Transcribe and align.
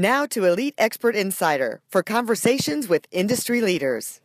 Now 0.00 0.26
to 0.26 0.44
Elite 0.44 0.76
Expert 0.78 1.16
Insider 1.16 1.80
for 1.88 2.04
conversations 2.04 2.88
with 2.88 3.08
industry 3.10 3.60
leaders. 3.60 4.20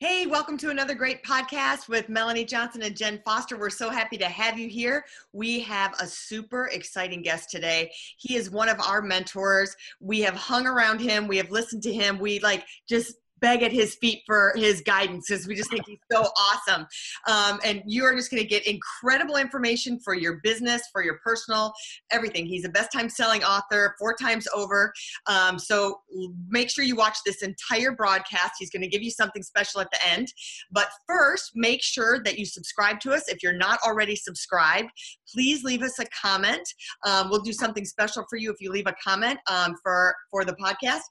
Hey, 0.00 0.26
welcome 0.26 0.58
to 0.58 0.68
another 0.68 0.94
great 0.94 1.24
podcast 1.24 1.88
with 1.88 2.10
Melanie 2.10 2.44
Johnson 2.44 2.82
and 2.82 2.94
Jen 2.94 3.22
Foster. 3.24 3.56
We're 3.56 3.70
so 3.70 3.88
happy 3.88 4.18
to 4.18 4.26
have 4.26 4.58
you 4.58 4.68
here. 4.68 5.06
We 5.32 5.60
have 5.60 5.94
a 5.98 6.06
super 6.06 6.66
exciting 6.66 7.22
guest 7.22 7.48
today. 7.50 7.90
He 8.18 8.36
is 8.36 8.50
one 8.50 8.68
of 8.68 8.78
our 8.80 9.00
mentors. 9.00 9.74
We 9.98 10.20
have 10.20 10.34
hung 10.34 10.66
around 10.66 11.00
him, 11.00 11.26
we 11.26 11.38
have 11.38 11.50
listened 11.50 11.82
to 11.84 11.94
him. 11.94 12.18
We 12.18 12.38
like 12.40 12.66
just 12.86 13.14
beg 13.44 13.62
at 13.62 13.72
his 13.72 13.96
feet 13.96 14.22
for 14.24 14.54
his 14.56 14.80
guidance 14.80 15.26
because 15.28 15.46
we 15.46 15.54
just 15.54 15.68
think 15.68 15.84
he's 15.86 15.98
so 16.10 16.22
awesome. 16.22 16.86
Um, 17.28 17.60
and 17.62 17.82
you 17.84 18.02
are 18.04 18.14
just 18.14 18.30
going 18.30 18.42
to 18.42 18.48
get 18.48 18.66
incredible 18.66 19.36
information 19.36 20.00
for 20.02 20.14
your 20.14 20.40
business, 20.42 20.80
for 20.90 21.04
your 21.04 21.18
personal, 21.22 21.74
everything. 22.10 22.46
He's 22.46 22.64
a 22.64 22.70
best 22.70 22.90
time 22.90 23.10
selling 23.10 23.44
author 23.44 23.94
four 23.98 24.14
times 24.14 24.48
over. 24.54 24.94
Um, 25.26 25.58
so 25.58 26.00
make 26.48 26.70
sure 26.70 26.84
you 26.84 26.96
watch 26.96 27.18
this 27.26 27.42
entire 27.42 27.92
broadcast. 27.92 28.54
He's 28.58 28.70
going 28.70 28.80
to 28.80 28.88
give 28.88 29.02
you 29.02 29.10
something 29.10 29.42
special 29.42 29.82
at 29.82 29.90
the 29.92 29.98
end. 30.08 30.32
But 30.72 30.88
first, 31.06 31.50
make 31.54 31.82
sure 31.82 32.22
that 32.22 32.38
you 32.38 32.46
subscribe 32.46 32.98
to 33.00 33.12
us. 33.12 33.28
If 33.28 33.42
you're 33.42 33.52
not 33.52 33.78
already 33.86 34.16
subscribed, 34.16 34.88
please 35.30 35.62
leave 35.64 35.82
us 35.82 35.98
a 35.98 36.06
comment. 36.06 36.66
Um, 37.04 37.28
we'll 37.28 37.42
do 37.42 37.52
something 37.52 37.84
special 37.84 38.24
for 38.30 38.38
you 38.38 38.50
if 38.50 38.56
you 38.60 38.72
leave 38.72 38.86
a 38.86 38.94
comment 39.04 39.38
um, 39.50 39.74
for, 39.82 40.14
for 40.30 40.46
the 40.46 40.54
podcast. 40.54 41.02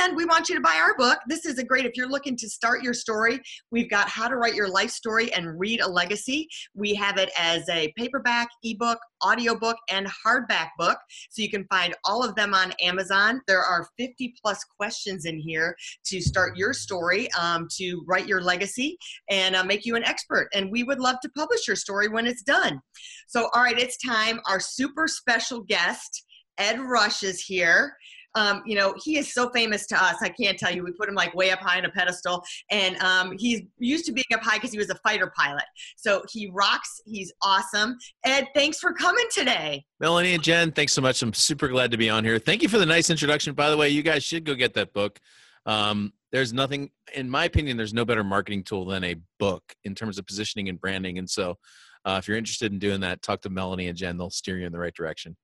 And 0.00 0.16
we 0.16 0.24
want 0.24 0.48
you 0.48 0.56
to 0.56 0.60
buy 0.60 0.74
our 0.74 0.96
book. 0.96 1.18
This 1.28 1.46
is 1.46 1.59
a 1.60 1.64
great, 1.64 1.84
if 1.84 1.92
you're 1.94 2.08
looking 2.08 2.36
to 2.36 2.48
start 2.48 2.82
your 2.82 2.94
story, 2.94 3.40
we've 3.70 3.90
got 3.90 4.08
How 4.08 4.28
to 4.28 4.36
Write 4.36 4.54
Your 4.54 4.68
Life 4.68 4.90
Story 4.90 5.32
and 5.32 5.58
Read 5.58 5.80
a 5.80 5.88
Legacy. 5.88 6.48
We 6.74 6.94
have 6.94 7.18
it 7.18 7.30
as 7.38 7.68
a 7.68 7.92
paperback, 7.96 8.48
ebook, 8.64 8.98
audiobook, 9.24 9.76
and 9.90 10.08
hardback 10.26 10.70
book. 10.78 10.98
So 11.30 11.42
you 11.42 11.50
can 11.50 11.66
find 11.66 11.94
all 12.04 12.24
of 12.24 12.34
them 12.34 12.54
on 12.54 12.72
Amazon. 12.80 13.42
There 13.46 13.62
are 13.62 13.86
50 13.98 14.34
plus 14.42 14.64
questions 14.64 15.26
in 15.26 15.38
here 15.38 15.76
to 16.06 16.20
start 16.20 16.56
your 16.56 16.72
story, 16.72 17.30
um, 17.32 17.68
to 17.76 18.02
write 18.08 18.26
your 18.26 18.40
legacy, 18.40 18.96
and 19.28 19.54
uh, 19.54 19.62
make 19.62 19.84
you 19.84 19.96
an 19.96 20.04
expert. 20.04 20.48
And 20.54 20.72
we 20.72 20.82
would 20.82 20.98
love 20.98 21.16
to 21.22 21.28
publish 21.36 21.68
your 21.68 21.76
story 21.76 22.08
when 22.08 22.26
it's 22.26 22.42
done. 22.42 22.80
So, 23.28 23.50
all 23.54 23.62
right, 23.62 23.78
it's 23.78 23.98
time. 23.98 24.40
Our 24.48 24.60
super 24.60 25.06
special 25.06 25.60
guest, 25.60 26.24
Ed 26.56 26.80
Rush, 26.80 27.22
is 27.22 27.40
here 27.40 27.94
um, 28.34 28.62
you 28.64 28.76
know, 28.76 28.94
he 29.02 29.18
is 29.18 29.32
so 29.32 29.50
famous 29.50 29.86
to 29.88 30.02
us. 30.02 30.16
I 30.22 30.28
can't 30.28 30.58
tell 30.58 30.72
you. 30.74 30.84
We 30.84 30.92
put 30.92 31.08
him 31.08 31.14
like 31.14 31.34
way 31.34 31.50
up 31.50 31.60
high 31.60 31.78
on 31.78 31.84
a 31.84 31.90
pedestal, 31.90 32.42
and 32.70 32.96
um, 32.98 33.34
he's 33.38 33.62
used 33.78 34.06
to 34.06 34.12
being 34.12 34.24
up 34.32 34.42
high 34.42 34.56
because 34.56 34.72
he 34.72 34.78
was 34.78 34.90
a 34.90 34.94
fighter 34.96 35.32
pilot. 35.36 35.64
So 35.96 36.22
he 36.30 36.50
rocks. 36.52 37.00
He's 37.04 37.32
awesome. 37.42 37.96
Ed, 38.24 38.48
thanks 38.54 38.78
for 38.78 38.92
coming 38.92 39.26
today. 39.32 39.84
Melanie 39.98 40.34
and 40.34 40.42
Jen, 40.42 40.72
thanks 40.72 40.92
so 40.92 41.02
much. 41.02 41.22
I'm 41.22 41.34
super 41.34 41.68
glad 41.68 41.90
to 41.90 41.96
be 41.96 42.08
on 42.08 42.24
here. 42.24 42.38
Thank 42.38 42.62
you 42.62 42.68
for 42.68 42.78
the 42.78 42.86
nice 42.86 43.10
introduction. 43.10 43.54
By 43.54 43.70
the 43.70 43.76
way, 43.76 43.88
you 43.88 44.02
guys 44.02 44.22
should 44.24 44.44
go 44.44 44.54
get 44.54 44.74
that 44.74 44.92
book. 44.92 45.18
Um, 45.66 46.12
there's 46.32 46.52
nothing, 46.52 46.90
in 47.14 47.28
my 47.28 47.44
opinion, 47.44 47.76
there's 47.76 47.92
no 47.92 48.04
better 48.04 48.24
marketing 48.24 48.62
tool 48.62 48.86
than 48.86 49.02
a 49.04 49.16
book 49.38 49.62
in 49.84 49.94
terms 49.94 50.18
of 50.18 50.26
positioning 50.26 50.68
and 50.68 50.80
branding. 50.80 51.18
And 51.18 51.28
so, 51.28 51.58
uh, 52.04 52.16
if 52.18 52.28
you're 52.28 52.38
interested 52.38 52.72
in 52.72 52.78
doing 52.78 53.00
that, 53.00 53.20
talk 53.20 53.42
to 53.42 53.50
Melanie 53.50 53.88
and 53.88 53.98
Jen. 53.98 54.16
They'll 54.16 54.30
steer 54.30 54.58
you 54.58 54.64
in 54.64 54.72
the 54.72 54.78
right 54.78 54.94
direction 54.94 55.36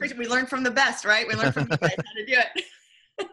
we, 0.00 0.12
we 0.18 0.28
learn 0.28 0.46
from 0.46 0.62
the 0.62 0.70
best, 0.70 1.04
right? 1.04 1.26
We 1.26 1.34
learn 1.34 1.52
from 1.52 1.68
the 1.68 1.78
best 1.78 1.96
how 1.96 2.12
to 2.16 2.26
do 2.26 2.34
it. 2.34 2.64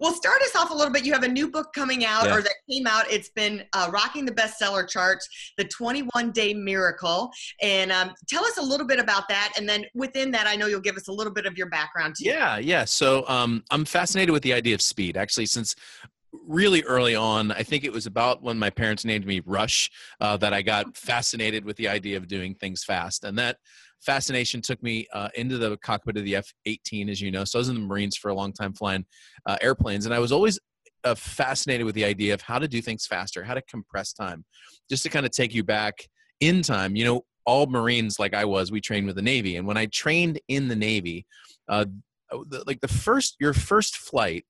well, 0.00 0.12
start 0.12 0.40
us 0.42 0.54
off 0.54 0.70
a 0.70 0.74
little 0.74 0.92
bit. 0.92 1.04
You 1.04 1.12
have 1.12 1.22
a 1.22 1.28
new 1.28 1.50
book 1.50 1.72
coming 1.72 2.04
out, 2.04 2.26
yeah. 2.26 2.36
or 2.36 2.42
that 2.42 2.52
came 2.70 2.86
out. 2.86 3.10
It's 3.10 3.28
been 3.30 3.64
uh, 3.72 3.90
rocking 3.92 4.24
the 4.24 4.32
bestseller 4.32 4.88
charts, 4.88 5.28
The 5.56 5.64
21 5.64 6.32
Day 6.32 6.54
Miracle. 6.54 7.30
And 7.60 7.90
um, 7.92 8.12
tell 8.28 8.44
us 8.44 8.58
a 8.58 8.62
little 8.62 8.86
bit 8.86 8.98
about 8.98 9.28
that. 9.28 9.52
And 9.56 9.68
then 9.68 9.84
within 9.94 10.30
that, 10.32 10.46
I 10.46 10.56
know 10.56 10.66
you'll 10.66 10.80
give 10.80 10.96
us 10.96 11.08
a 11.08 11.12
little 11.12 11.32
bit 11.32 11.46
of 11.46 11.56
your 11.56 11.68
background 11.68 12.16
too. 12.18 12.28
Yeah, 12.28 12.58
yeah. 12.58 12.84
So 12.84 13.26
um, 13.28 13.64
I'm 13.70 13.84
fascinated 13.84 14.32
with 14.32 14.42
the 14.42 14.52
idea 14.52 14.74
of 14.74 14.82
speed. 14.82 15.16
Actually, 15.16 15.46
since 15.46 15.74
really 16.46 16.82
early 16.82 17.14
on, 17.14 17.50
I 17.52 17.62
think 17.62 17.84
it 17.84 17.92
was 17.92 18.06
about 18.06 18.42
when 18.42 18.58
my 18.58 18.70
parents 18.70 19.04
named 19.04 19.26
me 19.26 19.40
Rush, 19.44 19.90
uh, 20.20 20.36
that 20.38 20.52
I 20.52 20.62
got 20.62 20.96
fascinated 20.96 21.64
with 21.64 21.76
the 21.76 21.88
idea 21.88 22.16
of 22.16 22.28
doing 22.28 22.54
things 22.54 22.84
fast. 22.84 23.24
And 23.24 23.38
that 23.38 23.58
fascination 24.06 24.62
took 24.62 24.82
me 24.82 25.06
uh, 25.12 25.28
into 25.34 25.58
the 25.58 25.76
cockpit 25.78 26.16
of 26.16 26.24
the 26.24 26.36
F 26.36 26.46
18, 26.64 27.10
as 27.10 27.20
you 27.20 27.30
know. 27.30 27.44
So 27.44 27.58
I 27.58 27.60
was 27.60 27.68
in 27.68 27.74
the 27.74 27.80
Marines 27.80 28.16
for 28.16 28.30
a 28.30 28.34
long 28.34 28.52
time 28.52 28.72
flying 28.72 29.04
uh, 29.44 29.58
airplanes, 29.60 30.06
and 30.06 30.14
I 30.14 30.20
was 30.20 30.32
always 30.32 30.58
uh, 31.04 31.14
fascinated 31.14 31.84
with 31.84 31.94
the 31.94 32.04
idea 32.04 32.32
of 32.32 32.40
how 32.40 32.58
to 32.58 32.68
do 32.68 32.80
things 32.80 33.06
faster, 33.06 33.42
how 33.44 33.54
to 33.54 33.62
compress 33.62 34.12
time. 34.12 34.44
Just 34.88 35.02
to 35.02 35.08
kind 35.08 35.26
of 35.26 35.32
take 35.32 35.52
you 35.52 35.64
back 35.64 36.08
in 36.40 36.62
time, 36.62 36.96
you 36.96 37.04
know, 37.04 37.24
all 37.44 37.66
Marines, 37.66 38.18
like 38.18 38.34
I 38.34 38.44
was, 38.44 38.72
we 38.72 38.80
trained 38.80 39.06
with 39.06 39.16
the 39.16 39.22
Navy. 39.22 39.56
And 39.56 39.66
when 39.66 39.76
I 39.76 39.86
trained 39.86 40.40
in 40.48 40.68
the 40.68 40.76
Navy, 40.76 41.26
uh, 41.68 41.84
like 42.66 42.80
the 42.80 42.88
first, 42.88 43.36
your 43.38 43.52
first 43.52 43.96
flight, 43.96 44.44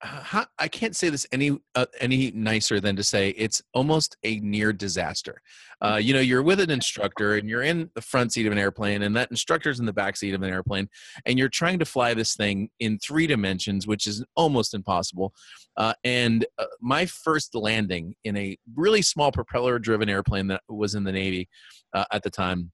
how, 0.00 0.46
I 0.58 0.68
can't 0.68 0.94
say 0.94 1.08
this 1.08 1.26
any 1.32 1.58
uh, 1.74 1.86
any 2.00 2.30
nicer 2.30 2.78
than 2.80 2.94
to 2.96 3.02
say 3.02 3.30
it's 3.30 3.60
almost 3.74 4.16
a 4.22 4.38
near 4.40 4.72
disaster. 4.72 5.42
Uh, 5.80 5.98
you 6.00 6.12
know, 6.12 6.20
you're 6.20 6.42
with 6.42 6.60
an 6.60 6.70
instructor 6.70 7.34
and 7.34 7.48
you're 7.48 7.62
in 7.62 7.90
the 7.94 8.00
front 8.00 8.32
seat 8.32 8.46
of 8.46 8.52
an 8.52 8.58
airplane, 8.58 9.02
and 9.02 9.16
that 9.16 9.30
instructor's 9.30 9.80
in 9.80 9.86
the 9.86 9.92
back 9.92 10.16
seat 10.16 10.34
of 10.34 10.42
an 10.42 10.50
airplane, 10.50 10.88
and 11.26 11.38
you're 11.38 11.48
trying 11.48 11.78
to 11.78 11.84
fly 11.84 12.14
this 12.14 12.36
thing 12.36 12.68
in 12.78 12.98
three 12.98 13.26
dimensions, 13.26 13.86
which 13.86 14.06
is 14.06 14.24
almost 14.36 14.74
impossible. 14.74 15.32
Uh, 15.76 15.94
and 16.04 16.46
uh, 16.58 16.66
my 16.80 17.04
first 17.06 17.54
landing 17.54 18.14
in 18.24 18.36
a 18.36 18.56
really 18.76 19.02
small 19.02 19.32
propeller-driven 19.32 20.08
airplane 20.08 20.46
that 20.48 20.62
was 20.68 20.94
in 20.94 21.04
the 21.04 21.12
Navy 21.12 21.48
uh, 21.92 22.04
at 22.12 22.22
the 22.22 22.30
time, 22.30 22.72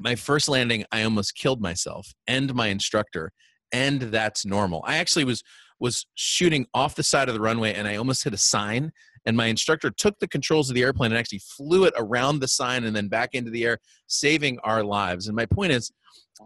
my 0.00 0.14
first 0.14 0.48
landing, 0.48 0.84
I 0.92 1.02
almost 1.02 1.36
killed 1.36 1.60
myself 1.60 2.12
and 2.26 2.54
my 2.54 2.68
instructor, 2.68 3.32
and 3.72 4.00
that's 4.00 4.44
normal. 4.44 4.82
I 4.86 4.96
actually 4.96 5.24
was 5.24 5.42
was 5.84 6.06
shooting 6.14 6.66
off 6.72 6.94
the 6.94 7.02
side 7.02 7.28
of 7.28 7.34
the 7.34 7.40
runway 7.42 7.74
and 7.74 7.86
I 7.86 7.96
almost 7.96 8.24
hit 8.24 8.32
a 8.32 8.38
sign. 8.38 8.90
And 9.26 9.36
my 9.36 9.46
instructor 9.46 9.90
took 9.90 10.18
the 10.18 10.26
controls 10.26 10.70
of 10.70 10.74
the 10.74 10.82
airplane 10.82 11.12
and 11.12 11.18
actually 11.18 11.40
flew 11.40 11.84
it 11.84 11.92
around 11.98 12.38
the 12.38 12.48
sign 12.48 12.84
and 12.84 12.96
then 12.96 13.08
back 13.08 13.34
into 13.34 13.50
the 13.50 13.64
air, 13.66 13.78
saving 14.06 14.58
our 14.64 14.82
lives. 14.82 15.26
And 15.26 15.36
my 15.36 15.44
point 15.44 15.72
is, 15.72 15.92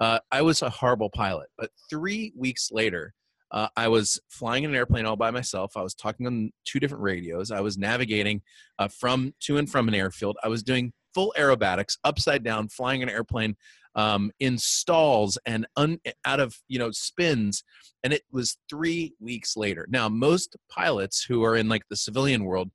uh, 0.01 0.19
I 0.33 0.43
was 0.43 0.63
a 0.63 0.71
horrible 0.71 1.09
pilot. 1.09 1.51
But 1.57 1.71
three 1.89 2.33
weeks 2.37 2.71
later, 2.73 3.15
uh, 3.53 3.69
I 3.77 3.87
was 3.87 4.21
flying 4.29 4.65
in 4.65 4.71
an 4.71 4.77
airplane 4.77 5.07
all 5.07 5.15
by 5.15 5.31
myself. 5.31 5.77
I 5.77 5.83
was 5.83 5.95
talking 5.95 6.27
on 6.27 6.51
two 6.65 6.81
different 6.81 7.05
radios. 7.05 7.53
I 7.53 7.61
was 7.61 7.79
navigating 7.79 8.43
uh, 8.81 8.89
from 8.89 9.35
to 9.43 9.57
and 9.57 9.71
from 9.71 9.87
an 9.87 9.95
airfield. 9.95 10.37
I 10.43 10.49
was 10.49 10.65
doing 10.65 10.93
full 11.15 11.33
aerobatics, 11.39 11.97
upside 12.03 12.43
down, 12.43 12.69
flying 12.69 13.05
an 13.05 13.09
airplane 13.09 13.55
um, 13.99 14.31
in 14.39 14.57
stalls 14.57 15.37
and 15.45 15.67
un, 15.77 15.99
out 16.25 16.39
of 16.39 16.57
you 16.69 16.79
know 16.79 16.93
spins 16.93 17.65
and 18.05 18.13
it 18.13 18.23
was 18.31 18.57
three 18.71 19.13
weeks 19.19 19.57
later. 19.57 19.87
Now 19.91 20.09
most 20.09 20.57
pilots 20.71 21.25
who 21.25 21.43
are 21.43 21.57
in 21.57 21.69
like 21.69 21.83
the 21.91 21.97
civilian 21.97 22.45
world 22.45 22.71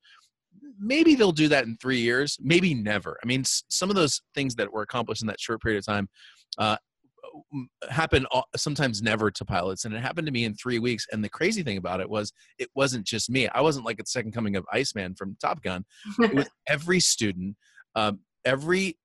maybe 0.79 1.15
they'll 1.15 1.31
do 1.31 1.47
that 1.47 1.63
in 1.63 1.77
three 1.77 1.99
years 1.99 2.37
maybe 2.41 2.73
never. 2.73 3.17
I 3.23 3.25
mean 3.25 3.43
some 3.45 3.89
of 3.89 3.95
those 3.95 4.21
things 4.35 4.53
that 4.55 4.71
were 4.71 4.81
accomplished 4.81 5.21
in 5.21 5.27
that 5.27 5.39
short 5.39 5.61
period 5.61 5.79
of 5.79 5.85
time 5.85 6.09
uh, 6.57 6.75
happen 7.89 8.27
sometimes 8.57 9.01
never 9.01 9.31
to 9.31 9.45
pilots 9.45 9.85
and 9.85 9.95
it 9.95 10.01
happened 10.01 10.27
to 10.27 10.33
me 10.33 10.43
in 10.43 10.53
three 10.55 10.77
weeks 10.77 11.07
and 11.13 11.23
the 11.23 11.29
crazy 11.29 11.63
thing 11.63 11.77
about 11.77 12.01
it 12.01 12.09
was 12.09 12.33
it 12.59 12.67
wasn't 12.75 13.05
just 13.05 13.29
me. 13.29 13.47
I 13.47 13.61
wasn't 13.61 13.85
like 13.85 13.99
a 14.01 14.05
second 14.05 14.33
coming 14.33 14.57
of 14.57 14.65
iceman 14.73 15.15
from 15.15 15.37
top 15.39 15.63
gun. 15.63 15.85
It 16.19 16.35
was 16.35 16.49
every 16.67 16.99
student 16.99 17.55
um, 17.95 18.19
every 18.45 18.97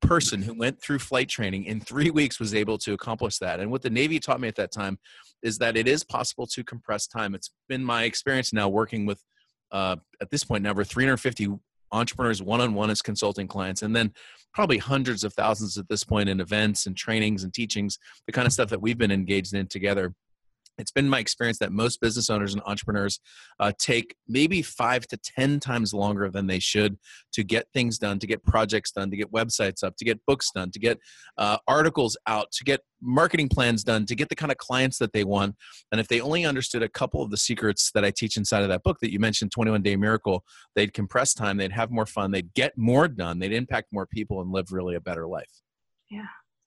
person 0.00 0.42
who 0.42 0.54
went 0.54 0.80
through 0.80 0.98
flight 0.98 1.28
training 1.28 1.64
in 1.64 1.80
three 1.80 2.10
weeks 2.10 2.40
was 2.40 2.54
able 2.54 2.78
to 2.78 2.92
accomplish 2.92 3.38
that. 3.38 3.60
And 3.60 3.70
what 3.70 3.82
the 3.82 3.90
Navy 3.90 4.18
taught 4.18 4.40
me 4.40 4.48
at 4.48 4.56
that 4.56 4.72
time 4.72 4.98
is 5.42 5.58
that 5.58 5.76
it 5.76 5.88
is 5.88 6.04
possible 6.04 6.46
to 6.46 6.64
compress 6.64 7.06
time. 7.06 7.34
It's 7.34 7.50
been 7.68 7.84
my 7.84 8.04
experience 8.04 8.52
now 8.52 8.68
working 8.68 9.06
with, 9.06 9.22
uh, 9.72 9.96
at 10.20 10.30
this 10.30 10.44
point, 10.44 10.62
now 10.62 10.70
over 10.70 10.84
350 10.84 11.48
entrepreneurs 11.92 12.42
one 12.42 12.60
on 12.60 12.74
one 12.74 12.90
as 12.90 13.02
consulting 13.02 13.48
clients, 13.48 13.82
and 13.82 13.94
then 13.94 14.12
probably 14.54 14.78
hundreds 14.78 15.24
of 15.24 15.32
thousands 15.34 15.76
at 15.76 15.88
this 15.88 16.04
point 16.04 16.28
in 16.28 16.40
events 16.40 16.86
and 16.86 16.96
trainings 16.96 17.44
and 17.44 17.52
teachings, 17.52 17.98
the 18.26 18.32
kind 18.32 18.46
of 18.46 18.52
stuff 18.52 18.68
that 18.70 18.80
we've 18.80 18.98
been 18.98 19.10
engaged 19.10 19.54
in 19.54 19.66
together 19.66 20.14
it's 20.78 20.90
been 20.90 21.08
my 21.08 21.18
experience 21.18 21.58
that 21.58 21.72
most 21.72 22.00
business 22.00 22.30
owners 22.30 22.54
and 22.54 22.62
entrepreneurs 22.66 23.20
uh, 23.58 23.72
take 23.78 24.16
maybe 24.26 24.62
five 24.62 25.06
to 25.08 25.16
10 25.16 25.60
times 25.60 25.92
longer 25.92 26.30
than 26.30 26.46
they 26.46 26.58
should 26.58 26.98
to 27.32 27.44
get 27.44 27.66
things 27.72 27.98
done, 27.98 28.18
to 28.18 28.26
get 28.26 28.42
projects 28.44 28.92
done, 28.92 29.10
to 29.10 29.16
get 29.16 29.30
websites 29.32 29.84
up, 29.84 29.96
to 29.96 30.04
get 30.04 30.24
books 30.26 30.50
done, 30.54 30.70
to 30.70 30.78
get 30.78 30.98
uh, 31.38 31.58
articles 31.68 32.16
out, 32.26 32.50
to 32.52 32.64
get 32.64 32.80
marketing 33.02 33.48
plans 33.48 33.84
done, 33.84 34.06
to 34.06 34.14
get 34.14 34.28
the 34.28 34.34
kind 34.34 34.52
of 34.52 34.58
clients 34.58 34.98
that 34.98 35.12
they 35.12 35.24
want. 35.24 35.54
And 35.92 36.00
if 36.00 36.08
they 36.08 36.20
only 36.20 36.44
understood 36.44 36.82
a 36.82 36.88
couple 36.88 37.22
of 37.22 37.30
the 37.30 37.36
secrets 37.36 37.90
that 37.94 38.04
I 38.04 38.10
teach 38.10 38.36
inside 38.36 38.62
of 38.62 38.68
that 38.68 38.82
book 38.82 38.98
that 39.00 39.12
you 39.12 39.18
mentioned, 39.18 39.52
21 39.52 39.82
Day 39.82 39.96
Miracle, 39.96 40.44
they'd 40.74 40.92
compress 40.92 41.34
time, 41.34 41.56
they'd 41.56 41.72
have 41.72 41.90
more 41.90 42.06
fun, 42.06 42.30
they'd 42.30 42.52
get 42.54 42.76
more 42.76 43.08
done, 43.08 43.38
they'd 43.38 43.52
impact 43.52 43.88
more 43.92 44.06
people, 44.06 44.40
and 44.40 44.50
live 44.50 44.72
really 44.72 44.94
a 44.94 45.00
better 45.00 45.26
life. 45.26 45.50
Yeah. 46.10 46.26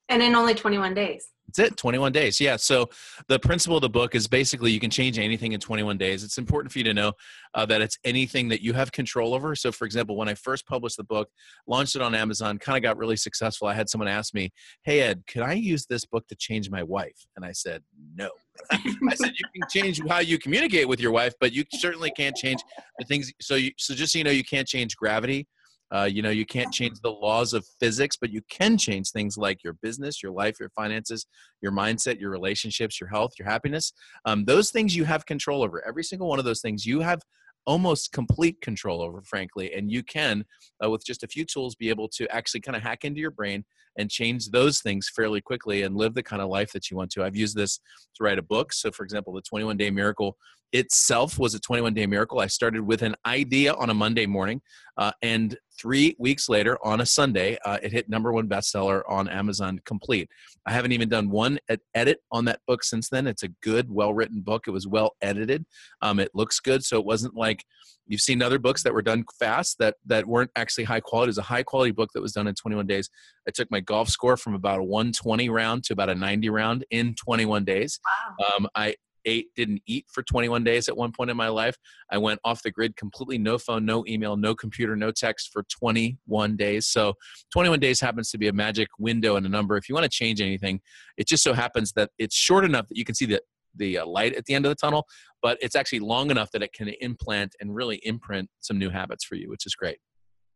And 0.10 0.22
in 0.22 0.36
only 0.36 0.54
21 0.54 0.94
days. 0.94 1.28
That's 1.48 1.72
it, 1.72 1.78
21 1.78 2.12
days. 2.12 2.40
Yeah. 2.40 2.56
So 2.56 2.90
the 3.28 3.38
principle 3.38 3.78
of 3.78 3.82
the 3.82 3.90
book 3.90 4.16
is 4.16 4.28
basically 4.28 4.72
you 4.72 4.80
can 4.80 4.90
change 4.90 5.20
anything 5.20 5.52
in 5.52 5.60
21 5.60 5.98
days. 5.98 6.24
It's 6.24 6.38
important 6.38 6.72
for 6.72 6.80
you 6.80 6.84
to 6.86 6.94
know 6.94 7.14
uh, 7.54 7.66
that 7.68 7.82
it's 7.82 7.98
anything 8.04 8.48
that 8.50 8.62
you 8.62 8.74
have 8.74 8.92
control 8.92 9.34
over. 9.34 9.56
So, 9.56 9.72
for 9.72 9.86
example, 9.86 10.16
when 10.16 10.28
I 10.28 10.34
first 10.34 10.66
published 10.66 10.98
the 10.98 11.04
book, 11.04 11.30
launched 11.68 11.96
it 11.96 12.02
on 12.02 12.16
Amazon, 12.16 12.58
kind 12.58 12.78
of 12.78 12.82
got 12.82 12.98
really 12.98 13.18
successful. 13.18 13.68
I 13.68 13.74
had 13.74 13.90
someone 13.90 14.08
ask 14.08 14.34
me, 14.34 14.52
Hey, 14.84 15.02
Ed, 15.02 15.24
can 15.28 15.44
I 15.44 15.54
use 15.54 15.86
this 15.86 16.06
book 16.06 16.28
to 16.30 16.36
change 16.36 16.70
my 16.70 16.82
wife? 16.82 17.28
And 17.36 17.46
I 17.46 17.52
said, 17.52 17.84
No. 18.16 18.30
I 18.72 19.16
said, 19.16 19.34
You 19.38 19.62
can 19.62 19.70
change 19.70 20.02
how 20.08 20.20
you 20.20 20.40
communicate 20.40 20.88
with 20.88 21.00
your 21.00 21.12
wife, 21.12 21.34
but 21.40 21.54
you 21.54 21.66
certainly 21.74 22.12
can't 22.12 22.36
change 22.36 22.62
the 22.98 23.06
things. 23.06 23.32
So, 23.42 23.56
you, 23.56 23.72
so 23.78 23.94
just 23.94 24.14
so 24.14 24.18
you 24.18 24.24
know, 24.24 24.32
you 24.32 24.44
can't 24.44 24.68
change 24.68 24.96
gravity 24.96 25.48
uh, 25.94 26.06
you 26.06 26.22
know, 26.22 26.30
you 26.30 26.46
can't 26.46 26.74
change 26.74 27.00
the 27.02 27.12
laws 27.12 27.54
of 27.54 27.66
physics, 27.80 28.18
but 28.20 28.32
you 28.32 28.42
can 28.50 28.78
change 28.78 29.12
things 29.12 29.38
like 29.38 29.64
your 29.64 29.74
business, 29.82 30.24
your 30.24 30.32
life, 30.32 30.60
your 30.60 30.70
finances, 30.70 31.28
your 31.62 31.72
mindset, 31.72 32.20
your 32.20 32.32
relationships, 32.32 33.00
your 33.00 33.10
health, 33.10 33.34
your 33.38 33.48
happiness. 33.48 33.94
Um, 34.26 34.46
those 34.46 34.72
things 34.72 34.96
you 34.96 35.04
have 35.04 35.26
control 35.26 35.64
over. 35.64 35.86
Every 35.88 36.04
single 36.04 36.28
one 36.28 36.40
of 36.40 36.46
those 36.46 36.62
things 36.62 36.86
you 36.86 37.02
have 37.02 37.22
almost 37.66 38.12
complete 38.12 38.60
control 38.62 39.02
over, 39.02 39.22
frankly. 39.22 39.74
And 39.74 39.92
you 39.92 40.04
can, 40.04 40.46
uh, 40.84 40.90
with 40.90 41.06
just 41.06 41.24
a 41.24 41.28
few 41.28 41.46
tools, 41.46 41.76
be 41.76 41.90
able 41.90 42.10
to 42.10 42.28
actually 42.34 42.62
kind 42.62 42.76
of 42.76 42.82
hack 42.82 43.06
into 43.06 43.22
your 43.22 43.32
brain 43.32 43.64
and 43.98 44.10
change 44.10 44.50
those 44.50 44.82
things 44.82 45.12
fairly 45.16 45.42
quickly 45.42 45.84
and 45.84 45.96
live 45.96 46.14
the 46.14 46.24
kind 46.24 46.42
of 46.42 46.50
life 46.50 46.72
that 46.74 46.90
you 46.90 46.98
want 46.98 47.12
to. 47.12 47.24
I've 47.24 47.36
used 47.36 47.56
this 47.56 47.80
to 48.16 48.24
write 48.24 48.40
a 48.40 48.44
book. 48.44 48.74
So, 48.74 48.92
for 48.92 49.04
example, 49.04 49.34
the 49.34 49.42
21 49.42 49.78
Day 49.78 49.92
Miracle 49.92 50.38
itself 50.74 51.38
was 51.38 51.54
a 51.54 51.60
21 51.60 51.94
Day 51.94 52.06
Miracle. 52.08 52.40
I 52.40 52.48
started 52.48 52.82
with 52.82 53.04
an 53.04 53.16
idea 53.26 53.74
on 53.74 53.90
a 53.90 53.94
Monday 53.94 54.26
morning, 54.26 54.62
uh, 54.98 55.12
and 55.22 55.56
three 55.80 56.16
weeks 56.20 56.50
later 56.50 56.78
on 56.84 57.02
a 57.02 57.06
Sunday, 57.06 57.58
uh, 57.64 57.78
it 57.82 57.92
hit 57.92 58.10
number 58.10 58.34
one 58.34 58.50
bestseller 58.50 59.04
on 59.08 59.30
Amazon 59.30 59.80
complete. 59.86 60.30
I 60.66 60.72
haven't 60.72 60.92
even 60.92 61.10
done 61.10 61.30
one 61.30 61.60
edit 61.94 62.20
on 62.32 62.46
that 62.46 62.60
book 62.68 62.84
since 62.84 63.10
then. 63.10 63.28
It's 63.28 63.44
a 63.44 63.50
good, 63.62 63.90
well 63.90 64.14
written 64.14 64.42
book. 64.42 64.68
It 64.68 64.72
was 64.72 64.88
well 64.88 65.16
edited. 65.22 65.66
Um, 66.02 66.20
it 66.20 66.32
looks 66.34 66.60
good. 66.60 66.84
So 66.84 67.00
it 67.00 67.06
wasn't 67.06 67.36
like 67.36 67.64
you've 68.08 68.22
seen 68.22 68.42
other 68.42 68.60
books 68.60 68.84
that 68.84 68.94
were 68.94 69.02
done 69.02 69.26
fast 69.40 69.78
that, 69.80 69.96
that 70.06 70.26
weren't 70.26 70.52
actually 70.56 70.86
high 70.86 71.00
quality. 71.00 71.28
It 71.28 71.32
was 71.32 71.38
a 71.38 71.44
high 71.44 71.64
quality 71.64 71.92
book 71.92 72.10
that 72.14 72.22
was 72.22 72.34
done 72.34 72.48
in 72.48 72.56
21 72.56 72.88
days. 72.88 73.10
I 73.48 73.52
took 73.52 73.70
my 73.70 73.80
golf 73.80 74.10
score 74.10 74.38
from 74.38 74.56
about 74.56 74.80
a 74.80 74.84
120 74.84 75.50
round 75.50 75.84
to 75.86 75.94
about 75.94 76.10
a 76.10 76.16
90 76.16 76.50
round 76.50 76.86
in 76.90 77.16
21 77.16 77.64
days. 77.64 78.00
Wow. 78.40 78.46
Um, 78.58 78.68
I 78.76 78.96
ate, 79.26 79.48
didn't 79.56 79.82
eat 79.88 80.06
for 80.12 80.24
21 80.24 80.64
days 80.64 80.88
at 80.88 80.98
one 80.98 81.12
point 81.12 81.30
in 81.30 81.38
my 81.38 81.48
life. 81.48 81.78
I 82.12 82.18
went 82.18 82.40
off 82.44 82.64
the 82.64 82.72
grid 82.72 82.96
completely, 82.96 83.38
no 83.38 83.58
phone, 83.58 83.86
no 83.86 84.04
email, 84.08 84.38
no 84.38 84.56
computer, 84.56 84.96
no 84.96 85.12
text 85.12 85.50
for 85.52 85.64
21 85.64 86.56
days. 86.56 86.88
So 86.88 87.14
21 87.52 87.80
days 87.80 88.00
happens 88.00 88.30
to 88.32 88.38
be 88.38 88.48
a 88.48 88.54
magic 88.54 88.88
window 89.00 89.36
and 89.36 89.46
a 89.46 89.50
number. 89.50 89.78
If 89.78 89.90
you 89.90 89.96
want 89.96 90.06
to 90.06 90.10
change 90.10 90.42
anything, 90.42 90.82
it 91.18 91.28
just 91.28 91.44
so 91.44 91.54
happens 91.54 91.94
that 91.94 92.12
it's 92.18 92.36
short 92.36 92.66
enough 92.66 92.88
that 92.88 92.98
you 92.98 93.06
can 93.06 93.16
see 93.16 93.26
the 93.26 93.42
the 93.76 93.98
uh, 93.98 94.06
light 94.06 94.36
at 94.36 94.46
the 94.46 94.54
end 94.54 94.66
of 94.66 94.70
the 94.70 94.76
tunnel, 94.76 95.08
but 95.42 95.58
it's 95.60 95.76
actually 95.76 96.00
long 96.00 96.30
enough 96.30 96.52
that 96.52 96.62
it 96.62 96.74
can 96.74 96.90
implant 97.02 97.56
and 97.60 97.74
really 97.74 98.00
imprint 98.04 98.48
some 98.60 98.78
new 98.78 98.92
habits 98.92 99.24
for 99.24 99.34
you, 99.34 99.50
which 99.50 99.66
is 99.66 99.74
great. 99.74 99.98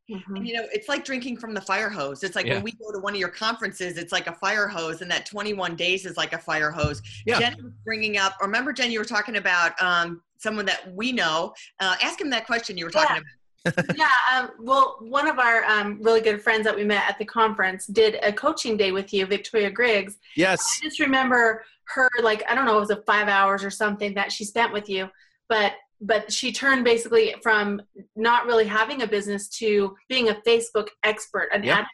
Mm-hmm. 0.09 0.37
you 0.37 0.53
know, 0.53 0.65
it's 0.71 0.87
like 0.87 1.03
drinking 1.03 1.37
from 1.37 1.53
the 1.53 1.59
fire 1.59 1.89
hose. 1.89 2.23
It's 2.23 2.35
like 2.35 2.45
yeah. 2.45 2.55
when 2.55 2.63
we 2.63 2.71
go 2.71 2.93
to 2.93 2.99
one 2.99 3.13
of 3.13 3.19
your 3.19 3.29
conferences, 3.29 3.97
it's 3.97 4.13
like 4.13 4.27
a 4.27 4.33
fire 4.33 4.67
hose, 4.67 5.01
and 5.01 5.11
that 5.11 5.25
21 5.25 5.75
days 5.75 6.05
is 6.05 6.15
like 6.15 6.31
a 6.31 6.37
fire 6.37 6.71
hose. 6.71 7.01
Yeah. 7.25 7.39
Jen 7.39 7.55
was 7.61 7.73
bringing 7.83 8.17
up, 8.17 8.35
or 8.39 8.47
remember, 8.47 8.71
Jen, 8.71 8.89
you 8.89 8.99
were 8.99 9.05
talking 9.05 9.35
about 9.35 9.79
um, 9.81 10.21
someone 10.37 10.65
that 10.65 10.93
we 10.93 11.11
know. 11.11 11.53
Uh, 11.81 11.95
ask 12.01 12.21
him 12.21 12.29
that 12.29 12.45
question 12.45 12.77
you 12.77 12.85
were 12.85 12.91
talking 12.91 13.17
yeah. 13.17 13.71
about. 13.75 13.85
yeah, 13.97 14.09
um, 14.33 14.51
well, 14.59 14.97
one 15.01 15.27
of 15.27 15.39
our 15.39 15.65
um, 15.65 16.01
really 16.01 16.21
good 16.21 16.41
friends 16.41 16.63
that 16.63 16.75
we 16.75 16.85
met 16.85 17.03
at 17.09 17.19
the 17.19 17.25
conference 17.25 17.85
did 17.87 18.17
a 18.23 18.31
coaching 18.31 18.77
day 18.77 18.93
with 18.93 19.13
you, 19.13 19.25
Victoria 19.25 19.69
Griggs. 19.69 20.17
Yes. 20.37 20.79
I 20.79 20.85
just 20.85 21.01
remember 21.01 21.65
her, 21.85 22.09
like, 22.21 22.43
I 22.49 22.55
don't 22.55 22.65
know, 22.65 22.77
it 22.77 22.79
was 22.79 22.91
a 22.91 23.01
five 23.01 23.27
hours 23.27 23.61
or 23.61 23.69
something 23.69 24.13
that 24.13 24.31
she 24.31 24.45
spent 24.45 24.71
with 24.71 24.87
you, 24.87 25.09
but 25.49 25.73
but 26.01 26.31
she 26.31 26.51
turned 26.51 26.83
basically 26.83 27.35
from 27.41 27.81
not 28.15 28.45
really 28.45 28.65
having 28.65 29.01
a 29.01 29.07
business 29.07 29.47
to 29.49 29.95
being 30.09 30.29
a 30.29 30.35
Facebook 30.47 30.87
expert, 31.03 31.49
an 31.53 31.63
expert. 31.63 31.87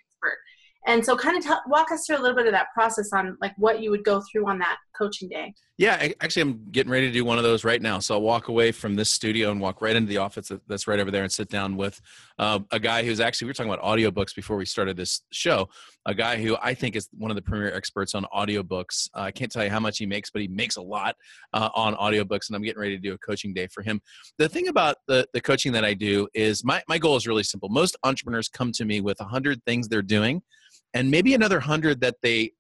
And 0.86 1.06
so, 1.06 1.16
kind 1.16 1.38
of 1.38 1.44
t- 1.44 1.54
walk 1.68 1.92
us 1.92 2.06
through 2.06 2.18
a 2.18 2.22
little 2.22 2.36
bit 2.36 2.46
of 2.46 2.52
that 2.54 2.68
process 2.74 3.12
on 3.14 3.38
like 3.42 3.54
what 3.58 3.82
you 3.82 3.90
would 3.92 4.04
go 4.04 4.22
through 4.32 4.50
on 4.50 4.60
that 4.60 4.78
coaching 4.98 5.30
day. 5.30 5.54
Yeah, 5.78 6.10
actually, 6.22 6.44
I'm 6.44 6.66
getting 6.72 6.92
ready 6.92 7.08
to 7.08 7.14
do 7.14 7.26
one 7.26 7.40
of 7.40 7.44
those 7.44 7.64
right 7.64 7.82
now. 7.82 7.98
So 7.98 8.14
I'll 8.14 8.22
walk 8.22 8.48
away 8.48 8.72
from 8.72 8.96
this 8.96 9.10
studio 9.10 9.50
and 9.50 9.60
walk 9.60 9.82
right 9.82 9.96
into 9.96 10.08
the 10.08 10.18
office 10.18 10.52
that's 10.68 10.88
right 10.88 11.00
over 11.00 11.10
there 11.10 11.24
and 11.24 11.32
sit 11.32 11.50
down 11.50 11.76
with 11.78 12.00
uh, 12.38 12.60
a 12.70 12.80
guy 12.80 13.04
who's 13.04 13.20
actually, 13.20 13.46
we 13.46 13.50
were 13.50 13.54
talking 13.56 13.74
about 13.74 13.84
audiobooks 13.84 14.36
before 14.36 14.56
we 14.56 14.66
started 14.66 14.96
this 14.96 15.22
show. 15.32 15.68
A 16.06 16.14
guy 16.14 16.40
who 16.40 16.58
I 16.62 16.76
think 16.76 16.96
is 16.96 17.10
one 17.18 17.32
of 17.32 17.36
the 17.36 17.42
premier 17.42 17.74
experts 17.74 18.14
on 18.14 18.26
audiobooks. 18.34 19.10
Uh, 19.16 19.22
I 19.22 19.32
can't 19.32 19.52
tell 19.52 19.64
you 19.64 19.72
how 19.72 19.80
much 19.80 19.98
he 19.98 20.06
makes, 20.06 20.30
but 20.30 20.44
he 20.44 20.48
makes 20.48 20.76
a 20.76 20.82
lot 20.82 21.16
uh, 21.54 21.70
on 21.74 21.96
audiobooks, 21.96 22.50
and 22.50 22.56
I'm 22.56 22.62
getting 22.62 22.80
ready 22.80 22.96
to 22.96 23.02
do 23.02 23.14
a 23.14 23.18
coaching 23.18 23.52
day 23.52 23.66
for 23.66 23.82
him. 23.82 24.00
The 24.38 24.48
thing 24.48 24.68
about 24.68 24.98
the, 25.08 25.28
the 25.34 25.42
coaching 25.42 25.72
that 25.72 25.84
I 25.84 25.96
do 25.96 26.28
is 26.36 26.64
my, 26.64 26.84
my 26.88 27.00
goal 27.00 27.16
is 27.16 27.26
really 27.26 27.44
simple. 27.44 27.70
Most 27.70 27.98
entrepreneurs 28.04 28.48
come 28.48 28.72
to 28.74 28.86
me 28.86 29.02
with 29.02 29.20
a 29.22 29.24
100 29.24 29.64
things 29.66 29.88
they're 29.88 30.04
doing 30.04 30.44
and 30.94 31.10
maybe 31.12 31.34
another 31.34 31.58
100 31.58 32.02
that 32.02 32.16
they 32.22 32.52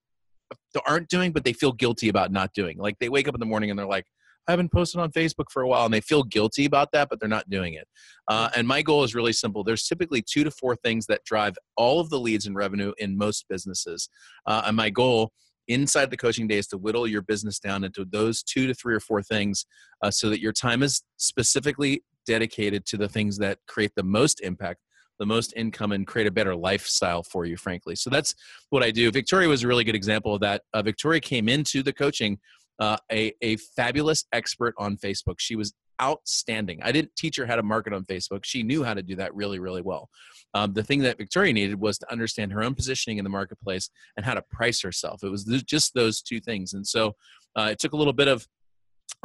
aren't 0.85 1.09
doing, 1.09 1.31
but 1.31 1.43
they 1.43 1.53
feel 1.53 1.71
guilty 1.71 2.09
about 2.09 2.31
not 2.31 2.53
doing. 2.53 2.77
Like 2.77 2.97
they 2.99 3.09
wake 3.09 3.27
up 3.27 3.35
in 3.35 3.39
the 3.39 3.45
morning 3.45 3.69
and 3.69 3.77
they're 3.77 3.85
like, 3.85 4.05
I 4.47 4.51
haven't 4.51 4.73
posted 4.73 4.99
on 4.99 5.11
Facebook 5.11 5.45
for 5.49 5.61
a 5.61 5.67
while, 5.67 5.85
and 5.85 5.93
they 5.93 6.01
feel 6.01 6.23
guilty 6.23 6.65
about 6.65 6.91
that, 6.91 7.07
but 7.09 7.19
they're 7.19 7.29
not 7.29 7.49
doing 7.49 7.75
it. 7.75 7.87
Uh, 8.27 8.49
and 8.55 8.67
my 8.67 8.81
goal 8.81 9.03
is 9.03 9.15
really 9.15 9.31
simple. 9.31 9.63
There's 9.63 9.87
typically 9.87 10.21
two 10.21 10.43
to 10.43 10.51
four 10.51 10.75
things 10.75 11.05
that 11.05 11.23
drive 11.23 11.55
all 11.77 12.01
of 12.01 12.09
the 12.09 12.19
leads 12.19 12.45
and 12.45 12.55
revenue 12.55 12.91
in 12.97 13.17
most 13.17 13.45
businesses. 13.47 14.09
Uh, 14.45 14.63
and 14.65 14.75
my 14.75 14.89
goal 14.89 15.31
inside 15.69 16.09
the 16.09 16.17
coaching 16.17 16.47
day 16.47 16.57
is 16.57 16.67
to 16.67 16.77
whittle 16.77 17.07
your 17.07 17.21
business 17.21 17.57
down 17.57 17.85
into 17.85 18.03
those 18.03 18.43
two 18.43 18.67
to 18.67 18.73
three 18.73 18.93
or 18.93 18.99
four 18.99 19.21
things 19.21 19.65
uh, 20.01 20.11
so 20.11 20.29
that 20.29 20.41
your 20.41 20.51
time 20.51 20.83
is 20.83 21.03
specifically 21.15 22.03
dedicated 22.25 22.85
to 22.85 22.97
the 22.97 23.07
things 23.07 23.37
that 23.37 23.59
create 23.67 23.91
the 23.95 24.03
most 24.03 24.41
impact 24.41 24.79
the 25.19 25.25
most 25.25 25.53
income 25.55 25.91
and 25.91 26.07
create 26.07 26.27
a 26.27 26.31
better 26.31 26.55
lifestyle 26.55 27.23
for 27.23 27.45
you, 27.45 27.57
frankly. 27.57 27.95
So 27.95 28.09
that's 28.09 28.35
what 28.69 28.83
I 28.83 28.91
do. 28.91 29.11
Victoria 29.11 29.47
was 29.47 29.63
a 29.63 29.67
really 29.67 29.83
good 29.83 29.95
example 29.95 30.33
of 30.33 30.41
that. 30.41 30.63
Uh, 30.73 30.81
Victoria 30.81 31.19
came 31.19 31.47
into 31.47 31.83
the 31.83 31.93
coaching 31.93 32.39
uh, 32.79 32.97
a, 33.11 33.33
a 33.41 33.57
fabulous 33.57 34.25
expert 34.31 34.73
on 34.77 34.97
Facebook. 34.97 35.35
She 35.37 35.55
was 35.55 35.73
outstanding. 36.01 36.79
I 36.81 36.91
didn't 36.91 37.15
teach 37.15 37.37
her 37.37 37.45
how 37.45 37.55
to 37.55 37.63
market 37.63 37.93
on 37.93 38.03
Facebook. 38.05 38.43
She 38.43 38.63
knew 38.63 38.83
how 38.83 38.93
to 38.93 39.03
do 39.03 39.15
that 39.17 39.33
really, 39.35 39.59
really 39.59 39.81
well. 39.81 40.09
Um, 40.53 40.73
the 40.73 40.83
thing 40.83 40.99
that 41.01 41.17
Victoria 41.17 41.53
needed 41.53 41.79
was 41.79 41.97
to 41.99 42.11
understand 42.11 42.51
her 42.51 42.63
own 42.63 42.75
positioning 42.75 43.19
in 43.19 43.23
the 43.23 43.29
marketplace 43.29 43.89
and 44.17 44.25
how 44.25 44.33
to 44.33 44.41
price 44.41 44.81
herself. 44.81 45.23
It 45.23 45.29
was 45.29 45.45
just 45.65 45.93
those 45.93 46.21
two 46.21 46.39
things. 46.39 46.73
And 46.73 46.85
so 46.85 47.15
uh, 47.55 47.69
it 47.71 47.79
took 47.79 47.93
a 47.93 47.97
little 47.97 48.13
bit 48.13 48.27
of 48.27 48.47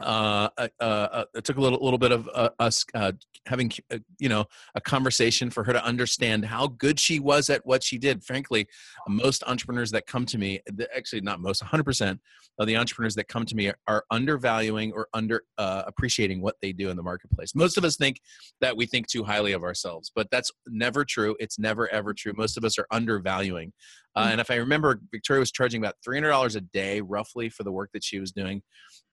uh, 0.02 0.48
uh, 0.56 0.68
uh, 0.80 1.24
it 1.34 1.44
took 1.44 1.56
a 1.56 1.60
little 1.60 1.82
little 1.82 1.98
bit 1.98 2.12
of 2.12 2.28
uh, 2.32 2.50
us 2.60 2.84
uh, 2.94 3.12
having 3.46 3.70
you 4.18 4.28
know 4.28 4.44
a 4.74 4.80
conversation 4.80 5.50
for 5.50 5.64
her 5.64 5.72
to 5.72 5.84
understand 5.84 6.44
how 6.44 6.68
good 6.68 7.00
she 7.00 7.18
was 7.18 7.50
at 7.50 7.64
what 7.66 7.82
she 7.82 7.98
did. 7.98 8.22
Frankly, 8.22 8.68
most 9.08 9.42
entrepreneurs 9.46 9.90
that 9.90 10.06
come 10.06 10.24
to 10.26 10.38
me, 10.38 10.60
actually 10.96 11.20
not 11.20 11.40
most, 11.40 11.62
100% 11.62 12.18
of 12.60 12.66
the 12.66 12.76
entrepreneurs 12.76 13.14
that 13.14 13.28
come 13.28 13.44
to 13.44 13.56
me 13.56 13.72
are, 13.86 14.04
undervaluing 14.10 14.92
or 14.92 15.08
under 15.12 15.42
appreciating 15.58 16.40
what 16.40 16.56
they 16.62 16.72
do 16.72 16.90
in 16.90 16.96
the 16.96 17.02
marketplace. 17.02 17.54
Most 17.54 17.76
of 17.76 17.84
us 17.84 17.96
think 17.96 18.20
that 18.60 18.76
we 18.76 18.86
think 18.86 19.06
too 19.06 19.24
highly 19.24 19.52
of 19.52 19.62
ourselves, 19.62 20.12
but 20.14 20.30
that's 20.30 20.50
never 20.66 21.04
true. 21.04 21.36
It's 21.40 21.58
never 21.58 21.88
ever 21.88 22.14
true. 22.14 22.32
Most 22.36 22.56
of 22.56 22.64
us 22.64 22.78
are 22.78 22.86
undervaluing. 22.90 23.72
Mm. 24.18 24.32
and 24.32 24.40
if 24.40 24.50
I 24.50 24.56
remember, 24.56 25.00
Victoria 25.10 25.40
was 25.40 25.52
charging 25.52 25.82
about 25.82 25.96
$300 26.06 26.56
a 26.56 26.60
day 26.60 27.00
roughly 27.00 27.48
for 27.48 27.62
the 27.62 27.72
work 27.72 27.90
that 27.92 28.04
she 28.04 28.18
was 28.18 28.32
doing. 28.32 28.62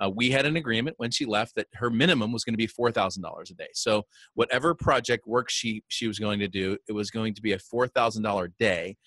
Uh, 0.03 0.09
we 0.13 0.31
had 0.31 0.45
an 0.45 0.55
agreement 0.55 0.95
when 0.99 1.11
she 1.11 1.25
left 1.25 1.55
that 1.55 1.67
her 1.73 1.89
minimum 1.89 2.31
was 2.31 2.43
going 2.43 2.53
to 2.53 2.57
be 2.57 2.67
four 2.67 2.91
thousand 2.91 3.23
dollars 3.23 3.49
a 3.49 3.53
day. 3.53 3.67
So 3.73 4.03
whatever 4.33 4.75
project 4.75 5.25
work 5.25 5.49
she 5.49 5.83
she 5.87 6.07
was 6.07 6.19
going 6.19 6.39
to 6.39 6.47
do, 6.47 6.77
it 6.87 6.91
was 6.91 7.11
going 7.11 7.33
to 7.35 7.41
be 7.41 7.53
a 7.53 7.59
four 7.59 7.87
thousand 7.87 8.23
dollar 8.23 8.51
day. 8.59 8.97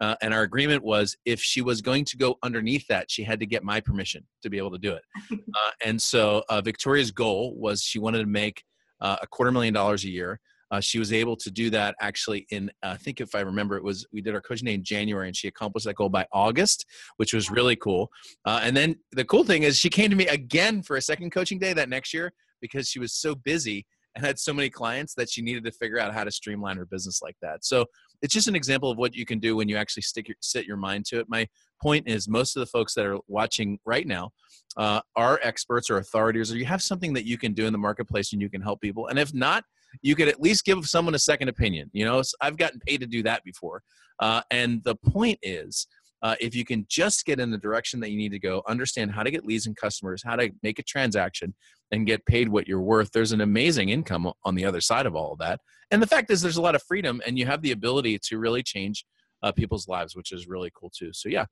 Uh, 0.00 0.14
and 0.22 0.32
our 0.32 0.42
agreement 0.42 0.84
was 0.84 1.16
if 1.24 1.40
she 1.40 1.60
was 1.60 1.82
going 1.82 2.04
to 2.04 2.16
go 2.16 2.36
underneath 2.44 2.86
that, 2.86 3.10
she 3.10 3.24
had 3.24 3.40
to 3.40 3.46
get 3.46 3.64
my 3.64 3.80
permission 3.80 4.24
to 4.42 4.48
be 4.48 4.56
able 4.56 4.70
to 4.70 4.78
do 4.78 4.92
it. 4.92 5.02
Uh, 5.48 5.70
and 5.84 6.00
so 6.00 6.44
uh, 6.50 6.60
Victoria's 6.60 7.10
goal 7.10 7.54
was 7.56 7.82
she 7.82 7.98
wanted 7.98 8.18
to 8.18 8.26
make 8.26 8.62
uh, 9.00 9.16
a 9.22 9.26
quarter 9.26 9.50
million 9.50 9.72
dollars 9.72 10.04
a 10.04 10.08
year. 10.08 10.38
Uh, 10.70 10.80
she 10.80 10.98
was 10.98 11.12
able 11.12 11.36
to 11.36 11.50
do 11.50 11.70
that 11.70 11.94
actually 12.00 12.46
in, 12.50 12.70
uh, 12.82 12.90
I 12.90 12.96
think 12.96 13.20
if 13.20 13.34
I 13.34 13.40
remember, 13.40 13.76
it 13.76 13.84
was 13.84 14.06
we 14.12 14.20
did 14.20 14.34
our 14.34 14.40
coaching 14.40 14.66
day 14.66 14.74
in 14.74 14.84
January, 14.84 15.26
and 15.26 15.36
she 15.36 15.48
accomplished 15.48 15.86
that 15.86 15.94
goal 15.96 16.08
by 16.08 16.26
August, 16.32 16.86
which 17.16 17.32
was 17.32 17.50
really 17.50 17.76
cool. 17.76 18.10
Uh, 18.44 18.60
and 18.62 18.76
then 18.76 18.96
the 19.12 19.24
cool 19.24 19.44
thing 19.44 19.62
is 19.62 19.78
she 19.78 19.90
came 19.90 20.10
to 20.10 20.16
me 20.16 20.26
again 20.26 20.82
for 20.82 20.96
a 20.96 21.02
second 21.02 21.30
coaching 21.30 21.58
day 21.58 21.72
that 21.72 21.88
next 21.88 22.12
year 22.12 22.32
because 22.60 22.88
she 22.88 22.98
was 22.98 23.12
so 23.14 23.34
busy 23.34 23.86
and 24.14 24.24
had 24.24 24.38
so 24.38 24.52
many 24.52 24.68
clients 24.68 25.14
that 25.14 25.30
she 25.30 25.42
needed 25.42 25.64
to 25.64 25.70
figure 25.70 25.98
out 25.98 26.12
how 26.12 26.24
to 26.24 26.30
streamline 26.30 26.76
her 26.76 26.86
business 26.86 27.22
like 27.22 27.36
that. 27.40 27.64
So 27.64 27.86
it's 28.20 28.34
just 28.34 28.48
an 28.48 28.56
example 28.56 28.90
of 28.90 28.98
what 28.98 29.14
you 29.14 29.24
can 29.24 29.38
do 29.38 29.56
when 29.56 29.68
you 29.68 29.76
actually 29.76 30.02
stick 30.02 30.28
your, 30.28 30.36
set 30.40 30.64
your 30.64 30.76
mind 30.76 31.04
to 31.06 31.20
it. 31.20 31.26
My 31.28 31.46
point 31.80 32.08
is, 32.08 32.28
most 32.28 32.56
of 32.56 32.60
the 32.60 32.66
folks 32.66 32.94
that 32.94 33.06
are 33.06 33.18
watching 33.28 33.78
right 33.84 34.06
now 34.06 34.30
uh, 34.76 35.00
are 35.14 35.38
experts 35.42 35.88
or 35.88 35.98
authorities, 35.98 36.52
or 36.52 36.56
you 36.56 36.64
have 36.64 36.82
something 36.82 37.12
that 37.12 37.26
you 37.26 37.38
can 37.38 37.52
do 37.52 37.66
in 37.66 37.72
the 37.72 37.78
marketplace 37.78 38.32
and 38.32 38.42
you 38.42 38.50
can 38.50 38.60
help 38.60 38.80
people. 38.80 39.06
And 39.06 39.18
if 39.18 39.32
not, 39.32 39.64
you 40.02 40.14
could 40.14 40.28
at 40.28 40.40
least 40.40 40.64
give 40.64 40.84
someone 40.86 41.14
a 41.14 41.18
second 41.18 41.48
opinion. 41.48 41.90
You 41.92 42.04
know, 42.04 42.22
I've 42.40 42.56
gotten 42.56 42.80
paid 42.80 43.00
to 43.00 43.06
do 43.06 43.22
that 43.24 43.44
before. 43.44 43.82
Uh, 44.18 44.42
and 44.50 44.82
the 44.84 44.96
point 44.96 45.38
is, 45.42 45.86
uh, 46.22 46.34
if 46.40 46.54
you 46.54 46.64
can 46.64 46.84
just 46.88 47.24
get 47.24 47.38
in 47.38 47.50
the 47.50 47.58
direction 47.58 48.00
that 48.00 48.10
you 48.10 48.16
need 48.16 48.32
to 48.32 48.38
go, 48.38 48.62
understand 48.66 49.12
how 49.12 49.22
to 49.22 49.30
get 49.30 49.44
leads 49.44 49.66
and 49.66 49.76
customers, 49.76 50.22
how 50.24 50.34
to 50.34 50.50
make 50.62 50.78
a 50.78 50.82
transaction, 50.82 51.54
and 51.92 52.06
get 52.06 52.26
paid 52.26 52.48
what 52.48 52.66
you're 52.66 52.80
worth, 52.80 53.10
there's 53.12 53.32
an 53.32 53.40
amazing 53.40 53.90
income 53.90 54.30
on 54.44 54.54
the 54.54 54.64
other 54.64 54.80
side 54.80 55.06
of 55.06 55.14
all 55.14 55.32
of 55.32 55.38
that. 55.38 55.60
And 55.90 56.02
the 56.02 56.06
fact 56.06 56.30
is, 56.30 56.42
there's 56.42 56.56
a 56.56 56.62
lot 56.62 56.74
of 56.74 56.82
freedom, 56.82 57.22
and 57.26 57.38
you 57.38 57.46
have 57.46 57.62
the 57.62 57.70
ability 57.70 58.18
to 58.24 58.38
really 58.38 58.62
change 58.62 59.04
uh, 59.42 59.52
people's 59.52 59.86
lives, 59.86 60.16
which 60.16 60.32
is 60.32 60.48
really 60.48 60.70
cool 60.74 60.90
too. 60.90 61.10
So, 61.12 61.28
yeah, 61.28 61.46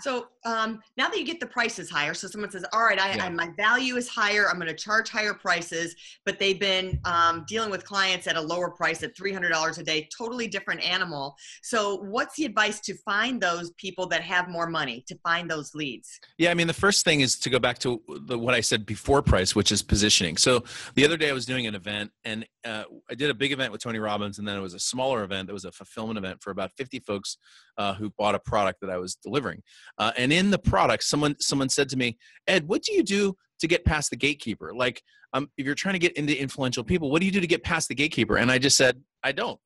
so 0.00 0.28
um, 0.44 0.80
now 0.96 1.08
that 1.08 1.18
you 1.18 1.24
get 1.24 1.40
the 1.40 1.46
prices 1.46 1.90
higher, 1.90 2.14
so 2.14 2.28
someone 2.28 2.50
says, 2.50 2.64
"All 2.72 2.84
right, 2.84 3.00
I, 3.00 3.14
yeah. 3.14 3.24
I 3.26 3.28
my 3.28 3.50
value 3.56 3.96
is 3.96 4.08
higher. 4.08 4.48
I'm 4.48 4.56
going 4.56 4.68
to 4.68 4.74
charge 4.74 5.10
higher 5.10 5.34
prices," 5.34 5.94
but 6.24 6.38
they've 6.38 6.58
been 6.58 6.98
um, 7.04 7.44
dealing 7.46 7.70
with 7.70 7.84
clients 7.84 8.26
at 8.26 8.36
a 8.36 8.40
lower 8.40 8.70
price 8.70 9.02
at 9.02 9.16
$300 9.16 9.78
a 9.78 9.82
day, 9.82 10.08
totally 10.16 10.48
different 10.48 10.82
animal. 10.82 11.36
So, 11.62 11.96
what's 11.96 12.36
the 12.36 12.44
advice 12.44 12.80
to 12.80 12.94
find 13.04 13.40
those 13.40 13.70
people 13.72 14.06
that 14.08 14.22
have 14.22 14.48
more 14.48 14.68
money 14.68 15.04
to 15.08 15.18
find 15.22 15.50
those 15.50 15.74
leads? 15.74 16.18
Yeah, 16.38 16.50
I 16.50 16.54
mean, 16.54 16.66
the 16.66 16.72
first 16.72 17.04
thing 17.04 17.20
is 17.20 17.38
to 17.40 17.50
go 17.50 17.58
back 17.58 17.78
to 17.80 18.00
the, 18.26 18.38
what 18.38 18.54
I 18.54 18.60
said 18.60 18.86
before 18.86 19.22
price, 19.22 19.54
which 19.54 19.72
is 19.72 19.82
positioning. 19.82 20.36
So, 20.36 20.64
the 20.94 21.04
other 21.04 21.16
day 21.16 21.30
I 21.30 21.32
was 21.32 21.46
doing 21.46 21.66
an 21.66 21.74
event, 21.74 22.10
and 22.24 22.46
uh, 22.64 22.84
I 23.10 23.14
did 23.14 23.30
a 23.30 23.34
big 23.34 23.52
event 23.52 23.72
with 23.72 23.82
Tony 23.82 23.98
Robbins, 23.98 24.38
and 24.38 24.46
then 24.46 24.56
it 24.56 24.60
was 24.60 24.74
a 24.74 24.80
smaller 24.80 25.22
event. 25.24 25.48
That 25.48 25.52
was 25.52 25.64
a 25.64 25.72
fulfillment 25.72 26.18
event 26.18 26.42
for 26.42 26.50
about 26.50 26.70
50 26.76 27.00
folks 27.00 27.38
uh, 27.76 27.94
who 27.94 28.10
bought 28.10 28.34
a 28.34 28.38
product 28.38 28.80
that 28.80 28.90
I 28.90 28.98
was 28.98 29.14
delivering. 29.14 29.62
Uh, 29.98 30.12
and 30.16 30.32
in 30.32 30.50
the 30.50 30.58
product, 30.58 31.04
someone 31.04 31.36
someone 31.40 31.68
said 31.68 31.88
to 31.90 31.96
me, 31.96 32.18
Ed, 32.46 32.66
what 32.68 32.82
do 32.82 32.92
you 32.92 33.02
do 33.02 33.36
to 33.60 33.66
get 33.66 33.84
past 33.84 34.10
the 34.10 34.16
gatekeeper? 34.16 34.72
Like, 34.74 35.02
um, 35.32 35.50
if 35.56 35.66
you're 35.66 35.74
trying 35.74 35.94
to 35.94 35.98
get 35.98 36.16
into 36.16 36.38
influential 36.38 36.84
people, 36.84 37.10
what 37.10 37.20
do 37.20 37.26
you 37.26 37.32
do 37.32 37.40
to 37.40 37.46
get 37.46 37.62
past 37.62 37.88
the 37.88 37.94
gatekeeper? 37.94 38.36
And 38.36 38.50
I 38.50 38.58
just 38.58 38.76
said, 38.76 39.00
I 39.22 39.32
don't. 39.32 39.58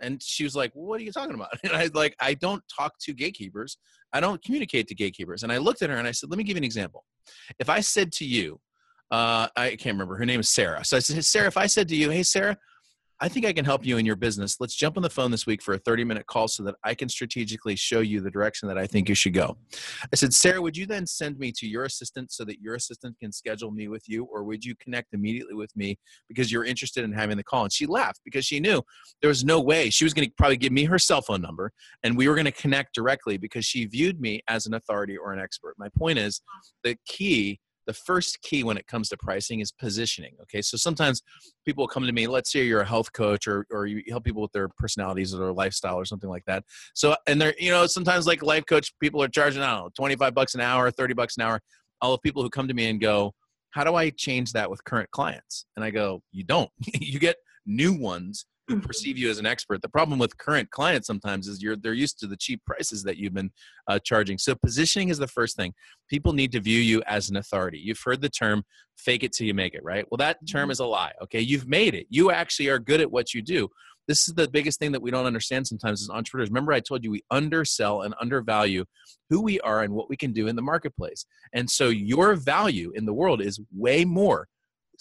And 0.00 0.22
she 0.22 0.44
was 0.44 0.56
like, 0.56 0.72
well, 0.74 0.86
"What 0.86 1.00
are 1.00 1.04
you 1.04 1.12
talking 1.12 1.34
about?" 1.34 1.50
And 1.64 1.72
I 1.72 1.82
was 1.82 1.94
like, 1.94 2.16
I 2.20 2.34
don't 2.34 2.62
talk 2.68 2.98
to 3.02 3.14
gatekeepers. 3.14 3.78
I 4.12 4.20
don't 4.20 4.42
communicate 4.42 4.88
to 4.88 4.94
gatekeepers. 4.94 5.42
And 5.42 5.52
I 5.52 5.58
looked 5.58 5.80
at 5.82 5.90
her 5.90 5.96
and 5.96 6.08
I 6.08 6.10
said, 6.10 6.28
"Let 6.28 6.38
me 6.38 6.44
give 6.44 6.56
you 6.56 6.60
an 6.60 6.64
example. 6.64 7.04
If 7.58 7.70
I 7.70 7.80
said 7.80 8.12
to 8.12 8.24
you, 8.24 8.60
uh, 9.10 9.46
I 9.56 9.76
can't 9.76 9.94
remember 9.94 10.16
her 10.16 10.26
name 10.26 10.40
is 10.40 10.48
Sarah. 10.48 10.84
So 10.84 10.96
I 10.96 11.00
said, 11.00 11.24
Sarah, 11.24 11.46
if 11.46 11.56
I 11.56 11.66
said 11.66 11.88
to 11.88 11.96
you, 11.96 12.10
"Hey, 12.10 12.24
Sarah, 12.24 12.58
I 13.22 13.28
think 13.28 13.46
I 13.46 13.52
can 13.52 13.64
help 13.64 13.86
you 13.86 13.98
in 13.98 14.04
your 14.04 14.16
business. 14.16 14.56
Let's 14.58 14.74
jump 14.74 14.96
on 14.96 15.04
the 15.04 15.08
phone 15.08 15.30
this 15.30 15.46
week 15.46 15.62
for 15.62 15.74
a 15.74 15.78
30 15.78 16.02
minute 16.02 16.26
call 16.26 16.48
so 16.48 16.64
that 16.64 16.74
I 16.82 16.92
can 16.92 17.08
strategically 17.08 17.76
show 17.76 18.00
you 18.00 18.20
the 18.20 18.32
direction 18.32 18.66
that 18.66 18.76
I 18.76 18.84
think 18.88 19.08
you 19.08 19.14
should 19.14 19.32
go. 19.32 19.56
I 20.12 20.16
said, 20.16 20.34
Sarah, 20.34 20.60
would 20.60 20.76
you 20.76 20.86
then 20.86 21.06
send 21.06 21.38
me 21.38 21.52
to 21.52 21.66
your 21.68 21.84
assistant 21.84 22.32
so 22.32 22.44
that 22.46 22.60
your 22.60 22.74
assistant 22.74 23.16
can 23.20 23.30
schedule 23.30 23.70
me 23.70 23.86
with 23.86 24.08
you, 24.08 24.24
or 24.24 24.42
would 24.42 24.64
you 24.64 24.74
connect 24.74 25.14
immediately 25.14 25.54
with 25.54 25.74
me 25.76 26.00
because 26.28 26.50
you're 26.50 26.64
interested 26.64 27.04
in 27.04 27.12
having 27.12 27.36
the 27.36 27.44
call? 27.44 27.62
And 27.62 27.72
she 27.72 27.86
laughed 27.86 28.20
because 28.24 28.44
she 28.44 28.58
knew 28.58 28.82
there 29.20 29.28
was 29.28 29.44
no 29.44 29.60
way 29.60 29.88
she 29.88 30.02
was 30.02 30.14
going 30.14 30.26
to 30.26 30.34
probably 30.36 30.56
give 30.56 30.72
me 30.72 30.82
her 30.86 30.98
cell 30.98 31.22
phone 31.22 31.42
number 31.42 31.70
and 32.02 32.16
we 32.16 32.26
were 32.26 32.34
going 32.34 32.44
to 32.46 32.50
connect 32.50 32.92
directly 32.92 33.36
because 33.36 33.64
she 33.64 33.86
viewed 33.86 34.20
me 34.20 34.42
as 34.48 34.66
an 34.66 34.74
authority 34.74 35.16
or 35.16 35.32
an 35.32 35.38
expert. 35.38 35.76
My 35.78 35.90
point 35.96 36.18
is 36.18 36.40
the 36.82 36.96
key 37.06 37.60
the 37.86 37.92
first 37.92 38.40
key 38.42 38.64
when 38.64 38.76
it 38.76 38.86
comes 38.86 39.08
to 39.08 39.16
pricing 39.16 39.60
is 39.60 39.72
positioning. 39.72 40.34
Okay, 40.42 40.62
so 40.62 40.76
sometimes 40.76 41.22
people 41.64 41.86
come 41.86 42.04
to 42.04 42.12
me. 42.12 42.26
Let's 42.26 42.52
say 42.52 42.64
you're 42.64 42.82
a 42.82 42.86
health 42.86 43.12
coach 43.12 43.46
or 43.46 43.66
or 43.70 43.86
you 43.86 44.02
help 44.08 44.24
people 44.24 44.42
with 44.42 44.52
their 44.52 44.68
personalities 44.68 45.34
or 45.34 45.38
their 45.38 45.52
lifestyle 45.52 45.96
or 45.96 46.04
something 46.04 46.30
like 46.30 46.44
that. 46.46 46.64
So 46.94 47.16
and 47.26 47.40
they're 47.40 47.54
you 47.58 47.70
know 47.70 47.86
sometimes 47.86 48.26
like 48.26 48.42
life 48.42 48.64
coach 48.66 48.92
people 49.00 49.22
are 49.22 49.28
charging 49.28 49.62
I 49.62 49.70
don't 49.72 49.84
know 49.84 49.90
twenty 49.96 50.16
five 50.16 50.34
bucks 50.34 50.54
an 50.54 50.60
hour, 50.60 50.90
thirty 50.90 51.14
bucks 51.14 51.36
an 51.36 51.42
hour. 51.42 51.60
All 52.00 52.12
the 52.12 52.18
people 52.18 52.42
who 52.42 52.50
come 52.50 52.68
to 52.68 52.74
me 52.74 52.88
and 52.90 53.00
go, 53.00 53.32
how 53.70 53.84
do 53.84 53.94
I 53.94 54.10
change 54.10 54.52
that 54.52 54.70
with 54.70 54.82
current 54.84 55.10
clients? 55.10 55.66
And 55.76 55.84
I 55.84 55.90
go, 55.90 56.22
you 56.32 56.44
don't. 56.44 56.70
you 57.00 57.18
get 57.18 57.36
new 57.64 57.92
ones 57.92 58.46
who 58.68 58.76
mm-hmm. 58.76 58.86
perceive 58.86 59.18
you 59.18 59.30
as 59.30 59.38
an 59.38 59.46
expert. 59.46 59.82
The 59.82 59.88
problem 59.88 60.18
with 60.18 60.36
current 60.38 60.70
clients 60.70 61.06
sometimes 61.06 61.48
is 61.48 61.62
you're 61.62 61.76
they're 61.76 61.94
used 61.94 62.18
to 62.20 62.26
the 62.26 62.36
cheap 62.36 62.62
prices 62.64 63.02
that 63.04 63.16
you've 63.16 63.34
been 63.34 63.50
uh, 63.88 63.98
charging. 63.98 64.38
So 64.38 64.54
positioning 64.54 65.08
is 65.08 65.18
the 65.18 65.26
first 65.26 65.56
thing. 65.56 65.74
People 66.08 66.32
need 66.32 66.52
to 66.52 66.60
view 66.60 66.78
you 66.78 67.02
as 67.06 67.30
an 67.30 67.36
authority. 67.36 67.78
You've 67.78 68.00
heard 68.04 68.20
the 68.20 68.28
term 68.28 68.64
"fake 68.96 69.24
it 69.24 69.32
till 69.32 69.46
you 69.46 69.54
make 69.54 69.74
it," 69.74 69.82
right? 69.82 70.06
Well, 70.10 70.18
that 70.18 70.38
term 70.48 70.64
mm-hmm. 70.64 70.70
is 70.72 70.80
a 70.80 70.86
lie. 70.86 71.12
Okay, 71.22 71.40
you've 71.40 71.68
made 71.68 71.94
it. 71.94 72.06
You 72.10 72.30
actually 72.30 72.68
are 72.68 72.78
good 72.78 73.00
at 73.00 73.10
what 73.10 73.34
you 73.34 73.42
do. 73.42 73.68
This 74.08 74.26
is 74.28 74.34
the 74.34 74.48
biggest 74.48 74.80
thing 74.80 74.92
that 74.92 75.02
we 75.02 75.12
don't 75.12 75.26
understand 75.26 75.66
sometimes 75.66 76.02
as 76.02 76.10
entrepreneurs. 76.10 76.50
Remember, 76.50 76.72
I 76.72 76.80
told 76.80 77.04
you 77.04 77.10
we 77.10 77.22
undersell 77.30 78.02
and 78.02 78.14
undervalue 78.20 78.84
who 79.30 79.40
we 79.40 79.60
are 79.60 79.82
and 79.82 79.94
what 79.94 80.10
we 80.10 80.16
can 80.16 80.32
do 80.32 80.48
in 80.48 80.56
the 80.56 80.62
marketplace. 80.62 81.24
And 81.52 81.70
so 81.70 81.88
your 81.88 82.34
value 82.34 82.92
in 82.96 83.06
the 83.06 83.12
world 83.12 83.40
is 83.40 83.60
way 83.72 84.04
more 84.04 84.48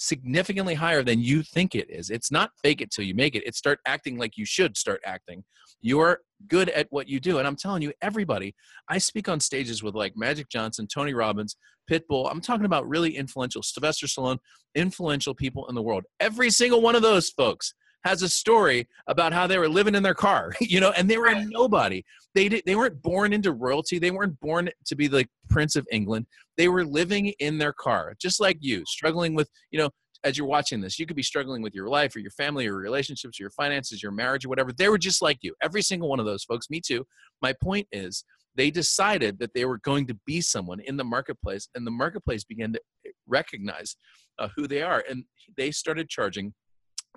significantly 0.01 0.73
higher 0.73 1.03
than 1.03 1.21
you 1.21 1.43
think 1.43 1.75
it 1.75 1.87
is. 1.89 2.09
It's 2.09 2.31
not 2.31 2.49
fake 2.63 2.81
it 2.81 2.89
till 2.89 3.05
you 3.05 3.13
make 3.13 3.35
it. 3.35 3.43
It's 3.45 3.59
start 3.59 3.79
acting 3.85 4.17
like 4.17 4.35
you 4.35 4.45
should 4.45 4.75
start 4.75 4.99
acting. 5.05 5.43
You're 5.79 6.21
good 6.47 6.69
at 6.69 6.87
what 6.89 7.07
you 7.07 7.19
do. 7.19 7.37
And 7.37 7.47
I'm 7.47 7.55
telling 7.55 7.83
you, 7.83 7.93
everybody, 8.01 8.55
I 8.89 8.97
speak 8.97 9.29
on 9.29 9.39
stages 9.39 9.83
with 9.83 9.93
like 9.93 10.13
Magic 10.15 10.49
Johnson, 10.49 10.87
Tony 10.87 11.13
Robbins, 11.13 11.55
Pitbull. 11.89 12.29
I'm 12.31 12.41
talking 12.41 12.65
about 12.65 12.89
really 12.89 13.15
influential, 13.15 13.61
Sylvester 13.61 14.07
Stallone, 14.07 14.39
influential 14.73 15.35
people 15.35 15.67
in 15.67 15.75
the 15.75 15.83
world. 15.83 16.05
Every 16.19 16.49
single 16.49 16.81
one 16.81 16.95
of 16.95 17.03
those 17.03 17.29
folks 17.29 17.75
has 18.03 18.21
a 18.21 18.29
story 18.29 18.87
about 19.07 19.33
how 19.33 19.47
they 19.47 19.57
were 19.57 19.69
living 19.69 19.95
in 19.95 20.03
their 20.03 20.13
car, 20.13 20.53
you 20.61 20.79
know, 20.79 20.91
and 20.91 21.09
they 21.09 21.17
were 21.17 21.27
a 21.27 21.45
nobody. 21.45 22.03
They 22.33 22.49
did, 22.49 22.63
they 22.65 22.75
weren't 22.75 23.01
born 23.01 23.33
into 23.33 23.51
royalty. 23.51 23.99
They 23.99 24.11
weren't 24.11 24.39
born 24.39 24.69
to 24.85 24.95
be 24.95 25.07
the 25.07 25.27
prince 25.49 25.75
of 25.75 25.87
England. 25.91 26.27
They 26.57 26.67
were 26.67 26.85
living 26.85 27.27
in 27.39 27.57
their 27.57 27.73
car, 27.73 28.15
just 28.19 28.39
like 28.39 28.57
you, 28.61 28.83
struggling 28.85 29.33
with, 29.33 29.49
you 29.71 29.79
know, 29.79 29.89
as 30.23 30.37
you're 30.37 30.47
watching 30.47 30.81
this, 30.81 30.99
you 30.99 31.05
could 31.05 31.15
be 31.15 31.23
struggling 31.23 31.61
with 31.61 31.73
your 31.73 31.89
life 31.89 32.15
or 32.15 32.19
your 32.19 32.31
family 32.31 32.65
or 32.65 32.73
your 32.73 32.81
relationships 32.81 33.39
or 33.39 33.43
your 33.43 33.51
finances, 33.51 34.03
your 34.03 34.11
marriage 34.11 34.45
or 34.45 34.49
whatever. 34.49 34.71
They 34.71 34.87
were 34.87 34.99
just 34.99 35.21
like 35.21 35.39
you. 35.41 35.55
Every 35.63 35.81
single 35.81 36.09
one 36.09 36.19
of 36.19 36.25
those 36.25 36.43
folks, 36.43 36.69
me 36.69 36.79
too. 36.79 37.05
My 37.41 37.53
point 37.61 37.87
is 37.91 38.23
they 38.55 38.69
decided 38.69 39.39
that 39.39 39.53
they 39.53 39.65
were 39.65 39.79
going 39.79 40.05
to 40.07 40.17
be 40.25 40.41
someone 40.41 40.79
in 40.81 40.97
the 40.97 41.03
marketplace 41.03 41.69
and 41.73 41.87
the 41.87 41.91
marketplace 41.91 42.43
began 42.43 42.73
to 42.73 42.81
recognize 43.27 43.95
uh, 44.39 44.49
who 44.55 44.67
they 44.67 44.81
are 44.81 45.03
and 45.09 45.23
they 45.57 45.71
started 45.71 46.09
charging 46.09 46.53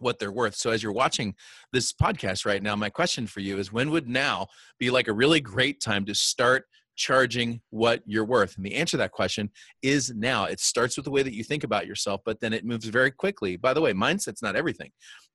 what 0.00 0.18
they're 0.18 0.32
worth. 0.32 0.56
So 0.56 0.70
as 0.70 0.82
you're 0.82 0.92
watching 0.92 1.34
this 1.72 1.92
podcast 1.92 2.44
right 2.44 2.62
now, 2.62 2.76
my 2.76 2.90
question 2.90 3.26
for 3.26 3.40
you 3.40 3.58
is 3.58 3.72
when 3.72 3.90
would 3.90 4.08
now 4.08 4.46
be 4.78 4.90
like 4.90 5.08
a 5.08 5.12
really 5.12 5.40
great 5.40 5.80
time 5.80 6.04
to 6.06 6.14
start 6.14 6.64
charging 6.96 7.60
what 7.70 8.02
you're 8.06 8.24
worth? 8.24 8.56
And 8.56 8.64
the 8.64 8.74
answer 8.74 8.92
to 8.92 8.98
that 8.98 9.12
question 9.12 9.50
is 9.82 10.12
now. 10.14 10.44
It 10.44 10.60
starts 10.60 10.96
with 10.96 11.04
the 11.04 11.10
way 11.10 11.22
that 11.22 11.34
you 11.34 11.44
think 11.44 11.64
about 11.64 11.86
yourself, 11.86 12.20
but 12.24 12.40
then 12.40 12.52
it 12.52 12.64
moves 12.64 12.86
very 12.86 13.10
quickly. 13.10 13.56
By 13.56 13.74
the 13.74 13.80
way, 13.80 13.92
mindset's 13.92 14.42
not 14.42 14.56
everything. 14.56 14.90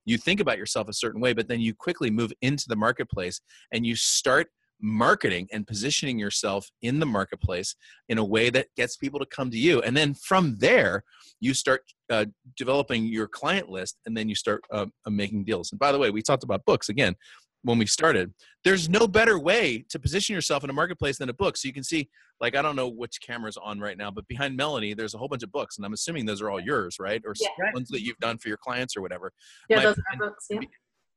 You 0.06 0.18
think 0.18 0.40
about 0.40 0.58
yourself 0.58 0.88
a 0.88 0.94
certain 0.94 1.22
way, 1.22 1.34
but 1.34 1.48
then 1.48 1.60
you 1.60 1.74
quickly 1.74 2.10
move 2.10 2.32
into 2.42 2.66
the 2.68 2.76
marketplace 2.76 3.42
and 3.74 3.86
you 3.86 3.96
start 3.96 4.48
marketing 4.82 5.48
and 5.52 5.68
positioning 5.68 6.18
yourself 6.18 6.70
in 6.82 7.00
the 7.00 7.06
marketplace 7.06 7.76
in 8.08 8.18
a 8.18 8.24
way 8.24 8.50
that 8.50 8.68
gets 8.76 8.98
people 8.98 9.20
to 9.20 9.26
come 9.26 9.52
to 9.52 9.58
you. 9.58 9.82
And 9.82 9.96
then 9.96 10.14
from 10.14 10.58
there 10.58 11.04
you 11.40 11.54
start 11.54 11.84
uh, 12.10 12.26
developing 12.58 13.06
your 13.06 13.28
client 13.28 13.70
list 13.70 13.98
and 14.06 14.16
then 14.16 14.30
you 14.30 14.36
start 14.36 14.62
uh, 14.72 14.86
uh, 15.06 15.10
making 15.10 15.44
deals. 15.46 15.72
And 15.72 15.80
by 15.80 15.92
the 15.92 16.00
way 16.00 16.12
we 16.12 16.22
talked 16.22 16.44
about 16.44 16.66
books 16.66 16.90
again 16.90 17.16
when 17.64 17.78
we 17.78 17.86
started. 17.86 18.34
There's 18.64 18.88
no 18.88 19.06
better 19.06 19.38
way 19.38 19.84
to 19.90 20.00
position 20.00 20.34
yourself 20.34 20.64
in 20.64 20.70
a 20.70 20.74
marketplace 20.74 21.18
than 21.18 21.28
a 21.28 21.34
book. 21.34 21.58
So 21.58 21.68
you 21.68 21.74
can 21.74 21.84
see 21.84 22.10
like 22.42 22.56
i 22.56 22.62
don't 22.62 22.78
know 22.78 22.88
which 22.88 23.20
camera's 23.22 23.58
on 23.58 23.82
right 23.82 23.98
now 23.98 24.10
but 24.10 24.26
behind 24.30 24.56
melanie 24.56 24.94
there's 24.94 25.14
a 25.14 25.18
whole 25.18 25.28
bunch 25.28 25.44
of 25.44 25.52
books 25.52 25.76
and 25.76 25.86
i'm 25.86 25.92
assuming 25.92 26.26
those 26.26 26.42
are 26.42 26.50
all 26.50 26.60
yours 26.60 26.96
right? 26.98 27.22
Or 27.26 27.34
yeah. 27.38 27.50
ones 27.74 27.90
that 27.90 28.02
you've 28.02 28.18
done 28.20 28.38
for 28.38 28.48
your 28.48 28.58
clients 28.58 28.96
or 28.96 29.02
whatever. 29.02 29.34
Yeah 29.70 29.78
My, 29.78 29.84
those 29.84 29.98
are 29.98 30.18
books 30.18 30.48
yeah 30.50 30.60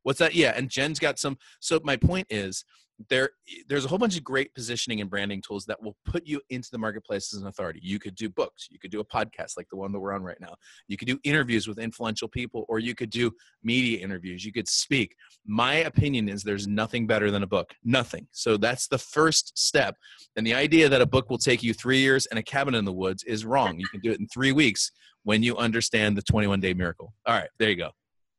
what's 0.03 0.19
that? 0.19 0.35
Yeah 0.35 0.53
and 0.57 0.69
jen's 0.69 0.99
got 0.99 1.19
some 1.19 1.39
so 1.61 1.81
my 1.85 1.97
point 1.97 2.27
is 2.31 2.65
there 3.09 3.31
there's 3.69 3.85
a 3.85 3.89
whole 3.89 3.99
bunch 3.99 4.17
of 4.17 4.25
great 4.25 4.55
positioning 4.55 5.01
and 5.01 5.11
branding 5.11 5.43
tools 5.43 5.65
that 5.67 5.83
will 5.83 5.97
put 6.05 6.27
you 6.27 6.41
into 6.51 6.71
the 6.71 6.79
marketplace 6.79 7.33
as 7.33 7.41
an 7.41 7.47
authority. 7.47 7.81
You 7.83 7.99
could 7.99 8.15
do 8.15 8.29
books 8.29 8.69
you 8.71 8.79
could 8.79 8.91
do 8.91 9.01
a 9.01 9.05
podcast 9.05 9.57
like 9.57 9.69
the 9.71 9.77
one 9.77 9.93
that 9.93 10.01
we're 10.01 10.13
on 10.13 10.23
right 10.23 10.41
now. 10.41 10.55
You 10.89 10.97
could 10.97 11.09
do 11.09 11.19
interviews 11.25 11.67
with 11.67 11.79
influential 11.79 12.29
people 12.29 12.65
or 12.69 12.79
you 12.79 12.95
could 12.95 13.11
do 13.11 13.33
media 13.63 13.99
interviews. 14.01 14.45
You 14.45 14.53
could 14.53 14.69
speak. 14.69 15.17
My 15.47 15.75
opinion 15.75 16.29
is 16.29 16.43
there's 16.43 16.67
nothing 16.67 17.07
better 17.07 17.31
than 17.31 17.43
a 17.43 17.47
book. 17.47 17.73
Nothing. 17.85 18.27
So 18.33 18.57
that's 18.57 18.89
the 18.89 18.99
first 18.99 19.59
step. 19.59 19.97
And 20.37 20.47
the 20.47 20.55
idea 20.55 20.89
that 20.89 21.01
a 21.01 21.07
book 21.07 21.31
will 21.31 21.39
take 21.39 21.63
you 21.63 21.75
three 21.75 21.99
years 21.99 22.27
and 22.27 22.39
a 22.39 22.43
cabin 22.43 22.75
in 22.75 22.85
the 22.85 22.93
woods 22.93 23.25
is 23.25 23.45
wrong. 23.45 23.79
You 23.79 23.87
can 23.89 24.01
do 24.01 24.13
it 24.13 24.21
in 24.21 24.27
three 24.29 24.53
weeks 24.53 24.93
when 25.25 25.43
you 25.43 25.57
understand 25.57 26.17
the 26.17 26.23
21 26.23 26.61
day 26.61 26.75
miracle. 26.75 27.13
All 27.27 27.35
right 27.35 27.51
there 27.59 27.71
you 27.71 27.77
go. 27.77 27.91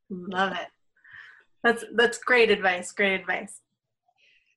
Love 0.09 0.53
it 0.53 0.67
That's 1.63 1.85
that's 1.95 2.17
great 2.17 2.51
advice. 2.51 2.91
Great 2.91 3.19
advice. 3.19 3.61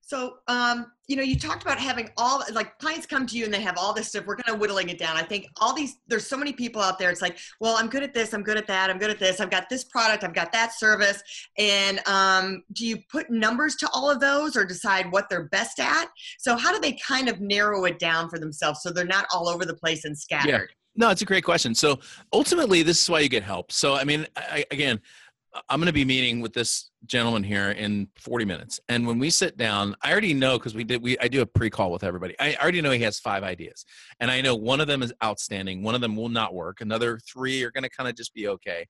So, 0.07 0.37
um, 0.47 0.93
you 1.09 1.17
know, 1.17 1.25
you 1.25 1.37
talked 1.37 1.63
about 1.65 1.81
having 1.81 2.11
all 2.17 2.41
like 2.53 2.79
clients 2.79 3.07
come 3.07 3.27
to 3.27 3.37
you 3.37 3.45
and 3.45 3.53
they 3.53 3.61
have 3.61 3.77
all 3.77 3.93
this 3.93 4.07
stuff. 4.07 4.25
We're 4.25 4.37
kind 4.37 4.55
of 4.55 4.61
whittling 4.61 4.89
it 4.89 4.99
down. 4.99 5.17
I 5.17 5.25
think 5.25 5.49
all 5.61 5.75
these, 5.75 5.97
there's 6.07 6.25
so 6.25 6.37
many 6.37 6.53
people 6.53 6.81
out 6.81 6.97
there. 6.97 7.11
It's 7.11 7.21
like, 7.21 7.39
well, 7.61 7.75
I'm 7.77 7.89
good 7.89 8.05
at 8.05 8.15
this. 8.15 8.33
I'm 8.33 8.45
good 8.45 8.57
at 8.57 8.69
that. 8.69 8.89
I'm 8.89 8.99
good 8.99 9.11
at 9.11 9.19
this. 9.19 9.41
I've 9.41 9.51
got 9.51 9.69
this 9.69 9.83
product. 9.83 10.23
I've 10.23 10.33
got 10.33 10.53
that 10.53 10.75
service. 10.75 11.21
And 11.59 11.99
um, 12.07 12.63
do 12.73 12.87
you 12.87 12.99
put 13.11 13.31
numbers 13.31 13.75
to 13.77 13.91
all 13.93 14.09
of 14.09 14.21
those 14.21 14.57
or 14.57 14.65
decide 14.65 15.11
what 15.11 15.29
they're 15.29 15.49
best 15.49 15.81
at? 15.81 16.07
So, 16.39 16.57
how 16.57 16.73
do 16.73 16.79
they 16.79 16.97
kind 17.05 17.29
of 17.29 17.41
narrow 17.41 17.85
it 17.87 17.99
down 17.99 18.29
for 18.29 18.39
themselves 18.39 18.83
so 18.85 18.93
they're 18.93 19.05
not 19.05 19.27
all 19.35 19.49
over 19.49 19.65
the 19.65 19.75
place 19.75 20.05
and 20.05 20.17
scattered? 20.17 20.49
Yeah. 20.49 20.61
No, 20.99 21.11
it's 21.11 21.23
a 21.23 21.27
great 21.27 21.45
question. 21.45 21.75
So 21.75 21.99
ultimately, 22.33 22.83
this 22.83 23.03
is 23.03 23.11
why 23.11 23.21
you 23.21 23.29
get 23.29 23.43
help. 23.43 23.71
So 23.71 23.95
I 23.95 24.05
mean, 24.05 24.27
I, 24.37 24.65
again, 24.71 25.01
I'm 25.69 25.79
going 25.81 25.87
to 25.87 25.93
be 25.93 26.05
meeting 26.05 26.41
with 26.41 26.53
this 26.53 26.91
gentleman 27.07 27.43
here 27.43 27.71
in 27.71 28.09
40 28.17 28.45
minutes, 28.45 28.81
and 28.89 29.07
when 29.07 29.19
we 29.19 29.31
sit 29.31 29.57
down, 29.57 29.97
I 30.03 30.13
already 30.13 30.35
know 30.35 30.59
because 30.59 30.75
we 30.75 30.85
did 30.85 31.03
we 31.03 31.19
I 31.19 31.29
do 31.29 31.43
a 31.43 31.47
pre-call 31.47 31.91
with 31.91 32.05
everybody. 32.05 32.35
I 32.39 32.57
already 32.57 32.81
know 32.81 32.91
he 32.91 33.03
has 33.03 33.19
five 33.19 33.43
ideas, 33.43 33.85
and 34.21 34.31
I 34.31 34.41
know 34.41 34.55
one 34.55 34.81
of 34.81 34.87
them 34.87 35.03
is 35.03 35.13
outstanding, 35.23 35.83
one 35.83 35.95
of 35.95 36.01
them 36.01 36.17
will 36.17 36.29
not 36.29 36.55
work, 36.55 36.81
another 36.81 37.19
three 37.19 37.63
are 37.65 37.71
going 37.71 37.85
to 37.85 37.91
kind 37.91 38.09
of 38.09 38.15
just 38.15 38.35
be 38.35 38.49
okay. 38.49 38.87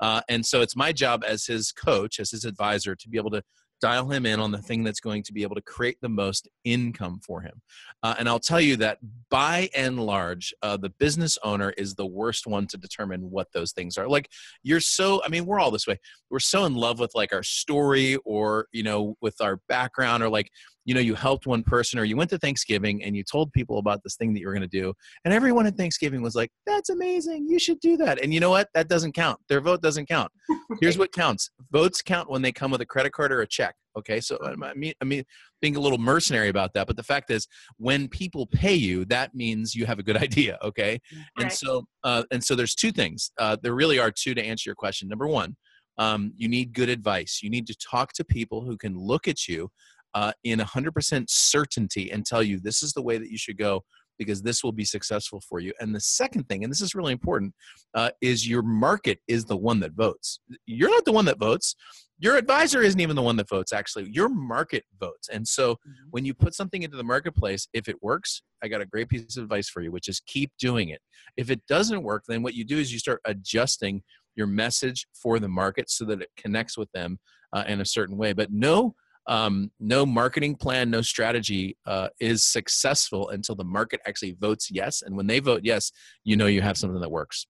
Uh, 0.00 0.22
and 0.28 0.44
so 0.44 0.62
it's 0.62 0.74
my 0.74 0.92
job 0.92 1.22
as 1.26 1.44
his 1.44 1.72
coach, 1.72 2.18
as 2.18 2.30
his 2.30 2.44
advisor, 2.44 2.96
to 2.96 3.08
be 3.08 3.18
able 3.18 3.30
to 3.30 3.42
dial 3.80 4.08
him 4.10 4.26
in 4.26 4.40
on 4.40 4.50
the 4.50 4.62
thing 4.62 4.84
that's 4.84 5.00
going 5.00 5.22
to 5.24 5.32
be 5.32 5.42
able 5.42 5.56
to 5.56 5.62
create 5.62 5.98
the 6.00 6.08
most 6.08 6.48
income 6.64 7.20
for 7.24 7.40
him. 7.40 7.60
Uh, 8.02 8.14
and 8.18 8.28
I'll 8.28 8.38
tell 8.38 8.60
you 8.60 8.76
that 8.76 8.98
by 9.30 9.68
and 9.74 9.98
large, 10.00 10.54
uh, 10.62 10.76
the 10.76 10.90
business 10.90 11.38
owner 11.42 11.70
is 11.76 11.94
the 11.94 12.06
worst 12.06 12.46
one 12.46 12.66
to 12.68 12.76
determine 12.76 13.30
what 13.30 13.48
those 13.52 13.72
things 13.72 13.96
are. 13.98 14.08
Like 14.08 14.30
you're 14.62 14.80
so, 14.80 15.22
I 15.24 15.28
mean, 15.28 15.46
we're 15.46 15.60
all 15.60 15.70
this 15.70 15.86
way. 15.86 15.98
We're 16.30 16.38
so 16.40 16.64
in 16.64 16.74
love 16.74 16.98
with 16.98 17.12
like 17.14 17.32
our 17.32 17.42
story 17.42 18.16
or, 18.24 18.66
you 18.72 18.82
know, 18.82 19.16
with 19.20 19.40
our 19.40 19.60
background 19.68 20.22
or 20.22 20.28
like 20.28 20.50
you 20.90 20.94
know 20.94 21.00
you 21.00 21.14
helped 21.14 21.46
one 21.46 21.62
person 21.62 22.00
or 22.00 22.04
you 22.04 22.16
went 22.16 22.28
to 22.30 22.38
thanksgiving 22.38 23.04
and 23.04 23.14
you 23.14 23.22
told 23.22 23.52
people 23.52 23.78
about 23.78 24.02
this 24.02 24.16
thing 24.16 24.34
that 24.34 24.40
you 24.40 24.48
were 24.48 24.52
going 24.52 24.68
to 24.68 24.80
do 24.80 24.92
and 25.24 25.32
everyone 25.32 25.64
at 25.64 25.76
thanksgiving 25.76 26.20
was 26.20 26.34
like 26.34 26.50
that's 26.66 26.90
amazing 26.90 27.46
you 27.48 27.60
should 27.60 27.78
do 27.78 27.96
that. 27.96 28.20
And 28.20 28.34
you 28.34 28.40
know 28.40 28.50
what? 28.50 28.68
That 28.74 28.88
doesn't 28.88 29.12
count. 29.12 29.38
Their 29.48 29.60
vote 29.60 29.82
doesn't 29.82 30.06
count. 30.06 30.32
Here's 30.80 30.98
what 31.02 31.12
counts. 31.12 31.50
Votes 31.70 32.02
count 32.02 32.28
when 32.28 32.42
they 32.42 32.50
come 32.50 32.72
with 32.72 32.80
a 32.80 32.86
credit 32.86 33.12
card 33.12 33.30
or 33.30 33.42
a 33.42 33.46
check 33.46 33.76
okay? 33.96 34.20
So 34.20 34.36
i 34.44 34.74
mean 34.74 34.94
i 35.00 35.04
mean 35.04 35.22
being 35.62 35.76
a 35.76 35.80
little 35.80 35.98
mercenary 35.98 36.48
about 36.48 36.74
that 36.74 36.88
but 36.88 36.96
the 36.96 37.04
fact 37.04 37.30
is 37.30 37.46
when 37.76 38.08
people 38.08 38.46
pay 38.46 38.74
you 38.74 39.04
that 39.06 39.32
means 39.32 39.76
you 39.76 39.86
have 39.86 40.00
a 40.00 40.02
good 40.02 40.16
idea 40.28 40.58
okay? 40.64 40.98
And 41.38 41.52
so 41.52 41.84
uh, 42.02 42.24
and 42.32 42.42
so 42.42 42.56
there's 42.56 42.74
two 42.74 42.90
things 42.90 43.30
uh, 43.38 43.56
there 43.62 43.74
really 43.74 44.00
are 44.00 44.10
two 44.10 44.34
to 44.34 44.42
answer 44.42 44.68
your 44.68 44.74
question. 44.74 45.08
Number 45.08 45.28
one 45.28 45.56
um, 45.98 46.32
you 46.36 46.48
need 46.48 46.72
good 46.72 46.88
advice. 46.88 47.40
You 47.42 47.50
need 47.50 47.66
to 47.66 47.76
talk 47.76 48.14
to 48.14 48.24
people 48.24 48.62
who 48.62 48.78
can 48.78 48.96
look 48.96 49.28
at 49.28 49.46
you 49.46 49.70
uh, 50.14 50.32
in 50.44 50.58
100% 50.58 51.24
certainty 51.28 52.10
and 52.10 52.24
tell 52.24 52.42
you 52.42 52.58
this 52.58 52.82
is 52.82 52.92
the 52.92 53.02
way 53.02 53.18
that 53.18 53.30
you 53.30 53.38
should 53.38 53.58
go 53.58 53.82
because 54.20 54.42
this 54.42 54.62
will 54.62 54.72
be 54.72 54.84
successful 54.84 55.40
for 55.48 55.60
you. 55.60 55.72
And 55.80 55.94
the 55.94 56.00
second 56.00 56.46
thing, 56.46 56.62
and 56.62 56.70
this 56.70 56.82
is 56.82 56.94
really 56.94 57.12
important, 57.12 57.54
uh, 57.94 58.10
is 58.20 58.46
your 58.46 58.62
market 58.62 59.18
is 59.26 59.46
the 59.46 59.56
one 59.56 59.80
that 59.80 59.92
votes. 59.92 60.40
You're 60.66 60.90
not 60.90 61.06
the 61.06 61.12
one 61.12 61.24
that 61.24 61.38
votes. 61.38 61.74
Your 62.18 62.36
advisor 62.36 62.82
isn't 62.82 63.00
even 63.00 63.16
the 63.16 63.22
one 63.22 63.36
that 63.36 63.48
votes, 63.48 63.72
actually. 63.72 64.10
Your 64.10 64.28
market 64.28 64.84
votes. 65.00 65.30
And 65.30 65.48
so 65.48 65.72
mm-hmm. 65.72 65.90
when 66.10 66.26
you 66.26 66.34
put 66.34 66.54
something 66.54 66.82
into 66.82 66.98
the 66.98 67.02
marketplace, 67.02 67.66
if 67.72 67.88
it 67.88 67.96
works, 68.02 68.42
I 68.62 68.68
got 68.68 68.82
a 68.82 68.86
great 68.86 69.08
piece 69.08 69.38
of 69.38 69.44
advice 69.44 69.70
for 69.70 69.80
you, 69.80 69.90
which 69.90 70.06
is 70.06 70.20
keep 70.26 70.52
doing 70.58 70.90
it. 70.90 71.00
If 71.38 71.50
it 71.50 71.66
doesn't 71.66 72.02
work, 72.02 72.24
then 72.28 72.42
what 72.42 72.52
you 72.52 72.66
do 72.66 72.76
is 72.76 72.92
you 72.92 72.98
start 72.98 73.22
adjusting 73.24 74.02
your 74.36 74.46
message 74.46 75.06
for 75.14 75.38
the 75.38 75.48
market 75.48 75.88
so 75.88 76.04
that 76.04 76.20
it 76.20 76.28
connects 76.36 76.76
with 76.76 76.92
them 76.92 77.18
uh, 77.54 77.64
in 77.66 77.80
a 77.80 77.86
certain 77.86 78.18
way. 78.18 78.34
But 78.34 78.52
no 78.52 78.94
um, 79.30 79.70
no 79.78 80.04
marketing 80.04 80.56
plan, 80.56 80.90
no 80.90 81.02
strategy 81.02 81.76
uh, 81.86 82.08
is 82.18 82.42
successful 82.42 83.28
until 83.28 83.54
the 83.54 83.64
market 83.64 84.00
actually 84.04 84.32
votes 84.32 84.70
yes. 84.72 85.02
And 85.02 85.16
when 85.16 85.28
they 85.28 85.38
vote 85.38 85.60
yes, 85.62 85.92
you 86.24 86.36
know 86.36 86.46
you 86.46 86.60
have 86.62 86.76
something 86.76 87.00
that 87.00 87.10
works. 87.10 87.46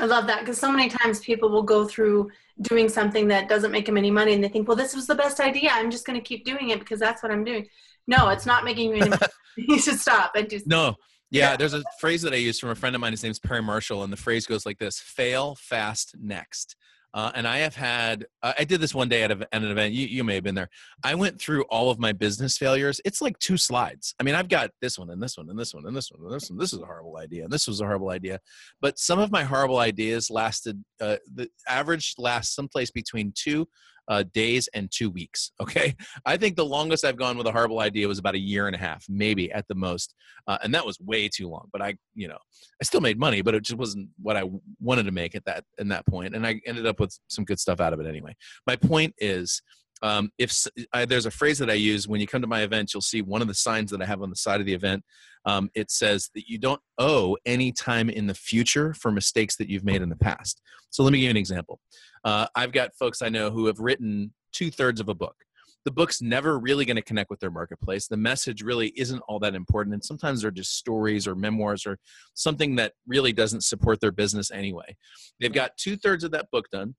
I 0.00 0.06
love 0.06 0.26
that 0.26 0.40
because 0.40 0.58
so 0.58 0.70
many 0.70 0.88
times 0.88 1.20
people 1.20 1.48
will 1.48 1.62
go 1.62 1.86
through 1.86 2.30
doing 2.62 2.88
something 2.88 3.28
that 3.28 3.48
doesn't 3.48 3.70
make 3.70 3.86
them 3.86 3.96
any 3.96 4.10
money 4.10 4.32
and 4.32 4.42
they 4.42 4.48
think, 4.48 4.66
well, 4.66 4.76
this 4.76 4.94
was 4.94 5.06
the 5.06 5.14
best 5.14 5.38
idea. 5.38 5.70
I'm 5.72 5.92
just 5.92 6.04
going 6.04 6.18
to 6.18 6.24
keep 6.24 6.44
doing 6.44 6.70
it 6.70 6.80
because 6.80 6.98
that's 6.98 7.22
what 7.22 7.30
I'm 7.30 7.44
doing. 7.44 7.66
No, 8.08 8.28
it's 8.28 8.46
not 8.46 8.64
making 8.64 8.90
you 8.90 8.96
any 8.96 9.10
money. 9.10 9.22
you 9.56 9.78
should 9.78 10.00
stop 10.00 10.32
and 10.34 10.50
just. 10.50 10.66
No. 10.66 10.96
Yeah, 11.30 11.56
there's 11.56 11.74
a 11.74 11.84
phrase 12.00 12.22
that 12.22 12.32
I 12.32 12.36
use 12.36 12.58
from 12.58 12.70
a 12.70 12.74
friend 12.74 12.96
of 12.96 13.00
mine. 13.00 13.12
His 13.12 13.22
name's 13.22 13.38
Perry 13.38 13.62
Marshall, 13.62 14.02
and 14.02 14.10
the 14.10 14.16
phrase 14.16 14.46
goes 14.46 14.64
like 14.64 14.78
this: 14.78 14.98
"Fail 14.98 15.56
fast 15.56 16.14
next." 16.18 16.74
Uh, 17.14 17.32
and 17.34 17.48
I 17.48 17.58
have 17.58 17.74
had, 17.74 18.26
uh, 18.42 18.52
I 18.58 18.64
did 18.64 18.80
this 18.80 18.94
one 18.94 19.08
day 19.08 19.22
at, 19.22 19.30
a, 19.30 19.48
at 19.52 19.62
an 19.62 19.70
event. 19.70 19.94
You, 19.94 20.06
you 20.06 20.24
may 20.24 20.34
have 20.34 20.44
been 20.44 20.54
there. 20.54 20.68
I 21.02 21.14
went 21.14 21.40
through 21.40 21.62
all 21.64 21.90
of 21.90 21.98
my 21.98 22.12
business 22.12 22.58
failures. 22.58 23.00
It's 23.04 23.22
like 23.22 23.38
two 23.38 23.56
slides. 23.56 24.14
I 24.20 24.24
mean, 24.24 24.34
I've 24.34 24.48
got 24.48 24.70
this 24.82 24.98
one 24.98 25.10
and 25.10 25.22
this 25.22 25.36
one 25.36 25.48
and 25.48 25.58
this 25.58 25.74
one 25.74 25.86
and 25.86 25.96
this 25.96 26.10
one 26.10 26.22
and 26.22 26.34
this 26.34 26.50
one. 26.50 26.58
This 26.58 26.72
is 26.72 26.80
a 26.80 26.86
horrible 26.86 27.16
idea. 27.16 27.44
And 27.44 27.52
this 27.52 27.66
was 27.66 27.80
a 27.80 27.84
horrible 27.84 28.10
idea. 28.10 28.40
But 28.80 28.98
some 28.98 29.18
of 29.18 29.32
my 29.32 29.42
horrible 29.42 29.78
ideas 29.78 30.30
lasted, 30.30 30.84
uh, 31.00 31.16
the 31.34 31.48
average 31.66 32.14
lasts 32.18 32.54
someplace 32.54 32.90
between 32.90 33.32
two 33.34 33.66
uh, 34.08 34.24
days 34.32 34.68
and 34.74 34.90
two 34.90 35.10
weeks. 35.10 35.52
Okay. 35.68 35.94
I 36.24 36.38
think 36.38 36.56
the 36.56 36.64
longest 36.64 37.04
I've 37.04 37.18
gone 37.18 37.36
with 37.36 37.46
a 37.46 37.52
horrible 37.52 37.80
idea 37.80 38.08
was 38.08 38.18
about 38.18 38.34
a 38.34 38.38
year 38.38 38.68
and 38.68 38.74
a 38.74 38.78
half, 38.78 39.04
maybe 39.06 39.52
at 39.52 39.68
the 39.68 39.74
most. 39.74 40.14
Uh, 40.46 40.56
and 40.62 40.74
that 40.74 40.86
was 40.86 40.98
way 40.98 41.28
too 41.28 41.46
long. 41.46 41.68
But 41.72 41.82
I, 41.82 41.96
you 42.14 42.26
know, 42.26 42.38
I 42.80 42.84
still 42.84 43.02
made 43.02 43.18
money, 43.18 43.42
but 43.42 43.54
it 43.54 43.64
just 43.64 43.78
wasn't 43.78 44.08
what 44.22 44.36
I 44.36 44.44
wanted 44.80 45.02
to 45.04 45.12
make 45.12 45.34
at 45.34 45.44
that, 45.44 45.64
in 45.76 45.88
that 45.88 46.06
point. 46.06 46.34
And 46.34 46.46
I 46.46 46.60
ended 46.64 46.86
up 46.86 47.00
with 47.00 47.18
some 47.28 47.44
good 47.44 47.60
stuff 47.60 47.80
out 47.80 47.92
of 47.92 48.00
it 48.00 48.06
anyway. 48.06 48.34
My 48.66 48.76
point 48.76 49.14
is, 49.18 49.60
um, 50.02 50.30
if 50.38 50.66
I, 50.92 51.04
there's 51.04 51.26
a 51.26 51.30
phrase 51.30 51.58
that 51.58 51.70
I 51.70 51.74
use 51.74 52.06
when 52.06 52.20
you 52.20 52.26
come 52.26 52.40
to 52.42 52.46
my 52.46 52.62
event, 52.62 52.94
you'll 52.94 53.00
see 53.00 53.22
one 53.22 53.42
of 53.42 53.48
the 53.48 53.54
signs 53.54 53.90
that 53.90 54.02
I 54.02 54.06
have 54.06 54.22
on 54.22 54.30
the 54.30 54.36
side 54.36 54.60
of 54.60 54.66
the 54.66 54.74
event. 54.74 55.04
Um, 55.44 55.70
it 55.74 55.90
says 55.90 56.30
that 56.34 56.48
you 56.48 56.58
don't 56.58 56.80
owe 56.98 57.36
any 57.46 57.72
time 57.72 58.10
in 58.10 58.26
the 58.26 58.34
future 58.34 58.92
for 58.94 59.10
mistakes 59.10 59.56
that 59.56 59.68
you've 59.68 59.84
made 59.84 60.02
in 60.02 60.08
the 60.08 60.16
past. 60.16 60.60
So 60.90 61.02
let 61.02 61.12
me 61.12 61.18
give 61.18 61.24
you 61.24 61.30
an 61.30 61.36
example. 61.36 61.80
Uh, 62.24 62.46
I've 62.54 62.72
got 62.72 62.94
folks 62.94 63.22
I 63.22 63.28
know 63.28 63.50
who 63.50 63.66
have 63.66 63.78
written 63.78 64.32
two 64.52 64.70
thirds 64.70 65.00
of 65.00 65.08
a 65.08 65.14
book. 65.14 65.36
The 65.84 65.92
book's 65.92 66.20
never 66.20 66.58
really 66.58 66.84
going 66.84 66.96
to 66.96 67.02
connect 67.02 67.30
with 67.30 67.40
their 67.40 67.50
marketplace. 67.50 68.08
The 68.08 68.16
message 68.16 68.62
really 68.62 68.88
isn't 68.96 69.20
all 69.20 69.38
that 69.38 69.54
important. 69.54 69.94
And 69.94 70.04
sometimes 70.04 70.42
they're 70.42 70.50
just 70.50 70.76
stories 70.76 71.26
or 71.26 71.34
memoirs 71.34 71.86
or 71.86 71.98
something 72.34 72.76
that 72.76 72.92
really 73.06 73.32
doesn't 73.32 73.64
support 73.64 74.00
their 74.00 74.12
business 74.12 74.50
anyway. 74.50 74.96
They've 75.40 75.52
got 75.52 75.76
two 75.78 75.96
thirds 75.96 76.24
of 76.24 76.32
that 76.32 76.50
book 76.50 76.66
done 76.70 76.94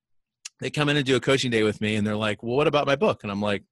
they 0.59 0.69
come 0.69 0.89
in 0.89 0.97
and 0.97 1.05
do 1.05 1.15
a 1.15 1.19
coaching 1.19 1.51
day 1.51 1.63
with 1.63 1.81
me 1.81 1.95
and 1.95 2.05
they're 2.05 2.15
like, 2.15 2.43
well, 2.43 2.55
what 2.55 2.67
about 2.67 2.87
my 2.87 2.95
book? 2.95 3.23
And 3.23 3.31
I'm 3.31 3.41
like, 3.41 3.63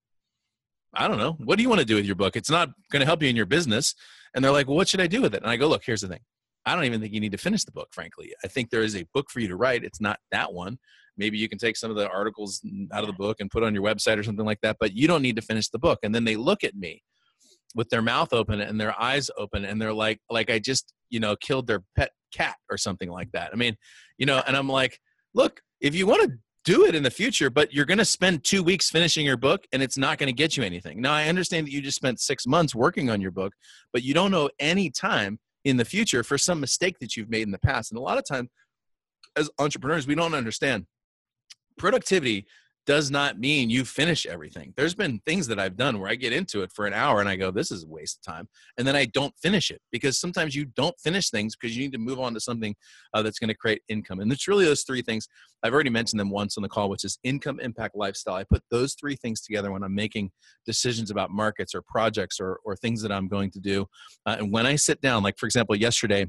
I 0.94 1.08
don't 1.08 1.18
know. 1.18 1.34
What 1.34 1.58
do 1.58 1.64
you 1.64 1.70
want 1.70 1.80
to 1.80 1.86
do 1.86 1.96
with 1.96 2.06
your 2.06 2.16
book? 2.16 2.36
It's 2.36 2.50
not 2.50 2.70
going 2.92 3.02
to 3.02 3.06
help 3.06 3.22
you 3.22 3.30
in 3.30 3.36
your 3.36 3.46
business. 3.46 3.94
And 4.34 4.44
they're 4.44 4.52
like, 4.52 4.68
well, 4.68 4.78
what 4.78 4.88
should 4.88 5.02
I 5.02 5.08
do 5.08 5.22
with 5.22 5.36
it? 5.36 5.42
And 5.42 5.52
I 5.52 5.58
go, 5.58 5.68
look, 5.68 5.84
here's 5.86 6.02
the 6.02 6.08
thing. 6.08 6.22
I 6.66 6.76
don't 6.76 6.86
even 6.86 7.00
think 7.00 7.14
you 7.14 7.20
need 7.20 7.32
to 7.32 7.38
finish 7.38 7.64
the 7.64 7.72
book, 7.72 7.90
frankly. 7.92 8.34
I 8.44 8.48
think 8.48 8.70
there 8.70 8.84
is 8.84 8.96
a 8.96 9.06
book 9.14 9.30
for 9.30 9.40
you 9.40 9.48
to 9.48 9.56
write. 9.56 9.84
It's 9.84 10.02
not 10.02 10.20
that 10.32 10.54
one. 10.54 10.78
Maybe 11.18 11.38
you 11.38 11.50
can 11.50 11.58
take 11.58 11.78
some 11.78 11.90
of 11.90 11.98
the 11.98 12.10
articles 12.10 12.62
out 12.92 13.02
of 13.02 13.08
the 13.08 13.14
book 13.14 13.38
and 13.40 13.50
put 13.50 13.64
on 13.64 13.74
your 13.74 13.84
website 13.84 14.18
or 14.18 14.24
something 14.24 14.46
like 14.46 14.62
that, 14.62 14.78
but 14.80 14.94
you 14.94 15.08
don't 15.08 15.22
need 15.22 15.36
to 15.38 15.42
finish 15.42 15.70
the 15.70 15.80
book. 15.80 16.00
And 16.04 16.14
then 16.14 16.26
they 16.26 16.36
look 16.36 16.64
at 16.64 16.76
me 16.76 17.04
with 17.76 17.90
their 17.90 18.02
mouth 18.02 18.34
open 18.34 18.62
and 18.62 18.80
their 18.80 19.00
eyes 19.00 19.30
open 19.38 19.66
and 19.66 19.82
they're 19.82 19.94
like, 19.94 20.20
like 20.30 20.50
I 20.50 20.60
just, 20.60 20.94
you 21.10 21.20
know, 21.20 21.36
killed 21.36 21.68
their 21.68 21.84
pet 21.96 22.12
cat 22.34 22.56
or 22.70 22.78
something 22.78 23.10
like 23.10 23.32
that. 23.32 23.52
I 23.54 23.56
mean, 23.56 23.76
you 24.18 24.26
know, 24.26 24.42
and 24.46 24.56
I'm 24.56 24.70
like, 24.70 25.00
look, 25.34 25.62
if 25.80 25.96
you 25.96 26.06
want 26.06 26.24
to 26.24 26.38
do 26.68 26.84
it 26.84 26.96
in 26.96 27.02
the 27.02 27.10
future, 27.10 27.50
but 27.50 27.74
you're 27.74 27.86
going 27.86 27.98
to 27.98 28.04
spend 28.04 28.44
two 28.44 28.62
weeks 28.62 28.90
finishing 28.90 29.26
your 29.26 29.38
book 29.38 29.66
and 29.72 29.82
it's 29.82 29.98
not 29.98 30.18
going 30.18 30.28
to 30.28 30.34
get 30.34 30.58
you 30.58 30.64
anything. 30.64 31.02
Now, 31.02 31.14
I 31.14 31.30
understand 31.30 31.66
that 31.66 31.72
you 31.72 31.80
just 31.80 31.96
spent 31.96 32.20
six 32.20 32.46
months 32.46 32.76
working 32.76 33.10
on 33.10 33.22
your 33.22 33.32
book, 33.32 33.54
but 33.94 34.04
you 34.04 34.14
don't 34.14 34.32
know 34.32 34.50
any 34.60 34.90
time 34.90 35.40
in 35.64 35.78
the 35.78 35.86
future 35.86 36.26
for 36.26 36.38
some 36.38 36.60
mistake 36.60 37.00
that 37.00 37.16
you've 37.16 37.30
made 37.30 37.44
in 37.44 37.52
the 37.52 37.58
past. 37.60 37.90
And 37.90 37.98
a 37.98 38.02
lot 38.02 38.18
of 38.18 38.26
time, 38.26 38.50
as 39.38 39.50
entrepreneurs, 39.58 40.08
we 40.08 40.16
don't 40.16 40.34
understand 40.34 40.88
productivity 41.78 42.46
does 42.88 43.12
not 43.12 43.38
mean 43.38 43.70
you 43.70 43.84
finish 43.84 44.26
everything. 44.26 44.74
There's 44.78 44.96
been 44.96 45.20
things 45.26 45.46
that 45.48 45.60
I've 45.60 45.76
done 45.76 46.00
where 46.00 46.10
I 46.10 46.16
get 46.16 46.32
into 46.32 46.64
it 46.64 46.72
for 46.74 46.88
an 46.88 46.94
hour 46.94 47.20
and 47.20 47.28
I 47.28 47.36
go, 47.36 47.52
this 47.52 47.70
is 47.70 47.84
a 47.84 47.88
waste 47.88 48.20
of 48.20 48.34
time. 48.34 48.48
And 48.78 48.88
then 48.88 48.96
I 48.96 49.06
don't 49.06 49.38
finish 49.38 49.70
it 49.70 49.82
because 49.92 50.18
sometimes 50.18 50.56
you 50.56 50.66
don't 50.66 50.98
finish 51.00 51.30
things 51.30 51.56
because 51.56 51.76
you 51.76 51.84
need 51.84 51.92
to 51.92 51.98
move 51.98 52.20
on 52.20 52.34
to 52.34 52.40
something 52.40 52.76
uh, 53.14 53.22
that's 53.22 53.40
going 53.40 53.50
to 53.50 53.56
create 53.56 53.82
income. 53.90 54.22
And 54.22 54.32
it's 54.32 54.48
really 54.48 54.64
those 54.64 54.84
three 54.84 55.02
things. 55.02 55.28
I've 55.64 55.74
already 55.74 55.90
mentioned 55.90 56.20
them 56.20 56.30
once 56.30 56.58
on 56.58 56.64
the 56.64 56.70
call, 56.70 56.90
which 56.90 57.04
is 57.04 57.20
income, 57.26 57.60
impact, 57.60 57.96
lifestyle. 57.96 58.36
I 58.36 58.46
put 58.46 58.64
those 58.72 58.94
three 58.94 59.18
things 59.18 59.42
together 59.42 59.72
when 59.72 59.84
I'm 59.84 59.94
making 59.94 60.32
decisions 60.66 61.12
about 61.12 61.30
markets 61.30 61.76
or 61.76 61.82
projects 61.82 62.40
or, 62.40 62.60
or 62.64 62.78
things 62.78 63.02
that 63.02 63.12
I'm 63.12 63.28
going 63.28 63.52
to 63.52 63.60
do. 63.60 63.86
Uh, 64.26 64.38
and 64.40 64.52
when 64.54 64.66
I 64.66 64.78
sit 64.78 65.02
down, 65.02 65.24
like 65.24 65.38
for 65.38 65.46
example, 65.46 65.76
yesterday, 65.76 66.28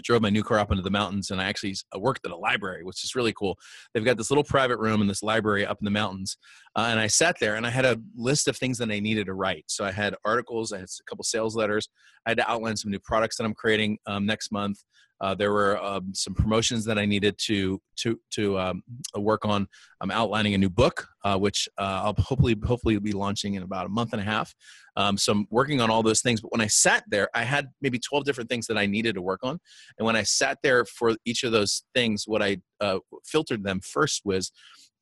I 0.00 0.02
drove 0.02 0.22
my 0.22 0.30
new 0.30 0.42
car 0.42 0.58
up 0.58 0.70
into 0.70 0.82
the 0.82 0.90
mountains 0.90 1.30
and 1.30 1.40
I 1.40 1.44
actually 1.44 1.76
worked 1.94 2.24
at 2.24 2.32
a 2.32 2.36
library, 2.36 2.84
which 2.84 3.04
is 3.04 3.14
really 3.14 3.34
cool. 3.34 3.58
They've 3.92 4.04
got 4.04 4.16
this 4.16 4.30
little 4.30 4.44
private 4.44 4.78
room 4.78 5.02
in 5.02 5.06
this 5.06 5.22
library 5.22 5.66
up 5.66 5.76
in 5.78 5.84
the 5.84 5.90
mountains. 5.90 6.38
Uh, 6.74 6.86
and 6.90 6.98
I 6.98 7.06
sat 7.06 7.36
there 7.38 7.56
and 7.56 7.66
I 7.66 7.70
had 7.70 7.84
a 7.84 8.00
list 8.16 8.48
of 8.48 8.56
things 8.56 8.78
that 8.78 8.90
I 8.90 8.98
needed 8.98 9.26
to 9.26 9.34
write. 9.34 9.64
So 9.68 9.84
I 9.84 9.92
had 9.92 10.14
articles, 10.24 10.72
I 10.72 10.78
had 10.78 10.86
a 10.86 11.04
couple 11.06 11.24
sales 11.24 11.54
letters, 11.54 11.88
I 12.24 12.30
had 12.30 12.38
to 12.38 12.50
outline 12.50 12.76
some 12.76 12.90
new 12.90 13.00
products 13.00 13.36
that 13.36 13.44
I'm 13.44 13.54
creating 13.54 13.98
um, 14.06 14.24
next 14.24 14.50
month. 14.52 14.78
Uh, 15.20 15.34
there 15.34 15.52
were 15.52 15.82
um, 15.82 16.12
some 16.14 16.34
promotions 16.34 16.84
that 16.86 16.98
I 16.98 17.04
needed 17.04 17.36
to 17.46 17.80
to 17.96 18.18
to 18.32 18.58
um, 18.58 18.82
work 19.16 19.44
on. 19.44 19.66
I'm 20.00 20.10
outlining 20.10 20.54
a 20.54 20.58
new 20.58 20.70
book, 20.70 21.06
uh, 21.24 21.38
which 21.38 21.68
uh, 21.78 22.02
I'll 22.04 22.14
hopefully 22.18 22.56
hopefully 22.64 22.98
be 22.98 23.12
launching 23.12 23.54
in 23.54 23.62
about 23.62 23.86
a 23.86 23.90
month 23.90 24.12
and 24.12 24.20
a 24.20 24.24
half. 24.24 24.54
Um, 24.96 25.16
so 25.16 25.32
I'm 25.32 25.46
working 25.50 25.80
on 25.80 25.90
all 25.90 26.02
those 26.02 26.22
things. 26.22 26.40
But 26.40 26.52
when 26.52 26.60
I 26.60 26.66
sat 26.66 27.04
there, 27.08 27.28
I 27.34 27.42
had 27.42 27.68
maybe 27.80 27.98
12 27.98 28.24
different 28.24 28.50
things 28.50 28.66
that 28.66 28.78
I 28.78 28.86
needed 28.86 29.14
to 29.14 29.22
work 29.22 29.40
on. 29.42 29.58
And 29.98 30.06
when 30.06 30.16
I 30.16 30.22
sat 30.22 30.58
there 30.62 30.84
for 30.84 31.16
each 31.24 31.44
of 31.44 31.52
those 31.52 31.84
things, 31.94 32.24
what 32.26 32.42
I 32.42 32.58
uh, 32.80 32.98
filtered 33.24 33.62
them 33.62 33.80
first 33.80 34.22
was 34.24 34.52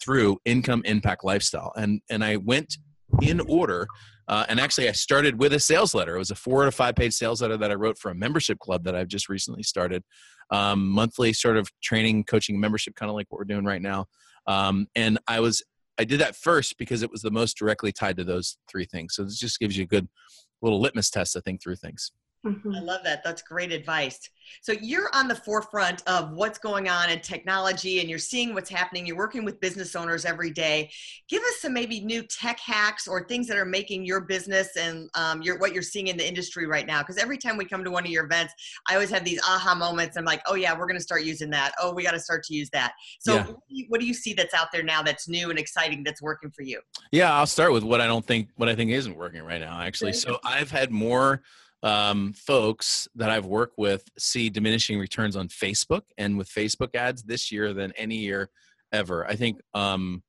through 0.02 0.38
income, 0.44 0.82
impact, 0.84 1.24
lifestyle, 1.24 1.72
and 1.76 2.00
and 2.10 2.24
I 2.24 2.36
went 2.36 2.76
in 3.22 3.40
order. 3.40 3.86
Uh, 4.28 4.44
and 4.48 4.60
actually, 4.60 4.88
I 4.88 4.92
started 4.92 5.40
with 5.40 5.54
a 5.54 5.60
sales 5.60 5.94
letter. 5.94 6.14
It 6.16 6.18
was 6.18 6.30
a 6.30 6.34
four 6.34 6.64
to 6.64 6.70
five 6.70 6.94
page 6.94 7.14
sales 7.14 7.40
letter 7.40 7.56
that 7.56 7.70
I 7.70 7.74
wrote 7.74 7.98
for 7.98 8.10
a 8.10 8.14
membership 8.14 8.58
club 8.58 8.84
that 8.84 8.94
I've 8.94 9.08
just 9.08 9.28
recently 9.28 9.62
started. 9.62 10.04
Um, 10.50 10.88
monthly 10.88 11.32
sort 11.32 11.56
of 11.56 11.70
training, 11.82 12.24
coaching 12.24 12.60
membership, 12.60 12.94
kind 12.94 13.08
of 13.10 13.16
like 13.16 13.26
what 13.30 13.38
we're 13.38 13.44
doing 13.44 13.64
right 13.64 13.82
now. 13.82 14.06
Um, 14.46 14.86
and 14.94 15.18
I 15.26 15.40
was 15.40 15.62
I 15.98 16.04
did 16.04 16.20
that 16.20 16.36
first 16.36 16.78
because 16.78 17.02
it 17.02 17.10
was 17.10 17.22
the 17.22 17.30
most 17.30 17.56
directly 17.56 17.90
tied 17.90 18.16
to 18.18 18.24
those 18.24 18.56
three 18.70 18.84
things. 18.84 19.14
So 19.14 19.24
this 19.24 19.38
just 19.38 19.58
gives 19.58 19.76
you 19.76 19.84
a 19.84 19.86
good 19.86 20.08
little 20.62 20.80
litmus 20.80 21.10
test 21.10 21.32
to 21.32 21.40
think 21.40 21.62
through 21.62 21.76
things. 21.76 22.12
Mm-hmm. 22.46 22.74
I 22.74 22.80
love 22.80 23.00
that. 23.04 23.24
That's 23.24 23.42
great 23.42 23.72
advice. 23.72 24.30
So 24.62 24.72
you're 24.72 25.10
on 25.12 25.28
the 25.28 25.34
forefront 25.34 26.02
of 26.06 26.32
what's 26.32 26.58
going 26.58 26.88
on 26.88 27.10
in 27.10 27.20
technology 27.20 28.00
and 28.00 28.08
you're 28.08 28.18
seeing 28.18 28.54
what's 28.54 28.70
happening. 28.70 29.04
You're 29.06 29.16
working 29.16 29.44
with 29.44 29.60
business 29.60 29.94
owners 29.96 30.24
every 30.24 30.50
day. 30.50 30.90
Give 31.28 31.42
us 31.42 31.60
some 31.60 31.74
maybe 31.74 32.00
new 32.00 32.22
tech 32.22 32.58
hacks 32.60 33.08
or 33.08 33.26
things 33.26 33.46
that 33.48 33.58
are 33.58 33.64
making 33.66 34.04
your 34.04 34.20
business 34.20 34.76
and 34.76 35.10
um, 35.14 35.42
your, 35.42 35.58
what 35.58 35.74
you're 35.74 35.82
seeing 35.82 36.06
in 36.06 36.16
the 36.16 36.26
industry 36.26 36.66
right 36.66 36.86
now. 36.86 37.00
Because 37.00 37.18
every 37.18 37.36
time 37.36 37.56
we 37.56 37.64
come 37.64 37.84
to 37.84 37.90
one 37.90 38.04
of 38.04 38.10
your 38.10 38.24
events, 38.24 38.54
I 38.88 38.94
always 38.94 39.10
have 39.10 39.24
these 39.24 39.40
aha 39.42 39.74
moments. 39.74 40.16
I'm 40.16 40.24
like, 40.24 40.40
oh 40.46 40.54
yeah, 40.54 40.72
we're 40.72 40.86
going 40.86 40.96
to 40.96 41.02
start 41.02 41.24
using 41.24 41.50
that. 41.50 41.72
Oh, 41.80 41.92
we 41.92 42.04
got 42.04 42.12
to 42.12 42.20
start 42.20 42.44
to 42.44 42.54
use 42.54 42.70
that. 42.70 42.92
So 43.18 43.34
yeah. 43.34 43.46
what, 43.46 43.56
do 43.68 43.74
you, 43.74 43.84
what 43.88 44.00
do 44.00 44.06
you 44.06 44.14
see 44.14 44.32
that's 44.32 44.54
out 44.54 44.68
there 44.72 44.84
now 44.84 45.02
that's 45.02 45.28
new 45.28 45.50
and 45.50 45.58
exciting 45.58 46.04
that's 46.04 46.22
working 46.22 46.50
for 46.52 46.62
you? 46.62 46.80
Yeah, 47.10 47.34
I'll 47.34 47.46
start 47.46 47.72
with 47.72 47.82
what 47.82 48.00
I 48.00 48.06
don't 48.06 48.24
think, 48.24 48.48
what 48.56 48.68
I 48.68 48.74
think 48.74 48.92
isn't 48.92 49.16
working 49.16 49.42
right 49.42 49.60
now, 49.60 49.80
actually. 49.80 50.12
So 50.12 50.38
I've 50.44 50.70
had 50.70 50.90
more 50.90 51.42
um, 51.82 52.32
folks 52.32 53.08
that 53.14 53.30
I've 53.30 53.46
worked 53.46 53.78
with 53.78 54.04
see 54.18 54.50
diminishing 54.50 54.98
returns 54.98 55.36
on 55.36 55.48
Facebook 55.48 56.02
and 56.16 56.36
with 56.36 56.48
Facebook 56.48 56.94
ads 56.94 57.22
this 57.22 57.52
year 57.52 57.72
than 57.72 57.92
any 57.92 58.16
year 58.16 58.50
ever. 58.92 59.26
I 59.26 59.36
think 59.36 59.60
um, 59.74 60.22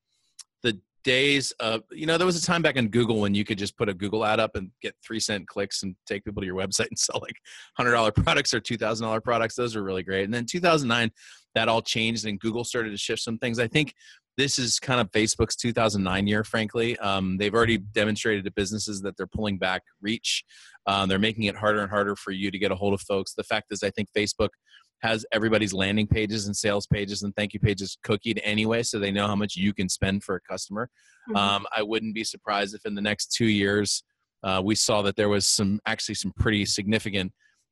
the 0.62 0.80
days 1.04 1.52
of, 1.60 1.82
you 1.92 2.06
know, 2.06 2.18
there 2.18 2.26
was 2.26 2.42
a 2.42 2.46
time 2.46 2.62
back 2.62 2.76
in 2.76 2.90
Google 2.90 3.20
when 3.20 3.34
you 3.34 3.44
could 3.44 3.58
just 3.58 3.78
put 3.78 3.90
a 3.90 3.94
Google 3.94 4.26
ad 4.26 4.40
up 4.40 4.56
and 4.56 4.70
get 4.82 4.96
three 5.04 5.20
cent 5.20 5.48
clicks 5.48 5.82
and 5.82 5.96
take 6.06 6.24
people 6.24 6.42
to 6.42 6.46
your 6.46 6.56
website 6.68 6.90
and 6.90 7.00
sell 7.00 7.22
like 7.22 7.38
$100 7.80 8.16
products 8.24 8.54
or 8.54 8.62
$2,000 8.62 9.24
products. 9.24 9.56
Those 9.56 9.76
were 9.76 9.84
really 9.84 10.04
great. 10.04 10.26
And 10.26 10.34
then 10.34 10.46
2009, 10.46 11.12
that 11.56 11.68
all 11.68 11.82
changed 11.82 12.26
and 12.26 12.40
Google 12.40 12.64
started 12.64 12.92
to 12.92 12.98
shift 12.98 13.22
some 13.24 13.40
things. 13.40 13.58
I 13.58 13.68
think 13.68 13.96
this 14.40 14.58
is 14.58 14.80
kind 14.80 15.02
of 15.02 15.12
Facebook's 15.12 15.58
2009 15.58 16.26
year, 16.26 16.46
frankly. 16.46 16.98
Um, 17.00 17.38
they've 17.38 17.54
already 17.54 17.78
demonstrated 17.78 18.46
to 18.46 18.52
businesses 18.52 19.02
that 19.02 19.18
they're 19.18 19.28
pulling 19.28 19.58
back 19.58 19.82
reach. 20.02 20.46
Um, 20.90 21.08
they're 21.08 21.20
making 21.20 21.44
it 21.44 21.56
harder 21.56 21.82
and 21.82 21.90
harder 21.90 22.16
for 22.16 22.32
you 22.32 22.50
to 22.50 22.58
get 22.58 22.72
a 22.72 22.76
hold 22.76 22.96
of 22.96 23.02
folks. 23.02 23.36
The 23.36 23.44
fact 23.44 23.68
is, 23.70 23.84
I 23.84 23.92
think 23.92 24.10
Facebook 24.18 24.50
has 25.02 25.24
everybody's 25.32 25.72
landing 25.72 26.08
pages 26.08 26.48
and 26.48 26.58
sales 26.58 26.88
pages 26.88 27.22
and 27.22 27.34
thank 27.36 27.54
you 27.54 27.60
pages 27.60 27.98
cookied 28.04 28.40
anyway, 28.44 28.82
so 28.82 28.98
they 28.98 29.12
know 29.12 29.28
how 29.28 29.36
much 29.36 29.56
you 29.56 29.72
can 29.72 29.88
spend 29.88 30.24
for 30.24 30.36
a 30.36 30.42
customer. 30.42 30.90
Mm-hmm. 31.30 31.38
Um, 31.38 31.66
I 31.78 31.84
wouldn't 31.84 32.16
be 32.16 32.24
surprised 32.24 32.74
if 32.74 32.86
in 32.86 32.96
the 32.96 33.02
next 33.02 33.34
two 33.34 33.46
years 33.46 34.04
uh, 34.44 34.62
we 34.64 34.74
saw 34.74 35.04
that 35.04 35.16
there 35.16 35.30
was 35.30 35.46
some 35.46 35.80
actually 35.86 36.16
some 36.16 36.34
pretty 36.38 36.66
significant 36.66 37.32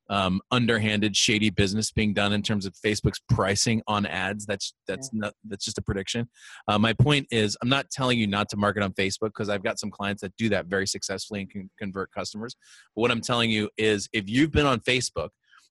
um, 0.09 0.41
underhanded, 0.51 1.15
shady 1.15 1.49
business 1.49 1.91
being 1.91 2.13
done 2.13 2.33
in 2.33 2.41
terms 2.41 2.65
of 2.65 2.73
Facebook's 2.73 3.21
pricing 3.29 3.81
on 3.87 4.05
ads. 4.05 4.45
That's 4.45 4.73
that's 4.87 5.09
yeah. 5.13 5.19
not 5.21 5.33
that's 5.47 5.65
just 5.65 5.77
a 5.77 5.81
prediction. 5.81 6.29
Uh, 6.67 6.79
my 6.79 6.93
point 6.93 7.27
is, 7.31 7.57
I'm 7.61 7.69
not 7.69 7.89
telling 7.89 8.19
you 8.19 8.27
not 8.27 8.49
to 8.49 8.57
market 8.57 8.83
on 8.83 8.93
Facebook 8.93 9.29
because 9.29 9.49
I've 9.49 9.63
got 9.63 9.79
some 9.79 9.91
clients 9.91 10.21
that 10.21 10.35
do 10.37 10.49
that 10.49 10.67
very 10.67 10.87
successfully 10.87 11.41
and 11.41 11.49
can 11.49 11.69
convert 11.77 12.11
customers. 12.11 12.55
But 12.95 13.01
what 13.01 13.11
I'm 13.11 13.21
telling 13.21 13.51
you 13.51 13.69
is, 13.77 14.07
if 14.13 14.29
you've 14.29 14.51
been 14.51 14.65
on 14.65 14.79
Facebook 14.81 15.29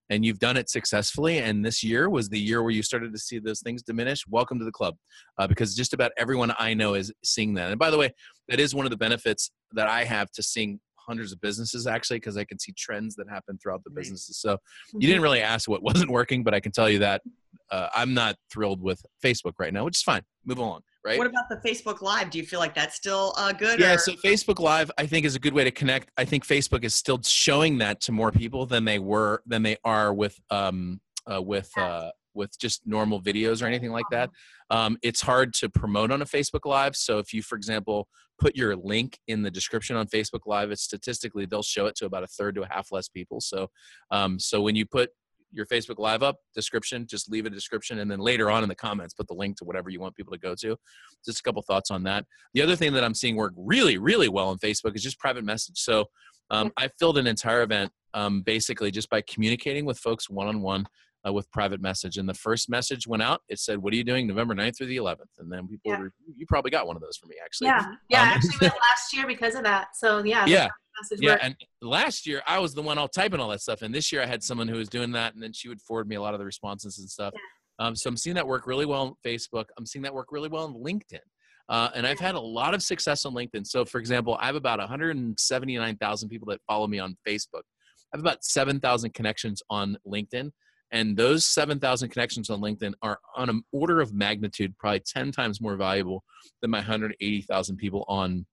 and 0.08 0.24
you've 0.24 0.38
done 0.38 0.56
it 0.56 0.70
successfully 0.70 1.38
and 1.38 1.64
this 1.64 1.82
year 1.82 2.08
was 2.08 2.28
the 2.28 2.38
year 2.38 2.62
where 2.62 2.70
you 2.70 2.82
started 2.82 3.12
to 3.12 3.18
see 3.18 3.38
those 3.38 3.60
things 3.60 3.82
diminish 3.82 4.26
welcome 4.28 4.58
to 4.58 4.64
the 4.64 4.70
club 4.70 4.94
uh, 5.38 5.46
because 5.46 5.74
just 5.74 5.92
about 5.92 6.12
everyone 6.16 6.52
i 6.58 6.72
know 6.72 6.94
is 6.94 7.12
seeing 7.24 7.54
that 7.54 7.70
and 7.70 7.78
by 7.78 7.90
the 7.90 7.98
way 7.98 8.10
that 8.48 8.60
is 8.60 8.74
one 8.74 8.86
of 8.86 8.90
the 8.90 8.96
benefits 8.96 9.50
that 9.72 9.88
i 9.88 10.04
have 10.04 10.30
to 10.30 10.42
seeing 10.42 10.78
hundreds 11.06 11.32
of 11.32 11.40
businesses 11.40 11.86
actually 11.86 12.18
because 12.18 12.36
I 12.36 12.44
can 12.44 12.58
see 12.58 12.72
trends 12.76 13.16
that 13.16 13.28
happen 13.28 13.58
throughout 13.62 13.84
the 13.84 13.90
businesses. 13.90 14.38
So 14.38 14.58
you 14.92 15.00
didn't 15.00 15.16
mm-hmm. 15.16 15.22
really 15.22 15.40
ask 15.40 15.68
what 15.68 15.82
wasn't 15.90 16.10
working, 16.10 16.42
but 16.42 16.54
I 16.54 16.60
can 16.60 16.72
tell 16.72 16.88
you 16.88 16.98
that 17.00 17.22
uh, 17.70 17.88
I'm 17.94 18.14
not 18.14 18.36
thrilled 18.52 18.80
with 18.80 19.00
Facebook 19.24 19.54
right 19.58 19.72
now, 19.72 19.84
which 19.84 19.96
is 19.98 20.02
fine. 20.02 20.22
Move 20.44 20.58
along. 20.58 20.82
Right. 21.04 21.18
What 21.18 21.26
about 21.28 21.44
the 21.48 21.56
Facebook 21.56 22.02
Live? 22.02 22.30
Do 22.30 22.38
you 22.38 22.44
feel 22.44 22.58
like 22.58 22.74
that's 22.74 22.96
still 22.96 23.32
uh, 23.36 23.52
good? 23.52 23.78
Yeah. 23.78 23.94
Or? 23.94 23.98
So 23.98 24.12
Facebook 24.14 24.58
Live, 24.58 24.90
I 24.98 25.06
think, 25.06 25.24
is 25.24 25.36
a 25.36 25.38
good 25.38 25.54
way 25.54 25.62
to 25.62 25.70
connect. 25.70 26.10
I 26.16 26.24
think 26.24 26.44
Facebook 26.44 26.84
is 26.84 26.94
still 26.94 27.20
showing 27.22 27.78
that 27.78 28.00
to 28.02 28.12
more 28.12 28.32
people 28.32 28.66
than 28.66 28.84
they 28.84 28.98
were 28.98 29.42
than 29.46 29.62
they 29.62 29.76
are 29.84 30.12
with 30.12 30.38
um, 30.50 31.00
uh, 31.32 31.40
with 31.40 31.70
uh, 31.76 32.10
with 32.36 32.58
just 32.58 32.82
normal 32.86 33.20
videos 33.20 33.62
or 33.62 33.66
anything 33.66 33.90
like 33.90 34.04
that. 34.10 34.30
Um, 34.70 34.96
it's 35.02 35.22
hard 35.22 35.54
to 35.54 35.68
promote 35.68 36.12
on 36.12 36.22
a 36.22 36.26
Facebook 36.26 36.64
Live. 36.64 36.94
So 36.94 37.18
if 37.18 37.32
you, 37.32 37.42
for 37.42 37.56
example, 37.56 38.08
put 38.38 38.54
your 38.54 38.76
link 38.76 39.18
in 39.26 39.42
the 39.42 39.50
description 39.50 39.96
on 39.96 40.06
Facebook 40.06 40.40
Live, 40.46 40.70
it's 40.70 40.82
statistically 40.82 41.46
they'll 41.46 41.62
show 41.62 41.86
it 41.86 41.96
to 41.96 42.06
about 42.06 42.22
a 42.22 42.28
third 42.28 42.54
to 42.56 42.62
a 42.62 42.68
half 42.68 42.92
less 42.92 43.08
people. 43.08 43.40
So, 43.40 43.68
um, 44.10 44.38
so 44.38 44.60
when 44.60 44.76
you 44.76 44.86
put 44.86 45.10
your 45.52 45.66
Facebook 45.66 45.98
Live 45.98 46.22
up 46.22 46.36
description, 46.54 47.06
just 47.06 47.30
leave 47.30 47.46
a 47.46 47.50
description, 47.50 48.00
and 48.00 48.10
then 48.10 48.18
later 48.18 48.50
on 48.50 48.62
in 48.62 48.68
the 48.68 48.74
comments, 48.74 49.14
put 49.14 49.28
the 49.28 49.34
link 49.34 49.56
to 49.56 49.64
whatever 49.64 49.90
you 49.90 50.00
want 50.00 50.14
people 50.14 50.32
to 50.32 50.38
go 50.38 50.54
to. 50.56 50.76
Just 51.24 51.40
a 51.40 51.42
couple 51.42 51.62
thoughts 51.62 51.90
on 51.90 52.02
that. 52.02 52.26
The 52.52 52.62
other 52.62 52.76
thing 52.76 52.92
that 52.92 53.04
I'm 53.04 53.14
seeing 53.14 53.36
work 53.36 53.54
really, 53.56 53.96
really 53.96 54.28
well 54.28 54.48
on 54.48 54.58
Facebook 54.58 54.94
is 54.94 55.02
just 55.02 55.18
private 55.18 55.44
message. 55.44 55.78
So 55.78 56.06
um, 56.50 56.72
I 56.76 56.88
filled 56.98 57.18
an 57.18 57.26
entire 57.26 57.62
event 57.62 57.90
um, 58.14 58.42
basically 58.42 58.90
just 58.90 59.10
by 59.10 59.22
communicating 59.22 59.84
with 59.84 59.98
folks 59.98 60.30
one 60.30 60.48
on 60.48 60.60
one 60.62 60.86
uh, 61.26 61.32
with 61.32 61.50
private 61.50 61.80
message. 61.80 62.18
And 62.18 62.28
the 62.28 62.34
first 62.34 62.68
message 62.68 63.06
went 63.06 63.22
out. 63.22 63.42
It 63.48 63.58
said, 63.58 63.78
"What 63.78 63.92
are 63.92 63.96
you 63.96 64.04
doing 64.04 64.26
November 64.26 64.54
9th 64.54 64.78
through 64.78 64.86
the 64.86 64.96
11th?" 64.96 65.38
And 65.38 65.50
then 65.50 65.66
people, 65.68 65.92
yeah. 65.92 65.98
were, 65.98 66.12
you 66.36 66.46
probably 66.46 66.70
got 66.70 66.86
one 66.86 66.96
of 66.96 67.02
those 67.02 67.16
for 67.16 67.26
me 67.26 67.36
actually. 67.44 67.68
Yeah, 67.68 67.86
yeah. 68.08 68.22
Um, 68.22 68.28
actually, 68.28 68.56
went 68.60 68.74
last 68.90 69.14
year 69.14 69.26
because 69.26 69.54
of 69.54 69.64
that. 69.64 69.88
So 69.94 70.22
yeah. 70.24 70.46
Yeah. 70.46 70.68
Yeah, 71.18 71.32
worked. 71.32 71.44
and 71.44 71.56
last 71.82 72.26
year 72.26 72.40
I 72.46 72.58
was 72.58 72.72
the 72.72 72.80
one 72.80 72.96
all 72.96 73.06
typing 73.06 73.38
all 73.38 73.50
that 73.50 73.60
stuff, 73.60 73.82
and 73.82 73.94
this 73.94 74.10
year 74.10 74.22
I 74.22 74.26
had 74.26 74.42
someone 74.42 74.66
who 74.66 74.76
was 74.76 74.88
doing 74.88 75.12
that, 75.12 75.34
and 75.34 75.42
then 75.42 75.52
she 75.52 75.68
would 75.68 75.82
forward 75.82 76.08
me 76.08 76.16
a 76.16 76.22
lot 76.22 76.32
of 76.32 76.40
the 76.40 76.46
responses 76.46 76.98
and 76.98 77.10
stuff. 77.10 77.34
Yeah. 77.34 77.86
Um, 77.86 77.94
so 77.94 78.08
I'm 78.08 78.16
seeing 78.16 78.34
that 78.36 78.46
work 78.46 78.66
really 78.66 78.86
well 78.86 79.02
on 79.02 79.14
Facebook. 79.24 79.66
I'm 79.76 79.84
seeing 79.84 80.02
that 80.04 80.14
work 80.14 80.32
really 80.32 80.48
well 80.48 80.64
on 80.64 80.74
LinkedIn. 80.74 81.20
Uh, 81.68 81.90
and 81.94 82.06
I've 82.06 82.20
had 82.20 82.34
a 82.34 82.40
lot 82.40 82.74
of 82.74 82.82
success 82.82 83.26
on 83.26 83.34
LinkedIn. 83.34 83.66
So, 83.66 83.84
for 83.84 83.98
example, 83.98 84.38
I 84.40 84.46
have 84.46 84.54
about 84.54 84.78
179,000 84.78 86.28
people 86.28 86.48
that 86.48 86.60
follow 86.66 86.86
me 86.86 86.98
on 86.98 87.16
Facebook. 87.26 87.62
I 88.12 88.16
have 88.16 88.20
about 88.20 88.44
7,000 88.44 89.12
connections 89.14 89.62
on 89.68 89.96
LinkedIn. 90.06 90.50
And 90.92 91.16
those 91.16 91.44
7,000 91.44 92.08
connections 92.10 92.50
on 92.50 92.60
LinkedIn 92.60 92.94
are 93.02 93.18
on 93.36 93.50
an 93.50 93.62
order 93.72 94.00
of 94.00 94.14
magnitude, 94.14 94.76
probably 94.78 95.00
10 95.00 95.32
times 95.32 95.60
more 95.60 95.76
valuable 95.76 96.22
than 96.62 96.70
my 96.70 96.78
180,000 96.78 97.76
people 97.76 98.04
on 98.08 98.46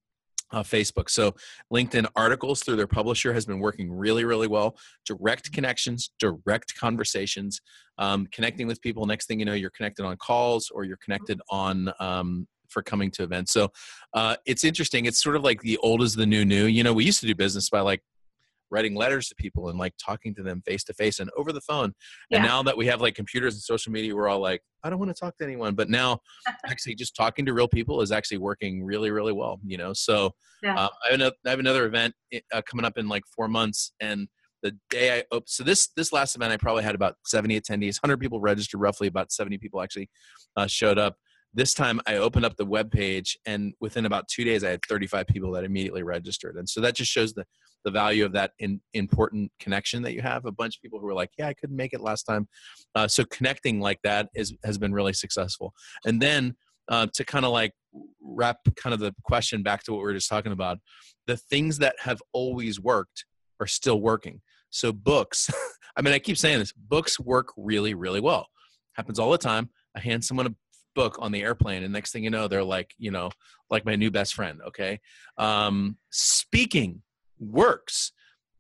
uh, 0.52 0.64
Facebook. 0.64 1.10
So 1.10 1.36
LinkedIn 1.74 2.06
articles 2.16 2.62
through 2.62 2.76
their 2.76 2.88
publisher 2.88 3.34
has 3.34 3.46
been 3.46 3.60
working 3.60 3.92
really, 3.92 4.24
really 4.24 4.48
well. 4.48 4.78
Direct 5.06 5.52
connections, 5.52 6.12
direct 6.20 6.76
conversations, 6.80 7.60
um, 7.98 8.28
connecting 8.32 8.68
with 8.68 8.82
people. 8.82 9.06
Next 9.06 9.26
thing 9.26 9.40
you 9.40 9.46
know, 9.46 9.54
you're 9.54 9.72
connected 9.72 10.06
on 10.06 10.16
calls 10.18 10.70
or 10.70 10.84
you're 10.84 11.00
connected 11.04 11.42
on 11.50 11.92
um, 12.00 12.48
for 12.70 12.82
coming 12.82 13.12
to 13.12 13.24
events. 13.24 13.52
So 13.52 13.72
uh, 14.14 14.36
it's 14.46 14.64
interesting. 14.64 15.06
It's 15.06 15.22
sort 15.22 15.36
of 15.36 15.44
like 15.44 15.62
the 15.62 15.78
old 15.78 16.02
is 16.02 16.16
the 16.16 16.26
new 16.26 16.46
new. 16.46 16.66
You 16.66 16.84
know, 16.84 16.94
we 16.94 17.04
used 17.04 17.20
to 17.22 17.28
do 17.28 17.36
business 17.36 17.70
by 17.70 17.82
like 17.82 18.02
writing 18.74 18.96
letters 18.96 19.28
to 19.30 19.36
people 19.36 19.70
and 19.70 19.78
like 19.78 19.94
talking 20.04 20.34
to 20.36 20.44
them 20.44 20.62
face 20.66 20.84
to 20.86 20.94
face 20.94 21.20
and 21.20 21.30
over 21.38 21.54
the 21.54 21.62
phone. 21.62 21.94
Yeah. 22.30 22.40
And 22.40 22.48
now 22.48 22.64
that 22.64 22.76
we 22.76 22.88
have 22.88 23.00
like 23.00 23.16
computers 23.16 23.54
and 23.54 23.62
social 23.62 23.92
media, 23.94 24.16
we're 24.16 24.28
all 24.28 24.40
like, 24.40 24.62
I 24.84 24.90
don't 24.90 25.00
want 25.00 25.16
to 25.16 25.20
talk 25.20 25.38
to 25.38 25.44
anyone. 25.44 25.76
But 25.76 25.90
now, 25.90 26.20
actually, 26.68 26.96
just 26.96 27.16
talking 27.16 27.46
to 27.46 27.54
real 27.54 27.68
people 27.68 28.02
is 28.02 28.12
actually 28.12 28.40
working 28.40 28.84
really, 28.84 29.12
really 29.12 29.32
well. 29.32 29.60
You 29.64 29.78
know, 29.78 29.94
so 29.94 30.32
yeah. 30.62 30.76
uh, 30.76 30.90
I, 31.06 31.12
have 31.12 31.14
another, 31.14 31.36
I 31.46 31.50
have 31.52 31.60
another 31.60 31.86
event 31.86 32.16
eh, 32.34 32.40
uh, 32.52 32.62
coming 32.64 32.86
up 32.86 32.98
in 32.98 33.08
like 33.08 33.24
four 33.34 33.48
months, 33.48 33.94
and 34.02 34.28
the 34.64 34.76
day 34.90 35.20
I 35.20 35.24
open, 35.32 35.48
so 35.48 35.64
this 35.64 35.90
this 35.96 36.12
last 36.12 36.36
event, 36.36 36.52
I 36.52 36.58
probably 36.58 36.84
had 36.84 36.96
about 36.96 37.16
70 37.26 37.62
attendees, 37.62 38.02
100 38.02 38.18
people 38.18 38.40
registered, 38.40 38.82
roughly 38.82 39.08
about 39.08 39.32
70 39.32 39.58
people 39.60 39.82
actually 39.82 40.10
uh, 40.58 40.68
showed 40.68 40.98
up 40.98 41.18
this 41.54 41.74
time 41.74 42.00
i 42.08 42.16
opened 42.16 42.46
up 42.46 42.56
the 42.58 42.66
web 42.66 42.92
page 42.92 43.38
and 43.46 43.74
within 43.80 44.06
about 44.06 44.28
two 44.28 44.44
days 44.44 44.64
i 44.64 44.70
had 44.70 44.80
35 44.88 45.28
people 45.28 45.52
that 45.52 45.64
immediately 45.64 46.04
registered 46.04 46.56
and 46.56 46.68
so 46.68 46.82
that 46.82 46.96
just 46.96 47.12
shows 47.12 47.34
the, 47.34 47.46
the 47.84 47.92
value 47.92 48.26
of 48.26 48.34
that 48.34 48.52
in, 48.60 48.82
important 48.94 49.52
connection 49.60 50.02
that 50.04 50.14
you 50.14 50.22
have 50.22 50.46
a 50.46 50.52
bunch 50.52 50.78
of 50.78 50.82
people 50.82 51.00
who 51.00 51.06
were 51.06 51.14
like 51.14 51.32
yeah 51.38 51.48
i 51.48 51.54
couldn't 51.54 51.76
make 51.76 51.94
it 51.94 52.02
last 52.02 52.24
time 52.24 52.48
uh, 52.96 53.08
so 53.08 53.24
connecting 53.26 53.80
like 53.80 54.00
that 54.04 54.30
is 54.36 54.54
has 54.64 54.78
been 54.78 54.94
really 54.94 55.14
successful 55.14 55.74
and 56.06 56.22
then 56.22 56.56
uh, 56.90 57.08
to 57.14 57.24
kind 57.24 57.46
of 57.46 57.52
like 57.52 57.72
wrap 58.22 58.58
kind 58.76 58.94
of 58.94 59.00
the 59.00 59.16
question 59.24 59.64
back 59.64 59.84
to 59.84 59.92
what 59.94 60.00
we 60.00 60.04
were 60.04 60.14
just 60.14 60.30
talking 60.30 60.52
about 60.52 60.78
the 61.28 61.38
things 61.38 61.78
that 61.78 61.96
have 62.00 62.22
always 62.34 62.80
worked 62.80 63.26
are 63.60 63.68
still 63.68 64.02
working 64.02 64.42
so 64.70 64.92
books 64.92 65.50
I 65.96 66.02
mean, 66.02 66.14
I 66.14 66.20
keep 66.20 66.38
saying 66.38 66.60
this 66.60 66.74
books 66.74 67.20
work 67.20 67.50
really, 67.56 67.94
really 67.94 68.20
well. 68.20 68.48
Happens 68.94 69.20
all 69.20 69.32
the 69.32 69.38
time. 69.38 69.70
I 69.96 70.00
hand 70.00 70.24
someone 70.26 70.48
a 70.48 70.56
book 70.96 71.18
on 71.20 71.32
the 71.32 71.42
airplane, 71.42 71.84
and 71.84 71.94
next 71.94 72.12
thing 72.12 72.24
you 72.24 72.30
know, 72.30 72.48
they're 72.48 72.64
like, 72.64 72.94
you 72.98 73.12
know, 73.12 73.32
like 73.70 73.86
my 73.86 73.96
new 73.96 74.12
best 74.12 74.34
friend. 74.34 74.60
Okay. 74.68 75.00
Um, 75.38 75.98
speaking 76.12 77.02
works. 77.40 78.12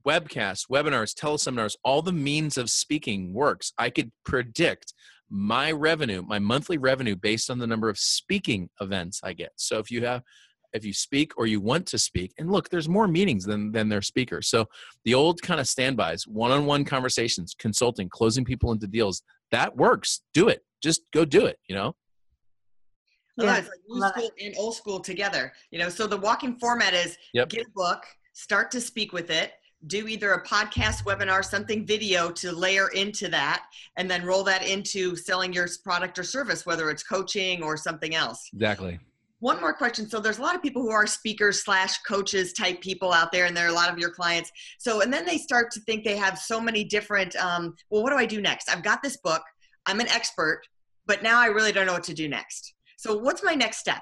Webcasts, 0.05 0.67
webinars, 0.69 1.13
teleseminars, 1.13 1.77
all 1.85 2.01
the 2.01 2.11
means 2.11 2.57
of 2.57 2.69
speaking 2.69 3.33
works. 3.33 3.71
I 3.77 3.89
could 3.89 4.11
predict 4.25 4.93
my 5.29 5.71
revenue, 5.71 6.21
my 6.21 6.39
monthly 6.39 6.77
revenue 6.77 7.15
based 7.15 7.49
on 7.49 7.57
the 7.57 7.67
number 7.67 7.87
of 7.87 7.97
speaking 7.97 8.69
events 8.81 9.21
I 9.23 9.31
get. 9.31 9.51
So 9.55 9.79
if 9.79 9.89
you 9.89 10.05
have 10.05 10.21
if 10.73 10.83
you 10.83 10.93
speak 10.93 11.31
or 11.37 11.45
you 11.45 11.61
want 11.61 11.85
to 11.85 11.97
speak 11.97 12.33
and 12.37 12.51
look 12.51 12.69
there's 12.69 12.89
more 12.89 13.07
meetings 13.07 13.45
than 13.45 13.71
than 13.71 13.89
their 13.89 14.01
speakers 14.01 14.49
so 14.49 14.65
the 15.05 15.13
old 15.13 15.41
kind 15.41 15.59
of 15.59 15.67
standbys 15.67 16.27
one-on-one 16.27 16.83
conversations 16.83 17.55
consulting 17.57 18.09
closing 18.09 18.43
people 18.43 18.71
into 18.71 18.87
deals 18.87 19.21
that 19.51 19.75
works 19.77 20.21
do 20.33 20.47
it 20.47 20.63
just 20.81 21.01
go 21.13 21.23
do 21.23 21.45
it 21.45 21.57
you 21.67 21.75
know 21.75 21.95
yeah. 23.37 23.57
it's 23.57 23.69
like 23.69 23.79
new 23.87 24.07
school 24.09 24.31
it. 24.37 24.45
and 24.45 24.55
old 24.57 24.75
school 24.75 24.99
together 24.99 25.51
you 25.71 25.79
know? 25.79 25.89
So 25.89 26.07
the 26.07 26.17
walking 26.17 26.57
format 26.59 26.93
is 26.93 27.17
yep. 27.33 27.49
get 27.49 27.65
a 27.65 27.69
book 27.75 28.03
start 28.33 28.71
to 28.71 28.81
speak 28.81 29.13
with 29.13 29.29
it 29.29 29.53
do 29.87 30.07
either 30.07 30.33
a 30.33 30.43
podcast 30.45 31.03
webinar 31.03 31.43
something 31.43 31.85
video 31.85 32.31
to 32.31 32.51
layer 32.51 32.87
into 32.89 33.27
that 33.27 33.65
and 33.97 34.09
then 34.09 34.25
roll 34.25 34.43
that 34.43 34.65
into 34.65 35.15
selling 35.15 35.51
your 35.51 35.67
product 35.83 36.17
or 36.17 36.23
service 36.23 36.65
whether 36.65 36.89
it's 36.89 37.03
coaching 37.03 37.61
or 37.61 37.75
something 37.75 38.15
else. 38.15 38.49
Exactly. 38.53 38.99
One 39.39 39.59
more 39.59 39.73
question. 39.73 40.07
So 40.07 40.21
there's 40.21 40.39
a 40.39 40.41
lot 40.41 40.55
of 40.55 40.61
people 40.61 40.81
who 40.81 40.91
are 40.91 41.05
speakers 41.05 41.65
slash 41.65 41.97
coaches 42.03 42.53
type 42.53 42.79
people 42.79 43.11
out 43.11 43.33
there 43.33 43.45
and 43.45 43.57
there 43.57 43.65
are 43.65 43.71
a 43.71 43.73
lot 43.73 43.91
of 43.91 43.99
your 43.99 44.09
clients. 44.09 44.49
So 44.79 45.01
and 45.01 45.11
then 45.11 45.25
they 45.25 45.37
start 45.37 45.69
to 45.71 45.81
think 45.81 46.05
they 46.05 46.15
have 46.15 46.39
so 46.39 46.61
many 46.61 46.85
different 46.85 47.35
um, 47.35 47.75
well 47.89 48.03
what 48.03 48.11
do 48.11 48.17
i 48.17 48.25
do 48.25 48.39
next? 48.39 48.69
I've 48.69 48.83
got 48.83 49.03
this 49.03 49.17
book. 49.17 49.41
I'm 49.85 49.99
an 49.99 50.07
expert 50.07 50.61
but 51.05 51.23
now 51.23 51.39
i 51.39 51.47
really 51.47 51.71
don't 51.71 51.85
know 51.85 51.93
what 51.93 52.03
to 52.03 52.13
do 52.13 52.27
next 52.27 52.72
so 53.03 53.17
what's 53.17 53.43
my 53.43 53.53
next 53.53 53.77
step 53.77 54.01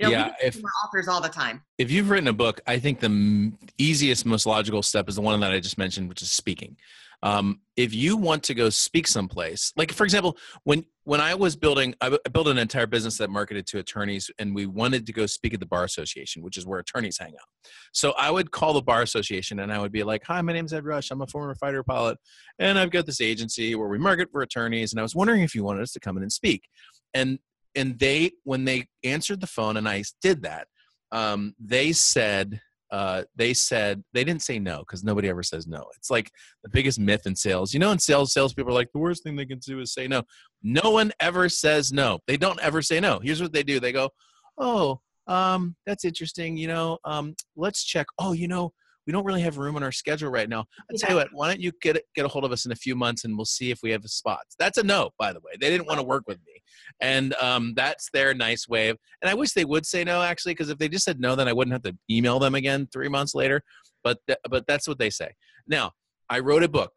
you 0.00 0.06
know, 0.06 0.12
yeah, 0.12 0.32
if 0.42 0.58
authors 0.86 1.06
all 1.06 1.20
the 1.20 1.28
time. 1.28 1.62
If 1.76 1.90
you've 1.90 2.08
written 2.08 2.28
a 2.28 2.32
book, 2.32 2.60
I 2.66 2.78
think 2.78 3.00
the 3.00 3.52
easiest, 3.76 4.24
most 4.24 4.46
logical 4.46 4.82
step 4.82 5.06
is 5.06 5.16
the 5.16 5.20
one 5.20 5.38
that 5.40 5.52
I 5.52 5.60
just 5.60 5.76
mentioned, 5.76 6.08
which 6.08 6.22
is 6.22 6.30
speaking. 6.30 6.78
Um, 7.22 7.60
if 7.76 7.94
you 7.94 8.16
want 8.16 8.42
to 8.44 8.54
go 8.54 8.68
speak 8.70 9.06
someplace, 9.06 9.72
like 9.76 9.92
for 9.92 10.04
example, 10.04 10.36
when 10.64 10.84
when 11.04 11.20
I 11.20 11.34
was 11.34 11.56
building, 11.56 11.94
I 12.00 12.16
built 12.32 12.48
an 12.48 12.58
entire 12.58 12.86
business 12.86 13.18
that 13.18 13.28
marketed 13.28 13.66
to 13.68 13.78
attorneys, 13.78 14.30
and 14.38 14.54
we 14.54 14.66
wanted 14.66 15.06
to 15.06 15.12
go 15.12 15.26
speak 15.26 15.54
at 15.54 15.60
the 15.60 15.66
bar 15.66 15.84
association, 15.84 16.42
which 16.42 16.56
is 16.56 16.66
where 16.66 16.80
attorneys 16.80 17.18
hang 17.18 17.34
out. 17.34 17.48
So 17.92 18.12
I 18.12 18.30
would 18.30 18.50
call 18.50 18.72
the 18.72 18.82
bar 18.82 19.02
association, 19.02 19.60
and 19.60 19.72
I 19.72 19.78
would 19.78 19.92
be 19.92 20.02
like, 20.02 20.24
"Hi, 20.24 20.40
my 20.40 20.52
name's 20.52 20.72
Ed 20.72 20.84
Rush. 20.84 21.10
I'm 21.10 21.20
a 21.20 21.26
former 21.26 21.54
fighter 21.54 21.84
pilot, 21.84 22.18
and 22.58 22.78
I've 22.78 22.90
got 22.90 23.06
this 23.06 23.20
agency 23.20 23.74
where 23.74 23.88
we 23.88 23.98
market 23.98 24.30
for 24.32 24.42
attorneys, 24.42 24.92
and 24.92 24.98
I 24.98 25.02
was 25.02 25.14
wondering 25.14 25.42
if 25.42 25.54
you 25.54 25.62
wanted 25.62 25.82
us 25.82 25.92
to 25.92 26.00
come 26.00 26.16
in 26.16 26.22
and 26.24 26.32
speak." 26.32 26.68
And 27.14 27.38
and 27.74 27.98
they 27.98 28.30
when 28.44 28.64
they 28.64 28.86
answered 29.04 29.40
the 29.40 29.46
phone 29.46 29.76
and 29.76 29.88
i 29.88 30.02
did 30.20 30.42
that 30.42 30.66
um, 31.12 31.54
they 31.60 31.92
said 31.92 32.60
uh, 32.90 33.22
they 33.36 33.54
said 33.54 34.02
they 34.12 34.22
didn't 34.22 34.42
say 34.42 34.58
no 34.58 34.80
because 34.80 35.02
nobody 35.02 35.26
ever 35.28 35.42
says 35.42 35.66
no. 35.66 35.82
It's 35.96 36.10
like 36.10 36.30
the 36.62 36.68
biggest 36.68 37.00
myth 37.00 37.22
in 37.26 37.34
sales. 37.34 37.72
You 37.72 37.80
know, 37.80 37.90
in 37.90 37.98
sales, 37.98 38.34
salespeople 38.34 38.70
are 38.70 38.74
like 38.74 38.92
the 38.92 38.98
worst 38.98 39.22
thing 39.22 39.34
they 39.34 39.46
can 39.46 39.58
do 39.60 39.80
is 39.80 39.94
say 39.94 40.06
no. 40.06 40.24
No 40.62 40.90
one 40.90 41.10
ever 41.18 41.48
says 41.48 41.90
no. 41.90 42.18
They 42.26 42.36
don't 42.36 42.60
ever 42.60 42.82
say 42.82 43.00
no. 43.00 43.18
Here's 43.18 43.40
what 43.40 43.54
they 43.54 43.62
do. 43.62 43.80
They 43.80 43.92
go, 43.92 44.10
"Oh, 44.58 45.00
um, 45.26 45.74
that's 45.86 46.04
interesting. 46.04 46.56
You 46.58 46.68
know, 46.68 46.98
um, 47.04 47.34
let's 47.56 47.82
check. 47.82 48.06
Oh, 48.18 48.32
you 48.32 48.46
know, 48.46 48.72
we 49.06 49.12
don't 49.12 49.24
really 49.24 49.40
have 49.40 49.58
room 49.58 49.76
on 49.76 49.82
our 49.82 49.92
schedule 49.92 50.30
right 50.30 50.48
now. 50.48 50.64
I 50.90 50.96
tell 50.96 51.10
you 51.10 51.16
what, 51.16 51.28
why 51.32 51.48
don't 51.48 51.60
you 51.60 51.72
get 51.80 52.02
get 52.14 52.24
a 52.24 52.28
hold 52.28 52.44
of 52.44 52.52
us 52.52 52.66
in 52.66 52.72
a 52.72 52.76
few 52.76 52.94
months 52.94 53.24
and 53.24 53.36
we'll 53.36 53.44
see 53.44 53.70
if 53.70 53.80
we 53.82 53.90
have 53.90 54.04
a 54.04 54.08
spots. 54.08 54.54
That's 54.58 54.78
a 54.78 54.82
no, 54.82 55.10
by 55.18 55.32
the 55.32 55.40
way. 55.40 55.52
They 55.60 55.70
didn't 55.70 55.86
want 55.86 55.98
to 55.98 56.06
work 56.06 56.24
with 56.26 56.38
me, 56.46 56.51
and 57.00 57.34
um, 57.34 57.74
that's 57.74 58.08
their 58.12 58.34
nice 58.34 58.68
way 58.68 58.88
of. 58.88 58.98
And 59.20 59.30
I 59.30 59.34
wish 59.34 59.52
they 59.52 59.64
would 59.64 59.86
say 59.86 60.04
no, 60.04 60.22
actually, 60.22 60.52
because 60.52 60.70
if 60.70 60.78
they 60.78 60.88
just 60.88 61.04
said 61.04 61.20
no, 61.20 61.34
then 61.34 61.48
I 61.48 61.52
wouldn't 61.52 61.72
have 61.72 61.82
to 61.82 61.96
email 62.10 62.38
them 62.38 62.54
again 62.54 62.88
three 62.92 63.08
months 63.08 63.34
later. 63.34 63.62
But 64.04 64.18
th- 64.26 64.38
but 64.48 64.66
that's 64.66 64.88
what 64.88 64.98
they 64.98 65.10
say. 65.10 65.32
Now, 65.66 65.92
I 66.28 66.40
wrote 66.40 66.62
a 66.62 66.68
book. 66.68 66.92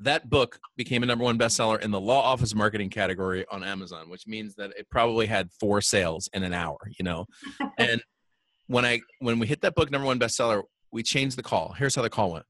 That 0.00 0.28
book 0.28 0.58
became 0.76 1.04
a 1.04 1.06
number 1.06 1.24
one 1.24 1.38
bestseller 1.38 1.80
in 1.80 1.92
the 1.92 2.00
law 2.00 2.22
office 2.22 2.54
marketing 2.54 2.90
category 2.90 3.44
on 3.50 3.62
Amazon, 3.62 4.10
which 4.10 4.26
means 4.26 4.56
that 4.56 4.72
it 4.76 4.88
probably 4.90 5.26
had 5.26 5.50
four 5.60 5.80
sales 5.80 6.28
in 6.32 6.42
an 6.42 6.52
hour. 6.52 6.78
You 6.98 7.04
know, 7.04 7.26
and 7.78 8.02
when 8.66 8.84
I 8.84 9.00
when 9.20 9.38
we 9.38 9.46
hit 9.46 9.60
that 9.62 9.74
book 9.74 9.90
number 9.90 10.06
one 10.06 10.18
bestseller, 10.18 10.62
we 10.90 11.02
changed 11.02 11.36
the 11.36 11.42
call. 11.42 11.74
Here's 11.78 11.94
how 11.94 12.02
the 12.02 12.10
call 12.10 12.32
went. 12.32 12.46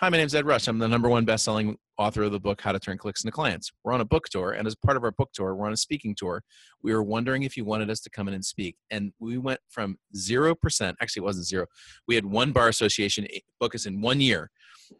Hi, 0.00 0.08
my 0.08 0.16
name 0.16 0.26
is 0.26 0.34
Ed 0.34 0.44
Rush. 0.44 0.66
I'm 0.66 0.80
the 0.80 0.88
number 0.88 1.08
one 1.08 1.24
best-selling 1.24 1.78
author 1.98 2.24
of 2.24 2.32
the 2.32 2.40
book 2.40 2.60
How 2.60 2.72
to 2.72 2.80
Turn 2.80 2.98
Clicks 2.98 3.22
into 3.22 3.30
Clients. 3.30 3.70
We're 3.84 3.92
on 3.92 4.00
a 4.00 4.04
book 4.04 4.28
tour, 4.28 4.50
and 4.50 4.66
as 4.66 4.74
part 4.74 4.96
of 4.96 5.04
our 5.04 5.12
book 5.12 5.30
tour, 5.32 5.54
we're 5.54 5.66
on 5.66 5.72
a 5.72 5.76
speaking 5.76 6.16
tour. 6.18 6.42
We 6.82 6.92
were 6.92 7.04
wondering 7.04 7.44
if 7.44 7.56
you 7.56 7.64
wanted 7.64 7.88
us 7.90 8.00
to 8.00 8.10
come 8.10 8.26
in 8.26 8.34
and 8.34 8.44
speak, 8.44 8.74
and 8.90 9.12
we 9.20 9.38
went 9.38 9.60
from 9.70 9.96
zero 10.16 10.56
percent. 10.56 10.96
Actually, 11.00 11.20
it 11.20 11.26
wasn't 11.26 11.46
zero. 11.46 11.66
We 12.08 12.16
had 12.16 12.26
one 12.26 12.50
bar 12.50 12.66
association 12.68 13.28
book 13.60 13.76
us 13.76 13.86
in 13.86 14.00
one 14.00 14.20
year, 14.20 14.50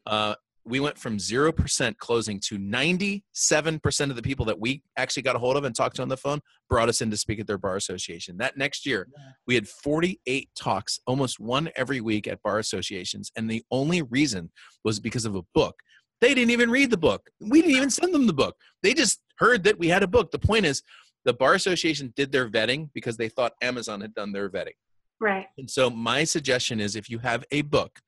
uh, 0.07 0.37
we 0.67 0.81
went 0.81 0.97
from 0.97 1.19
0% 1.19 1.97
closing 1.99 2.41
to 2.41 2.59
97% 2.59 4.11
of 4.11 4.17
the 4.17 4.23
people 4.23 4.47
that 4.47 4.59
we 4.59 4.83
actually 4.97 5.23
got 5.23 5.37
a 5.37 5.39
hold 5.39 5.57
of 5.57 5.65
and 5.65 5.75
talked 5.75 5.97
to 5.97 6.03
on 6.03 6.09
the 6.09 6.17
phone 6.17 6.41
brought 6.71 6.89
us 6.89 7.01
in 7.03 7.11
to 7.11 7.17
speak 7.17 7.39
at 7.39 7.47
their 7.47 7.59
bar 7.59 7.77
association. 7.77 8.39
That 8.39 8.57
next 8.57 8.87
year, 8.87 9.09
we 9.47 9.55
had 9.55 9.69
48 9.69 10.49
talks, 10.57 11.01
almost 11.07 11.39
one 11.39 11.71
every 11.77 12.01
week 12.01 12.27
at 12.27 12.43
bar 12.43 12.59
associations. 12.59 13.31
And 13.37 13.51
the 13.51 13.63
only 13.71 14.03
reason 14.03 14.51
was 14.85 15.01
because 15.01 15.27
of 15.27 15.35
a 15.35 15.43
book. 15.55 15.77
They 16.21 16.35
didn't 16.35 16.53
even 16.53 16.71
read 16.71 16.91
the 16.91 16.97
book. 16.97 17.29
We 17.41 17.61
didn't 17.61 17.77
even 17.77 17.91
send 17.91 18.15
them 18.15 18.27
the 18.27 18.33
book. 18.33 18.57
They 18.83 18.95
just 18.95 19.21
heard 19.39 19.65
that 19.65 19.79
we 19.79 19.89
had 19.89 20.03
a 20.03 20.09
book. 20.09 20.31
The 20.31 20.39
point 20.39 20.65
is, 20.65 20.83
the 21.27 21.35
bar 21.35 21.55
association 21.55 22.13
did 22.17 22.33
their 22.33 22.49
vetting 22.49 22.89
because 22.95 23.17
they 23.17 23.29
thought 23.29 23.53
Amazon 23.61 24.01
had 24.01 24.15
done 24.15 24.33
their 24.33 24.49
vetting. 24.49 24.77
Right. 25.21 25.47
And 25.59 25.71
so 25.71 25.91
my 25.91 26.25
suggestion 26.25 26.81
is 26.81 26.97
if 26.97 27.11
you 27.11 27.19
have 27.19 27.45
a 27.51 27.63
book, 27.63 28.01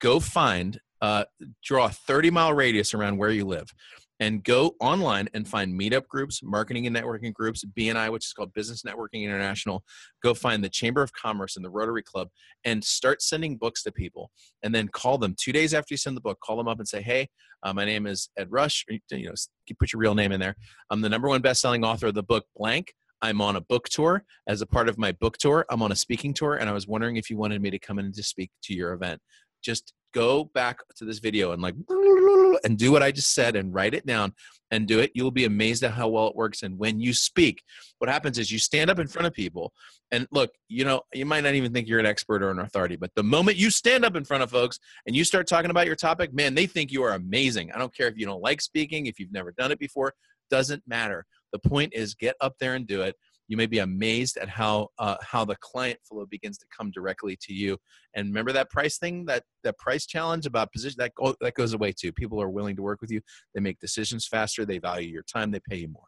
go 0.00 0.20
find 0.20 0.80
uh, 1.00 1.24
draw 1.62 1.86
a 1.86 1.90
30 1.90 2.30
mile 2.30 2.52
radius 2.52 2.94
around 2.94 3.16
where 3.18 3.30
you 3.30 3.44
live 3.44 3.72
and 4.18 4.42
go 4.42 4.74
online 4.80 5.28
and 5.34 5.46
find 5.46 5.78
meetup 5.78 6.06
groups, 6.08 6.40
marketing 6.42 6.86
and 6.86 6.96
networking 6.96 7.32
groups, 7.32 7.64
BNI, 7.76 8.10
which 8.10 8.24
is 8.24 8.32
called 8.32 8.52
Business 8.54 8.82
Networking 8.82 9.22
International. 9.22 9.84
Go 10.22 10.32
find 10.32 10.64
the 10.64 10.68
Chamber 10.68 11.02
of 11.02 11.12
Commerce 11.12 11.56
and 11.56 11.64
the 11.64 11.70
Rotary 11.70 12.02
Club 12.02 12.28
and 12.64 12.82
start 12.82 13.20
sending 13.20 13.56
books 13.56 13.82
to 13.82 13.92
people. 13.92 14.30
And 14.62 14.74
then 14.74 14.88
call 14.88 15.18
them 15.18 15.34
two 15.38 15.52
days 15.52 15.74
after 15.74 15.92
you 15.92 15.98
send 15.98 16.16
the 16.16 16.22
book, 16.22 16.38
call 16.40 16.56
them 16.56 16.68
up 16.68 16.78
and 16.78 16.88
say, 16.88 17.02
Hey, 17.02 17.28
uh, 17.62 17.72
my 17.72 17.84
name 17.84 18.06
is 18.06 18.30
Ed 18.38 18.48
Rush. 18.50 18.84
You 18.88 19.00
know, 19.10 19.34
put 19.78 19.92
your 19.92 20.00
real 20.00 20.14
name 20.14 20.32
in 20.32 20.40
there. 20.40 20.56
I'm 20.90 21.00
the 21.00 21.08
number 21.08 21.28
one 21.28 21.42
best-selling 21.42 21.84
author 21.84 22.06
of 22.06 22.14
the 22.14 22.22
book 22.22 22.46
blank. 22.56 22.94
I'm 23.22 23.40
on 23.40 23.56
a 23.56 23.60
book 23.60 23.88
tour. 23.88 24.24
As 24.46 24.60
a 24.60 24.66
part 24.66 24.88
of 24.88 24.98
my 24.98 25.12
book 25.12 25.38
tour, 25.38 25.64
I'm 25.70 25.82
on 25.82 25.90
a 25.90 25.96
speaking 25.96 26.34
tour, 26.34 26.54
and 26.54 26.68
I 26.68 26.72
was 26.72 26.86
wondering 26.86 27.16
if 27.16 27.30
you 27.30 27.38
wanted 27.38 27.62
me 27.62 27.70
to 27.70 27.78
come 27.78 27.98
in 27.98 28.12
to 28.12 28.22
speak 28.22 28.50
to 28.64 28.74
your 28.74 28.92
event. 28.92 29.20
Just 29.66 29.92
go 30.14 30.44
back 30.54 30.78
to 30.96 31.04
this 31.04 31.18
video 31.18 31.50
and 31.50 31.60
like 31.60 31.74
and 32.64 32.78
do 32.78 32.92
what 32.92 33.02
I 33.02 33.10
just 33.10 33.34
said 33.34 33.56
and 33.56 33.74
write 33.74 33.94
it 33.94 34.06
down 34.06 34.32
and 34.70 34.86
do 34.86 35.00
it. 35.00 35.10
You'll 35.14 35.32
be 35.32 35.44
amazed 35.44 35.82
at 35.82 35.90
how 35.90 36.08
well 36.08 36.28
it 36.28 36.36
works. 36.36 36.62
And 36.62 36.78
when 36.78 37.00
you 37.00 37.12
speak, 37.12 37.62
what 37.98 38.08
happens 38.08 38.38
is 38.38 38.50
you 38.50 38.60
stand 38.60 38.88
up 38.90 39.00
in 39.00 39.08
front 39.08 39.26
of 39.26 39.34
people 39.34 39.72
and 40.12 40.28
look, 40.30 40.50
you 40.68 40.84
know, 40.84 41.02
you 41.12 41.26
might 41.26 41.42
not 41.42 41.54
even 41.54 41.72
think 41.72 41.88
you're 41.88 41.98
an 41.98 42.06
expert 42.06 42.44
or 42.44 42.50
an 42.50 42.60
authority, 42.60 42.94
but 42.94 43.10
the 43.16 43.24
moment 43.24 43.56
you 43.56 43.68
stand 43.70 44.04
up 44.04 44.14
in 44.14 44.24
front 44.24 44.44
of 44.44 44.50
folks 44.50 44.78
and 45.06 45.16
you 45.16 45.24
start 45.24 45.48
talking 45.48 45.70
about 45.70 45.86
your 45.86 45.96
topic, 45.96 46.32
man, 46.32 46.54
they 46.54 46.66
think 46.66 46.92
you 46.92 47.02
are 47.02 47.14
amazing. 47.14 47.72
I 47.72 47.78
don't 47.78 47.94
care 47.94 48.06
if 48.06 48.16
you 48.16 48.24
don't 48.24 48.42
like 48.42 48.60
speaking, 48.60 49.06
if 49.06 49.18
you've 49.18 49.32
never 49.32 49.52
done 49.52 49.72
it 49.72 49.80
before, 49.80 50.14
doesn't 50.48 50.82
matter. 50.86 51.26
The 51.52 51.58
point 51.58 51.92
is 51.94 52.14
get 52.14 52.36
up 52.40 52.54
there 52.60 52.74
and 52.74 52.86
do 52.86 53.02
it 53.02 53.16
you 53.48 53.56
may 53.56 53.66
be 53.66 53.78
amazed 53.78 54.36
at 54.36 54.48
how 54.48 54.88
uh, 54.98 55.16
how 55.22 55.44
the 55.44 55.56
client 55.56 55.98
flow 56.02 56.26
begins 56.26 56.58
to 56.58 56.66
come 56.76 56.90
directly 56.90 57.38
to 57.42 57.52
you. 57.52 57.78
And 58.14 58.28
remember 58.28 58.52
that 58.52 58.70
price 58.70 58.98
thing, 58.98 59.24
that 59.26 59.44
that 59.64 59.78
price 59.78 60.06
challenge 60.06 60.46
about 60.46 60.72
position 60.72 60.96
that 60.98 61.14
go, 61.14 61.34
that 61.40 61.54
goes 61.54 61.72
away 61.72 61.92
too. 61.92 62.12
People 62.12 62.40
are 62.40 62.48
willing 62.48 62.76
to 62.76 62.82
work 62.82 63.00
with 63.00 63.10
you. 63.10 63.20
They 63.54 63.60
make 63.60 63.78
decisions 63.78 64.26
faster. 64.26 64.64
They 64.64 64.78
value 64.78 65.10
your 65.10 65.22
time. 65.22 65.50
They 65.50 65.60
pay 65.68 65.76
you 65.76 65.88
more. 65.88 66.06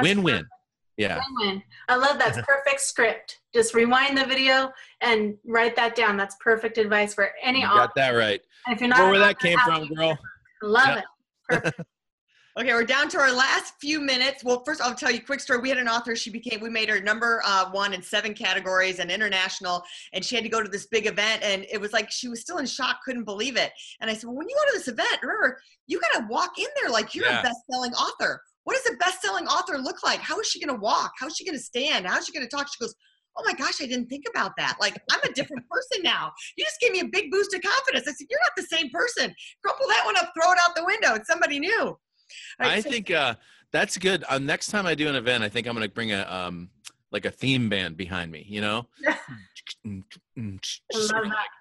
Win 0.00 0.22
win. 0.22 0.46
Yeah. 0.98 1.20
Win-win. 1.38 1.62
I 1.88 1.94
love 1.94 2.18
that. 2.18 2.34
perfect 2.44 2.80
script. 2.80 3.38
Just 3.54 3.72
rewind 3.72 4.18
the 4.18 4.26
video 4.26 4.72
and 5.00 5.36
write 5.46 5.76
that 5.76 5.94
down. 5.94 6.16
That's 6.16 6.34
perfect 6.40 6.76
advice 6.76 7.14
for 7.14 7.30
any. 7.40 7.60
You 7.60 7.66
got 7.66 7.94
that 7.94 8.10
right. 8.10 8.40
And 8.66 8.74
if 8.74 8.80
you're 8.80 8.90
not 8.90 9.08
where 9.08 9.20
that 9.20 9.38
came 9.38 9.58
from, 9.64 9.86
girl. 9.94 10.18
Love 10.60 10.98
it. 10.98 11.04
Perfect. 11.48 11.80
Okay, 12.58 12.74
we're 12.74 12.82
down 12.82 13.08
to 13.10 13.18
our 13.20 13.32
last 13.32 13.74
few 13.80 14.00
minutes. 14.00 14.42
Well, 14.42 14.64
first 14.64 14.80
I'll 14.80 14.92
tell 14.92 15.12
you 15.12 15.18
a 15.18 15.22
quick 15.22 15.38
story. 15.38 15.60
We 15.60 15.68
had 15.68 15.78
an 15.78 15.86
author. 15.86 16.16
She 16.16 16.28
became, 16.28 16.58
we 16.58 16.68
made 16.68 16.88
her 16.88 17.00
number 17.00 17.40
uh, 17.46 17.70
one 17.70 17.94
in 17.94 18.02
seven 18.02 18.34
categories 18.34 18.98
and 18.98 19.12
international. 19.12 19.84
And 20.12 20.24
she 20.24 20.34
had 20.34 20.42
to 20.42 20.50
go 20.50 20.60
to 20.60 20.68
this 20.68 20.86
big 20.86 21.06
event. 21.06 21.44
And 21.44 21.66
it 21.70 21.80
was 21.80 21.92
like 21.92 22.10
she 22.10 22.26
was 22.26 22.40
still 22.40 22.58
in 22.58 22.66
shock, 22.66 22.98
couldn't 23.04 23.22
believe 23.22 23.56
it. 23.56 23.70
And 24.00 24.10
I 24.10 24.14
said, 24.14 24.24
well, 24.24 24.34
when 24.34 24.48
you 24.48 24.56
go 24.56 24.72
to 24.72 24.78
this 24.78 24.88
event, 24.88 25.22
remember, 25.22 25.60
you 25.86 26.00
got 26.00 26.18
to 26.18 26.26
walk 26.28 26.58
in 26.58 26.66
there 26.80 26.90
like 26.90 27.14
you're 27.14 27.26
yeah. 27.26 27.38
a 27.38 27.42
best 27.44 27.60
selling 27.70 27.92
author. 27.92 28.42
What 28.64 28.74
does 28.74 28.92
a 28.92 28.96
best 28.96 29.22
selling 29.22 29.46
author 29.46 29.78
look 29.78 30.02
like? 30.02 30.18
How 30.18 30.40
is 30.40 30.48
she 30.48 30.58
going 30.58 30.76
to 30.76 30.82
walk? 30.82 31.12
How 31.20 31.28
is 31.28 31.36
she 31.36 31.44
going 31.44 31.56
to 31.56 31.62
stand? 31.62 32.08
How 32.08 32.18
is 32.18 32.26
she 32.26 32.32
going 32.32 32.44
to 32.44 32.50
talk? 32.50 32.66
She 32.66 32.84
goes, 32.84 32.96
oh 33.36 33.44
my 33.46 33.52
gosh, 33.52 33.80
I 33.80 33.86
didn't 33.86 34.08
think 34.08 34.24
about 34.28 34.54
that. 34.58 34.78
Like 34.80 35.00
I'm 35.12 35.20
a 35.22 35.32
different 35.32 35.62
person 35.70 36.02
now. 36.02 36.32
You 36.56 36.64
just 36.64 36.80
gave 36.80 36.90
me 36.90 37.00
a 37.00 37.04
big 37.04 37.30
boost 37.30 37.54
of 37.54 37.62
confidence. 37.62 38.08
I 38.08 38.12
said, 38.14 38.26
you're 38.28 38.40
not 38.42 38.56
the 38.56 38.76
same 38.76 38.90
person. 38.90 39.32
Crumple 39.64 39.86
that 39.90 40.02
one 40.04 40.16
up, 40.16 40.32
throw 40.34 40.50
it 40.50 40.58
out 40.60 40.74
the 40.74 40.84
window. 40.84 41.14
It's 41.14 41.28
somebody 41.28 41.60
new. 41.60 41.96
Right, 42.58 42.70
I 42.70 42.80
so- 42.80 42.90
think 42.90 43.10
uh, 43.10 43.34
that's 43.72 43.98
good. 43.98 44.24
Uh, 44.28 44.38
next 44.38 44.68
time 44.68 44.86
I 44.86 44.94
do 44.94 45.08
an 45.08 45.14
event, 45.16 45.44
I 45.44 45.48
think 45.48 45.66
I'm 45.66 45.74
going 45.74 45.88
to 45.88 45.94
bring 45.94 46.12
a 46.12 46.22
um, 46.28 46.70
like 47.10 47.24
a 47.24 47.30
theme 47.30 47.68
band 47.68 47.96
behind 47.96 48.30
me. 48.30 48.44
You 48.48 48.60
know. 48.60 48.86
I, 49.06 50.02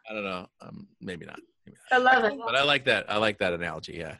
I 0.09 0.13
don't 0.13 0.23
know. 0.23 0.47
Um, 0.61 0.87
maybe 1.01 1.25
not. 1.25 1.39
Maybe 1.65 1.77
not. 1.91 1.99
I 1.99 2.01
love 2.01 2.23
it. 2.23 2.37
But 2.37 2.55
I 2.55 2.63
like 2.63 2.85
that. 2.85 3.05
I 3.09 3.17
like 3.17 3.37
that 3.39 3.53
analogy. 3.53 3.93
Yeah. 3.93 4.15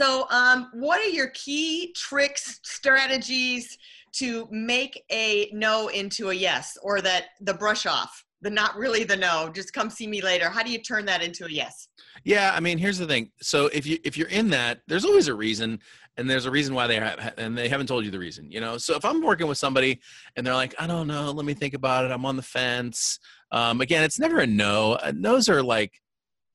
So, 0.00 0.26
um, 0.30 0.70
what 0.72 0.98
are 1.00 1.10
your 1.10 1.28
key 1.28 1.92
tricks, 1.92 2.60
strategies 2.62 3.76
to 4.12 4.48
make 4.50 5.04
a 5.12 5.50
no 5.52 5.88
into 5.88 6.30
a 6.30 6.34
yes, 6.34 6.78
or 6.82 7.00
that 7.02 7.26
the 7.40 7.54
brush 7.54 7.84
off, 7.86 8.24
the 8.42 8.50
not 8.50 8.76
really 8.76 9.04
the 9.04 9.16
no, 9.16 9.50
just 9.54 9.72
come 9.72 9.90
see 9.90 10.06
me 10.06 10.22
later? 10.22 10.48
How 10.48 10.62
do 10.62 10.70
you 10.70 10.78
turn 10.78 11.04
that 11.06 11.22
into 11.22 11.44
a 11.44 11.50
yes? 11.50 11.88
Yeah, 12.24 12.52
I 12.54 12.60
mean, 12.60 12.78
here's 12.78 12.98
the 12.98 13.06
thing. 13.06 13.30
So 13.42 13.66
if 13.72 13.86
you 13.86 13.98
if 14.04 14.16
you're 14.16 14.28
in 14.28 14.50
that, 14.50 14.80
there's 14.86 15.04
always 15.04 15.28
a 15.28 15.34
reason, 15.34 15.78
and 16.16 16.28
there's 16.28 16.46
a 16.46 16.50
reason 16.50 16.74
why 16.74 16.86
they 16.86 16.96
have, 16.96 17.34
and 17.38 17.56
they 17.56 17.68
haven't 17.68 17.86
told 17.86 18.04
you 18.04 18.10
the 18.10 18.18
reason. 18.18 18.50
You 18.50 18.60
know, 18.60 18.78
so 18.78 18.96
if 18.96 19.04
I'm 19.04 19.22
working 19.22 19.46
with 19.46 19.58
somebody 19.58 20.00
and 20.36 20.46
they're 20.46 20.54
like, 20.54 20.74
I 20.78 20.86
don't 20.86 21.06
know, 21.06 21.30
let 21.30 21.46
me 21.46 21.54
think 21.54 21.74
about 21.74 22.04
it. 22.04 22.10
I'm 22.10 22.24
on 22.24 22.36
the 22.36 22.42
fence. 22.42 23.18
Um, 23.52 23.80
again, 23.80 24.04
it's 24.04 24.18
never 24.18 24.40
a 24.40 24.46
no. 24.46 24.94
Uh, 24.94 25.12
no's 25.14 25.48
are 25.48 25.62
like 25.62 25.92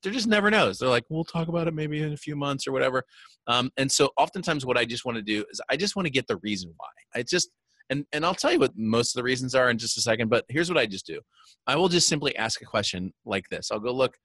they're 0.05 0.13
just 0.13 0.27
never 0.27 0.51
knows. 0.51 0.77
They're 0.77 0.89
like, 0.89 1.05
we'll 1.09 1.23
talk 1.23 1.47
about 1.47 1.67
it 1.67 1.73
maybe 1.73 2.01
in 2.01 2.13
a 2.13 2.17
few 2.17 2.35
months 2.35 2.67
or 2.67 2.71
whatever. 2.71 3.03
Um, 3.47 3.71
and 3.77 3.91
so 3.91 4.11
oftentimes 4.17 4.65
what 4.65 4.77
I 4.77 4.85
just 4.85 5.03
want 5.03 5.17
to 5.17 5.23
do 5.23 5.43
is 5.51 5.59
I 5.69 5.77
just 5.77 5.95
want 5.95 6.05
to 6.05 6.11
get 6.11 6.27
the 6.27 6.37
reason 6.37 6.71
why. 6.77 6.87
I 7.19 7.23
just 7.23 7.49
and 7.89 8.05
and 8.11 8.25
I'll 8.25 8.35
tell 8.35 8.51
you 8.51 8.59
what 8.59 8.71
most 8.75 9.15
of 9.15 9.19
the 9.19 9.23
reasons 9.23 9.55
are 9.55 9.69
in 9.69 9.77
just 9.77 9.97
a 9.97 10.01
second. 10.01 10.29
But 10.29 10.45
here's 10.49 10.69
what 10.69 10.77
I 10.77 10.85
just 10.85 11.05
do. 11.05 11.19
I 11.67 11.75
will 11.75 11.89
just 11.89 12.07
simply 12.07 12.35
ask 12.35 12.61
a 12.61 12.65
question 12.65 13.13
like 13.25 13.47
this. 13.49 13.71
I'll 13.71 13.79
go 13.79 13.93
look. 13.93 14.15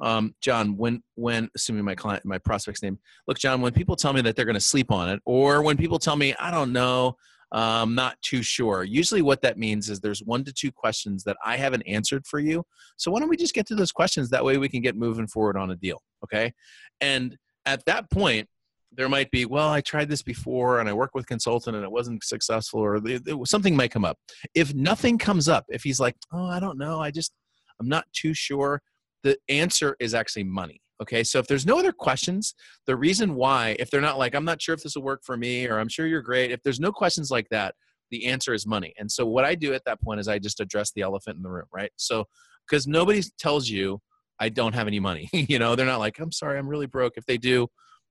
Um, 0.00 0.34
John, 0.40 0.76
when 0.76 1.02
when 1.14 1.48
assuming 1.54 1.84
my 1.84 1.94
client, 1.94 2.24
my 2.24 2.38
prospect's 2.38 2.82
name, 2.82 2.98
look, 3.28 3.38
John, 3.38 3.60
when 3.60 3.72
people 3.72 3.94
tell 3.94 4.12
me 4.12 4.22
that 4.22 4.34
they're 4.34 4.44
going 4.44 4.54
to 4.54 4.60
sleep 4.60 4.90
on 4.90 5.08
it, 5.08 5.20
or 5.24 5.62
when 5.62 5.76
people 5.76 5.98
tell 5.98 6.16
me 6.16 6.34
I 6.40 6.50
don't 6.50 6.72
know, 6.72 7.16
I'm 7.52 7.94
not 7.94 8.20
too 8.22 8.42
sure. 8.42 8.82
Usually, 8.82 9.22
what 9.22 9.42
that 9.42 9.58
means 9.58 9.88
is 9.88 10.00
there's 10.00 10.22
one 10.22 10.44
to 10.44 10.52
two 10.52 10.72
questions 10.72 11.22
that 11.24 11.36
I 11.44 11.56
haven't 11.56 11.82
answered 11.82 12.26
for 12.26 12.40
you. 12.40 12.64
So, 12.96 13.10
why 13.10 13.20
don't 13.20 13.28
we 13.28 13.36
just 13.36 13.54
get 13.54 13.66
to 13.66 13.74
those 13.74 13.92
questions? 13.92 14.30
That 14.30 14.44
way, 14.44 14.58
we 14.58 14.68
can 14.68 14.82
get 14.82 14.96
moving 14.96 15.28
forward 15.28 15.56
on 15.56 15.70
a 15.70 15.76
deal. 15.76 16.02
Okay. 16.24 16.52
And 17.00 17.36
at 17.66 17.84
that 17.86 18.10
point, 18.10 18.48
there 18.96 19.08
might 19.08 19.30
be, 19.30 19.44
well, 19.44 19.68
I 19.68 19.80
tried 19.80 20.08
this 20.08 20.22
before 20.22 20.80
and 20.80 20.88
I 20.88 20.92
worked 20.92 21.14
with 21.14 21.26
consultant 21.26 21.76
and 21.76 21.84
it 21.84 21.90
wasn't 21.90 22.24
successful, 22.24 22.80
or 22.80 23.00
something 23.44 23.76
might 23.76 23.90
come 23.90 24.04
up. 24.04 24.18
If 24.54 24.74
nothing 24.74 25.18
comes 25.18 25.48
up, 25.48 25.64
if 25.68 25.82
he's 25.82 26.00
like, 26.00 26.16
oh, 26.32 26.46
I 26.46 26.60
don't 26.60 26.78
know, 26.78 27.00
I 27.00 27.10
just, 27.10 27.32
I'm 27.80 27.88
not 27.88 28.04
too 28.12 28.34
sure, 28.34 28.80
the 29.22 29.36
answer 29.48 29.96
is 30.00 30.14
actually 30.14 30.44
money. 30.44 30.80
Okay, 31.02 31.24
so 31.24 31.40
if 31.40 31.48
there's 31.48 31.66
no 31.66 31.78
other 31.78 31.92
questions, 31.92 32.54
the 32.86 32.94
reason 32.94 33.34
why, 33.34 33.74
if 33.80 33.90
they're 33.90 34.00
not 34.00 34.18
like, 34.18 34.34
I'm 34.34 34.44
not 34.44 34.62
sure 34.62 34.74
if 34.74 34.82
this 34.82 34.94
will 34.94 35.02
work 35.02 35.22
for 35.24 35.36
me, 35.36 35.66
or 35.66 35.78
I'm 35.78 35.88
sure 35.88 36.06
you're 36.06 36.22
great, 36.22 36.52
if 36.52 36.62
there's 36.62 36.78
no 36.78 36.92
questions 36.92 37.30
like 37.30 37.48
that, 37.50 37.74
the 38.10 38.26
answer 38.26 38.54
is 38.54 38.64
money. 38.64 38.94
And 38.96 39.10
so 39.10 39.26
what 39.26 39.44
I 39.44 39.56
do 39.56 39.74
at 39.74 39.84
that 39.86 40.00
point 40.00 40.20
is 40.20 40.28
I 40.28 40.38
just 40.38 40.60
address 40.60 40.92
the 40.92 41.02
elephant 41.02 41.36
in 41.36 41.42
the 41.42 41.50
room, 41.50 41.66
right? 41.72 41.90
So 41.96 42.26
because 42.68 42.86
nobody 42.86 43.22
tells 43.38 43.68
you 43.68 44.00
I 44.38 44.50
don't 44.50 44.74
have 44.74 44.86
any 44.86 45.00
money, 45.00 45.28
you 45.32 45.58
know, 45.58 45.74
they're 45.74 45.86
not 45.86 45.98
like, 45.98 46.20
I'm 46.20 46.32
sorry, 46.32 46.58
I'm 46.58 46.68
really 46.68 46.86
broke. 46.86 47.14
If 47.16 47.26
they 47.26 47.38
do, 47.38 47.66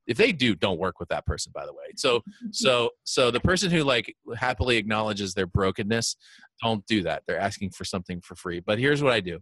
if 0.07 0.17
they 0.17 0.31
do, 0.31 0.55
don't 0.55 0.79
work 0.79 0.99
with 0.99 1.09
that 1.09 1.25
person, 1.25 1.51
by 1.53 1.65
the 1.65 1.73
way. 1.73 1.85
So 1.95 2.21
so 2.51 2.89
so 3.03 3.31
the 3.31 3.39
person 3.39 3.71
who 3.71 3.83
like 3.83 4.15
happily 4.35 4.77
acknowledges 4.77 5.33
their 5.33 5.47
brokenness, 5.47 6.15
don't 6.61 6.85
do 6.85 7.03
that. 7.03 7.23
They're 7.27 7.39
asking 7.39 7.71
for 7.71 7.85
something 7.85 8.21
for 8.21 8.35
free. 8.35 8.59
But 8.59 8.79
here's 8.79 9.03
what 9.03 9.13
I 9.13 9.19
do. 9.19 9.39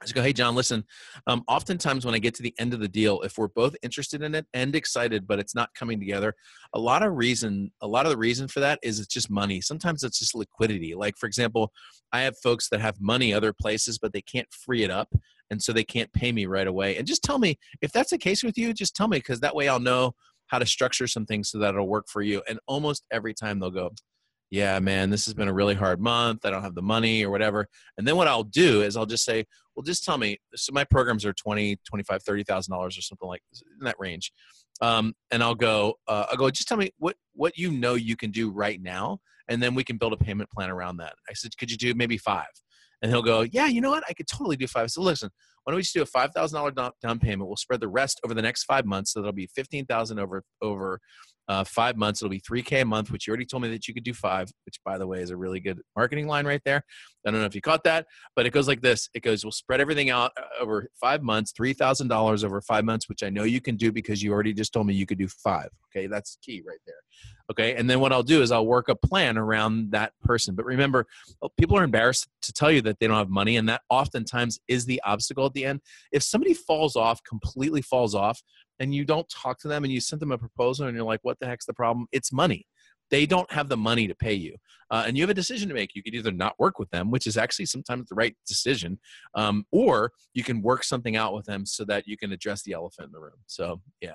I 0.00 0.04
just 0.04 0.16
go, 0.16 0.22
hey, 0.22 0.32
John, 0.32 0.56
listen, 0.56 0.82
um, 1.28 1.44
oftentimes 1.46 2.04
when 2.04 2.14
I 2.14 2.18
get 2.18 2.34
to 2.34 2.42
the 2.42 2.54
end 2.58 2.74
of 2.74 2.80
the 2.80 2.88
deal, 2.88 3.20
if 3.20 3.38
we're 3.38 3.46
both 3.46 3.76
interested 3.82 4.20
in 4.20 4.34
it 4.34 4.46
and 4.52 4.74
excited, 4.74 5.28
but 5.28 5.38
it's 5.38 5.54
not 5.54 5.72
coming 5.74 6.00
together, 6.00 6.34
a 6.74 6.78
lot 6.78 7.04
of 7.04 7.16
reason, 7.16 7.70
a 7.82 7.86
lot 7.86 8.04
of 8.04 8.10
the 8.10 8.18
reason 8.18 8.48
for 8.48 8.58
that 8.58 8.80
is 8.82 8.98
it's 8.98 9.12
just 9.12 9.30
money. 9.30 9.60
Sometimes 9.60 10.02
it's 10.02 10.18
just 10.18 10.34
liquidity. 10.34 10.96
Like, 10.96 11.16
for 11.16 11.26
example, 11.26 11.70
I 12.12 12.22
have 12.22 12.34
folks 12.42 12.68
that 12.70 12.80
have 12.80 13.00
money 13.00 13.32
other 13.32 13.52
places, 13.52 13.96
but 13.96 14.12
they 14.12 14.22
can't 14.22 14.48
free 14.52 14.82
it 14.82 14.90
up. 14.90 15.08
And 15.52 15.62
so 15.62 15.72
they 15.72 15.84
can't 15.84 16.10
pay 16.14 16.32
me 16.32 16.46
right 16.46 16.66
away. 16.66 16.96
And 16.96 17.06
just 17.06 17.22
tell 17.22 17.38
me 17.38 17.58
if 17.82 17.92
that's 17.92 18.10
the 18.10 18.18
case 18.18 18.42
with 18.42 18.56
you, 18.56 18.72
just 18.72 18.96
tell 18.96 19.06
me 19.06 19.18
because 19.18 19.40
that 19.40 19.54
way 19.54 19.68
I'll 19.68 19.78
know 19.78 20.14
how 20.46 20.58
to 20.58 20.64
structure 20.64 21.06
some 21.06 21.26
things 21.26 21.50
so 21.50 21.58
that 21.58 21.74
it'll 21.74 21.86
work 21.86 22.06
for 22.08 22.22
you. 22.22 22.42
And 22.48 22.58
almost 22.66 23.04
every 23.10 23.34
time 23.34 23.60
they'll 23.60 23.70
go, 23.70 23.90
yeah, 24.50 24.78
man, 24.80 25.10
this 25.10 25.26
has 25.26 25.34
been 25.34 25.48
a 25.48 25.52
really 25.52 25.74
hard 25.74 26.00
month. 26.00 26.46
I 26.46 26.50
don't 26.50 26.62
have 26.62 26.74
the 26.74 26.82
money 26.82 27.22
or 27.22 27.30
whatever. 27.30 27.68
And 27.98 28.08
then 28.08 28.16
what 28.16 28.28
I'll 28.28 28.44
do 28.44 28.80
is 28.80 28.96
I'll 28.96 29.06
just 29.06 29.24
say, 29.24 29.44
well, 29.76 29.82
just 29.82 30.04
tell 30.04 30.16
me. 30.16 30.38
So 30.54 30.72
my 30.72 30.84
programs 30.84 31.26
are 31.26 31.34
20, 31.34 31.78
25, 31.86 32.24
$30,000 32.24 32.70
or 32.70 32.90
something 32.90 33.28
like 33.28 33.42
in 33.78 33.84
that 33.84 33.96
range. 33.98 34.32
Um, 34.80 35.14
and 35.30 35.42
I'll 35.42 35.54
go, 35.54 35.94
uh, 36.08 36.26
I'll 36.30 36.38
go, 36.38 36.50
just 36.50 36.66
tell 36.66 36.78
me 36.78 36.92
what, 36.98 37.16
what 37.34 37.58
you 37.58 37.70
know 37.70 37.94
you 37.94 38.16
can 38.16 38.30
do 38.30 38.50
right 38.50 38.80
now. 38.80 39.18
And 39.48 39.62
then 39.62 39.74
we 39.74 39.84
can 39.84 39.98
build 39.98 40.14
a 40.14 40.18
payment 40.18 40.50
plan 40.50 40.70
around 40.70 40.96
that. 40.98 41.12
I 41.28 41.34
said, 41.34 41.56
could 41.58 41.70
you 41.70 41.76
do 41.76 41.94
maybe 41.94 42.16
five? 42.16 42.46
And 43.02 43.10
he'll 43.10 43.22
go, 43.22 43.40
yeah, 43.42 43.66
you 43.66 43.80
know 43.80 43.90
what? 43.90 44.04
I 44.08 44.12
could 44.12 44.28
totally 44.28 44.56
do 44.56 44.66
five. 44.68 44.90
So 44.90 45.02
listen, 45.02 45.28
why 45.64 45.72
don't 45.72 45.76
we 45.76 45.82
just 45.82 45.94
do 45.94 46.02
a 46.02 46.06
$5,000 46.06 46.92
down 47.02 47.18
payment? 47.18 47.48
We'll 47.48 47.56
spread 47.56 47.80
the 47.80 47.88
rest 47.88 48.20
over 48.24 48.32
the 48.32 48.42
next 48.42 48.64
five 48.64 48.86
months. 48.86 49.12
So 49.12 49.20
that'll 49.20 49.32
be 49.32 49.48
15,000 49.54 50.18
over, 50.18 50.44
over 50.60 51.00
uh, 51.48 51.64
five 51.64 51.96
months. 51.96 52.22
It'll 52.22 52.30
be 52.30 52.40
3K 52.40 52.82
a 52.82 52.84
month, 52.84 53.10
which 53.10 53.26
you 53.26 53.30
already 53.30 53.46
told 53.46 53.62
me 53.62 53.70
that 53.70 53.88
you 53.88 53.94
could 53.94 54.04
do 54.04 54.14
five, 54.14 54.50
which 54.64 54.78
by 54.84 54.98
the 54.98 55.06
way 55.06 55.20
is 55.20 55.30
a 55.30 55.36
really 55.36 55.60
good 55.60 55.80
marketing 55.96 56.26
line 56.26 56.46
right 56.46 56.62
there. 56.64 56.84
I 57.26 57.30
don't 57.30 57.40
know 57.40 57.46
if 57.46 57.54
you 57.54 57.60
caught 57.60 57.84
that, 57.84 58.06
but 58.34 58.46
it 58.46 58.50
goes 58.50 58.66
like 58.66 58.80
this. 58.80 59.08
It 59.14 59.22
goes, 59.22 59.44
we'll 59.44 59.52
spread 59.52 59.80
everything 59.80 60.10
out 60.10 60.32
uh, 60.36 60.62
over 60.62 60.88
five 61.00 61.22
months, 61.22 61.52
$3,000 61.52 62.44
over 62.44 62.60
five 62.60 62.84
months, 62.84 63.08
which 63.08 63.22
I 63.22 63.30
know 63.30 63.44
you 63.44 63.60
can 63.60 63.76
do 63.76 63.92
because 63.92 64.22
you 64.22 64.32
already 64.32 64.52
just 64.52 64.72
told 64.72 64.86
me 64.86 64.94
you 64.94 65.06
could 65.06 65.18
do 65.18 65.28
five. 65.28 65.68
Okay. 65.94 66.06
That's 66.06 66.38
key 66.42 66.62
right 66.66 66.80
there. 66.86 66.96
Okay. 67.50 67.76
And 67.76 67.88
then 67.88 68.00
what 68.00 68.12
I'll 68.12 68.22
do 68.22 68.42
is 68.42 68.50
I'll 68.50 68.66
work 68.66 68.88
a 68.88 68.96
plan 68.96 69.36
around 69.38 69.92
that 69.92 70.12
person. 70.22 70.54
But 70.54 70.64
remember, 70.64 71.06
oh, 71.42 71.50
people 71.58 71.78
are 71.78 71.84
embarrassed 71.84 72.28
to 72.42 72.52
tell 72.52 72.72
you 72.72 72.80
that 72.82 72.98
they 72.98 73.06
don't 73.06 73.18
have 73.18 73.30
money. 73.30 73.56
And 73.56 73.68
that 73.68 73.82
oftentimes 73.88 74.58
is 74.68 74.86
the 74.86 75.00
obstacle 75.04 75.46
at 75.46 75.52
the 75.52 75.64
end. 75.64 75.80
If 76.12 76.22
somebody 76.22 76.54
falls 76.54 76.96
off, 76.96 77.22
completely 77.24 77.82
falls 77.82 78.14
off, 78.14 78.42
and 78.82 78.92
you 78.92 79.04
don't 79.04 79.28
talk 79.28 79.60
to 79.60 79.68
them 79.68 79.84
and 79.84 79.92
you 79.92 80.00
send 80.00 80.20
them 80.20 80.32
a 80.32 80.38
proposal 80.38 80.88
and 80.88 80.96
you're 80.96 81.06
like, 81.06 81.20
what 81.22 81.38
the 81.38 81.46
heck's 81.46 81.66
the 81.66 81.72
problem? 81.72 82.06
It's 82.10 82.32
money. 82.32 82.66
They 83.10 83.26
don't 83.26 83.50
have 83.52 83.68
the 83.68 83.76
money 83.76 84.08
to 84.08 84.14
pay 84.14 84.32
you. 84.32 84.56
Uh, 84.90 85.04
and 85.06 85.16
you 85.16 85.22
have 85.22 85.30
a 85.30 85.34
decision 85.34 85.68
to 85.68 85.74
make. 85.74 85.94
You 85.94 86.02
could 86.02 86.14
either 86.14 86.32
not 86.32 86.58
work 86.58 86.80
with 86.80 86.90
them, 86.90 87.10
which 87.10 87.28
is 87.28 87.36
actually 87.36 87.66
sometimes 87.66 88.08
the 88.08 88.16
right 88.16 88.34
decision, 88.44 88.98
um, 89.34 89.64
or 89.70 90.10
you 90.34 90.42
can 90.42 90.62
work 90.62 90.82
something 90.82 91.14
out 91.14 91.32
with 91.32 91.46
them 91.46 91.64
so 91.64 91.84
that 91.84 92.08
you 92.08 92.16
can 92.16 92.32
address 92.32 92.62
the 92.62 92.72
elephant 92.72 93.06
in 93.06 93.12
the 93.12 93.20
room. 93.20 93.38
So, 93.46 93.80
yeah 94.00 94.14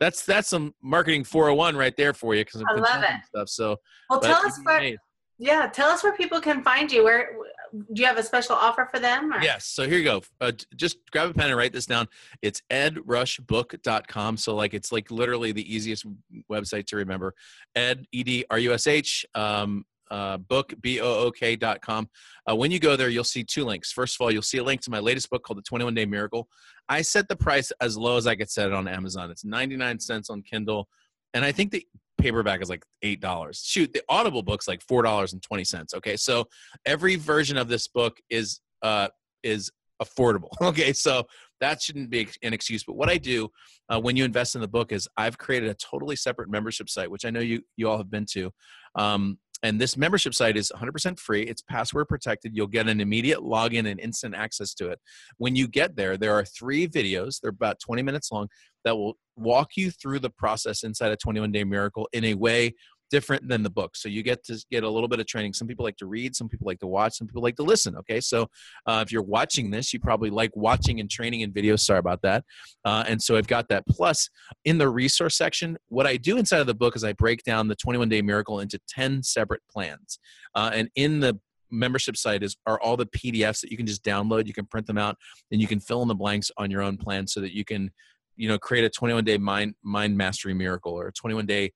that's 0.00 0.24
that's 0.24 0.48
some 0.48 0.74
marketing 0.82 1.24
401 1.24 1.76
right 1.76 1.94
there 1.94 2.14
for 2.14 2.34
you 2.34 2.42
because 2.42 2.64
I 2.66 2.72
love 2.72 3.04
it 3.04 3.26
stuff. 3.26 3.48
So 3.50 3.76
well, 4.08 4.18
tell 4.18 4.46
us 4.46 4.58
where. 4.64 4.96
Yeah, 5.42 5.68
tell 5.68 5.88
us 5.88 6.04
where 6.04 6.12
people 6.12 6.38
can 6.38 6.62
find 6.62 6.92
you. 6.92 7.02
Where 7.02 7.30
do 7.72 8.02
you 8.02 8.06
have 8.06 8.18
a 8.18 8.22
special 8.22 8.54
offer 8.56 8.86
for 8.92 9.00
them? 9.00 9.32
Or? 9.32 9.42
Yes. 9.42 9.64
So 9.64 9.88
here 9.88 9.96
you 9.96 10.04
go. 10.04 10.22
Uh, 10.38 10.52
just 10.76 10.98
grab 11.12 11.30
a 11.30 11.34
pen 11.34 11.48
and 11.48 11.56
write 11.56 11.72
this 11.72 11.86
down. 11.86 12.08
It's 12.42 12.60
edrushbook.com. 12.70 14.36
So 14.36 14.54
like 14.54 14.74
it's 14.74 14.92
like 14.92 15.10
literally 15.10 15.52
the 15.52 15.74
easiest 15.74 16.04
website 16.52 16.84
to 16.88 16.96
remember. 16.96 17.34
Ed 17.74 18.04
E 18.12 18.22
D 18.22 18.44
R 18.50 18.58
U 18.58 18.74
S 18.74 18.86
H 18.86 19.24
um, 19.34 19.86
uh, 20.10 20.36
book 20.36 20.74
b 20.82 21.00
o 21.00 21.26
o 21.26 21.30
k 21.30 21.56
dot 21.56 21.80
com. 21.80 22.10
Uh, 22.48 22.54
when 22.54 22.70
you 22.70 22.78
go 22.78 22.94
there, 22.94 23.08
you'll 23.08 23.24
see 23.24 23.42
two 23.42 23.64
links. 23.64 23.92
First 23.92 24.16
of 24.16 24.20
all, 24.20 24.30
you'll 24.30 24.42
see 24.42 24.58
a 24.58 24.64
link 24.64 24.82
to 24.82 24.90
my 24.90 24.98
latest 24.98 25.30
book 25.30 25.42
called 25.42 25.56
The 25.56 25.62
21 25.62 25.94
Day 25.94 26.04
Miracle. 26.04 26.48
I 26.86 27.00
set 27.00 27.28
the 27.28 27.36
price 27.36 27.72
as 27.80 27.96
low 27.96 28.18
as 28.18 28.26
I 28.26 28.34
could 28.34 28.50
set 28.50 28.66
it 28.66 28.74
on 28.74 28.86
Amazon. 28.86 29.30
It's 29.30 29.44
99 29.44 30.00
cents 30.00 30.28
on 30.28 30.42
Kindle, 30.42 30.86
and 31.32 31.46
I 31.46 31.52
think 31.52 31.70
the 31.70 31.86
paperback 32.20 32.62
is 32.62 32.68
like 32.68 32.84
eight 33.02 33.20
dollars. 33.20 33.62
Shoot, 33.64 33.92
the 33.92 34.02
Audible 34.08 34.42
book's 34.42 34.68
like 34.68 34.82
four 34.82 35.02
dollars 35.02 35.32
and 35.32 35.42
twenty 35.42 35.64
cents. 35.64 35.94
Okay, 35.94 36.16
so 36.16 36.46
every 36.86 37.16
version 37.16 37.56
of 37.56 37.68
this 37.68 37.88
book 37.88 38.18
is 38.30 38.60
uh 38.82 39.08
is 39.42 39.70
affordable. 40.02 40.50
Okay, 40.62 40.92
so 40.92 41.24
that 41.60 41.82
shouldn't 41.82 42.10
be 42.10 42.28
an 42.42 42.52
excuse. 42.52 42.84
But 42.84 42.96
what 42.96 43.10
I 43.10 43.18
do 43.18 43.48
uh, 43.88 44.00
when 44.00 44.16
you 44.16 44.24
invest 44.24 44.54
in 44.54 44.60
the 44.60 44.68
book 44.68 44.92
is 44.92 45.08
I've 45.16 45.36
created 45.36 45.68
a 45.68 45.74
totally 45.74 46.16
separate 46.16 46.50
membership 46.50 46.88
site, 46.88 47.10
which 47.10 47.24
I 47.24 47.30
know 47.30 47.40
you 47.40 47.62
you 47.76 47.88
all 47.88 47.98
have 47.98 48.10
been 48.10 48.26
to. 48.32 48.50
Um, 48.94 49.38
and 49.62 49.80
this 49.80 49.96
membership 49.96 50.34
site 50.34 50.56
is 50.56 50.72
100% 50.74 51.18
free. 51.18 51.42
It's 51.42 51.62
password 51.62 52.08
protected. 52.08 52.52
You'll 52.54 52.66
get 52.66 52.88
an 52.88 53.00
immediate 53.00 53.40
login 53.40 53.90
and 53.90 54.00
instant 54.00 54.34
access 54.34 54.74
to 54.74 54.88
it. 54.88 54.98
When 55.38 55.54
you 55.54 55.68
get 55.68 55.96
there, 55.96 56.16
there 56.16 56.34
are 56.34 56.44
three 56.44 56.88
videos. 56.88 57.40
They're 57.40 57.50
about 57.50 57.78
20 57.80 58.02
minutes 58.02 58.32
long 58.32 58.48
that 58.84 58.96
will 58.96 59.18
walk 59.36 59.76
you 59.76 59.90
through 59.90 60.20
the 60.20 60.30
process 60.30 60.82
inside 60.82 61.12
a 61.12 61.16
21 61.16 61.52
day 61.52 61.64
miracle 61.64 62.08
in 62.12 62.24
a 62.24 62.34
way 62.34 62.74
different 63.10 63.46
than 63.48 63.62
the 63.62 63.70
book. 63.70 63.96
So 63.96 64.08
you 64.08 64.22
get 64.22 64.44
to 64.44 64.64
get 64.70 64.84
a 64.84 64.88
little 64.88 65.08
bit 65.08 65.20
of 65.20 65.26
training. 65.26 65.52
Some 65.52 65.68
people 65.68 65.84
like 65.84 65.96
to 65.98 66.06
read, 66.06 66.34
some 66.34 66.48
people 66.48 66.66
like 66.66 66.78
to 66.80 66.86
watch, 66.86 67.18
some 67.18 67.26
people 67.26 67.42
like 67.42 67.56
to 67.56 67.62
listen. 67.62 67.96
Okay, 67.96 68.20
so 68.20 68.48
uh, 68.86 69.02
if 69.04 69.12
you're 69.12 69.22
watching 69.22 69.70
this, 69.70 69.92
you 69.92 70.00
probably 70.00 70.30
like 70.30 70.50
watching 70.54 71.00
and 71.00 71.10
training 71.10 71.40
in 71.40 71.52
videos. 71.52 71.80
Sorry 71.80 71.98
about 71.98 72.22
that. 72.22 72.44
Uh, 72.84 73.04
and 73.06 73.20
so 73.20 73.36
I've 73.36 73.48
got 73.48 73.68
that. 73.68 73.84
Plus, 73.86 74.30
in 74.64 74.78
the 74.78 74.88
resource 74.88 75.36
section, 75.36 75.76
what 75.88 76.06
I 76.06 76.16
do 76.16 76.36
inside 76.36 76.60
of 76.60 76.66
the 76.66 76.74
book 76.74 76.96
is 76.96 77.04
I 77.04 77.12
break 77.12 77.42
down 77.42 77.68
the 77.68 77.76
21 77.76 78.08
day 78.08 78.22
miracle 78.22 78.60
into 78.60 78.80
10 78.88 79.22
separate 79.22 79.62
plans. 79.70 80.18
Uh, 80.54 80.70
and 80.72 80.88
in 80.94 81.20
the 81.20 81.38
membership 81.70 82.16
site 82.16 82.42
is 82.42 82.56
are 82.66 82.80
all 82.80 82.96
the 82.96 83.06
PDFs 83.06 83.60
that 83.60 83.70
you 83.70 83.76
can 83.76 83.86
just 83.86 84.04
download. 84.04 84.46
You 84.46 84.52
can 84.52 84.66
print 84.66 84.86
them 84.86 84.98
out, 84.98 85.16
and 85.50 85.60
you 85.60 85.66
can 85.66 85.80
fill 85.80 86.02
in 86.02 86.08
the 86.08 86.14
blanks 86.14 86.50
on 86.56 86.70
your 86.70 86.82
own 86.82 86.96
plan 86.96 87.26
so 87.26 87.40
that 87.40 87.54
you 87.54 87.64
can, 87.64 87.90
you 88.36 88.48
know, 88.48 88.58
create 88.58 88.84
a 88.84 88.90
21 88.90 89.24
day 89.24 89.38
mind 89.38 89.74
mind 89.82 90.16
mastery 90.16 90.54
miracle 90.54 90.92
or 90.92 91.08
a 91.08 91.12
21 91.12 91.46
day 91.46 91.72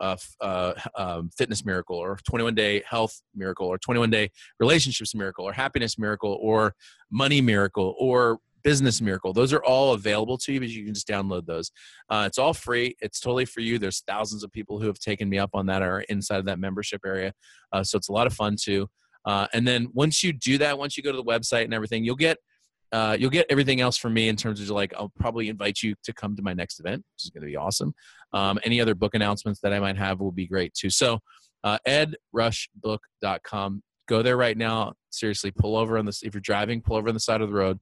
uh, 0.00 0.16
uh, 0.40 0.72
um, 0.96 1.30
fitness 1.36 1.64
miracle 1.64 1.96
or 1.96 2.18
21 2.28 2.54
day 2.54 2.82
health 2.88 3.20
miracle 3.34 3.66
or 3.66 3.78
21 3.78 4.10
day 4.10 4.30
relationships 4.60 5.14
miracle 5.14 5.44
or 5.44 5.52
happiness 5.52 5.98
miracle 5.98 6.38
or 6.40 6.74
money 7.10 7.40
miracle 7.40 7.94
or 7.98 8.38
business 8.64 9.00
miracle. 9.00 9.32
Those 9.32 9.52
are 9.52 9.62
all 9.64 9.94
available 9.94 10.36
to 10.38 10.52
you 10.52 10.60
but 10.60 10.68
you 10.68 10.84
can 10.84 10.94
just 10.94 11.08
download 11.08 11.46
those. 11.46 11.70
Uh, 12.10 12.24
it's 12.26 12.38
all 12.38 12.54
free. 12.54 12.96
It's 13.00 13.20
totally 13.20 13.44
for 13.44 13.60
you. 13.60 13.78
There's 13.78 14.02
thousands 14.06 14.44
of 14.44 14.52
people 14.52 14.80
who 14.80 14.86
have 14.86 14.98
taken 14.98 15.28
me 15.28 15.38
up 15.38 15.50
on 15.54 15.66
that 15.66 15.82
are 15.82 16.00
inside 16.02 16.38
of 16.38 16.44
that 16.46 16.58
membership 16.58 17.00
area 17.06 17.32
uh, 17.72 17.82
so 17.82 17.96
it's 17.96 18.08
a 18.08 18.12
lot 18.12 18.26
of 18.26 18.34
fun 18.34 18.56
too. 18.60 18.88
Uh, 19.24 19.46
and 19.52 19.66
then 19.66 19.88
once 19.92 20.22
you 20.22 20.32
do 20.32 20.58
that 20.58 20.78
once 20.78 20.96
you 20.96 21.02
go 21.02 21.10
to 21.10 21.16
the 21.16 21.24
website 21.24 21.64
and 21.64 21.74
everything 21.74 22.04
you'll 22.04 22.16
get 22.16 22.38
uh, 22.92 23.16
you'll 23.18 23.30
get 23.30 23.46
everything 23.50 23.80
else 23.80 23.96
from 23.96 24.14
me 24.14 24.28
in 24.28 24.36
terms 24.36 24.60
of 24.60 24.68
like 24.70 24.94
I'll 24.96 25.12
probably 25.18 25.48
invite 25.48 25.82
you 25.82 25.94
to 26.04 26.12
come 26.12 26.36
to 26.36 26.42
my 26.42 26.54
next 26.54 26.80
event, 26.80 27.04
which 27.14 27.24
is 27.24 27.30
going 27.30 27.42
to 27.42 27.46
be 27.46 27.56
awesome. 27.56 27.92
Um, 28.32 28.58
any 28.64 28.80
other 28.80 28.94
book 28.94 29.14
announcements 29.14 29.60
that 29.60 29.72
I 29.72 29.80
might 29.80 29.96
have 29.96 30.20
will 30.20 30.32
be 30.32 30.46
great 30.46 30.74
too. 30.74 30.90
So, 30.90 31.18
uh, 31.64 31.78
edrushbook.com. 31.86 33.82
Go 34.08 34.22
there 34.22 34.36
right 34.36 34.56
now. 34.56 34.94
Seriously, 35.10 35.50
pull 35.50 35.76
over 35.76 35.98
on 35.98 36.06
this. 36.06 36.22
If 36.22 36.34
you're 36.34 36.40
driving, 36.40 36.80
pull 36.80 36.96
over 36.96 37.08
on 37.08 37.14
the 37.14 37.20
side 37.20 37.42
of 37.42 37.48
the 37.48 37.54
road. 37.54 37.78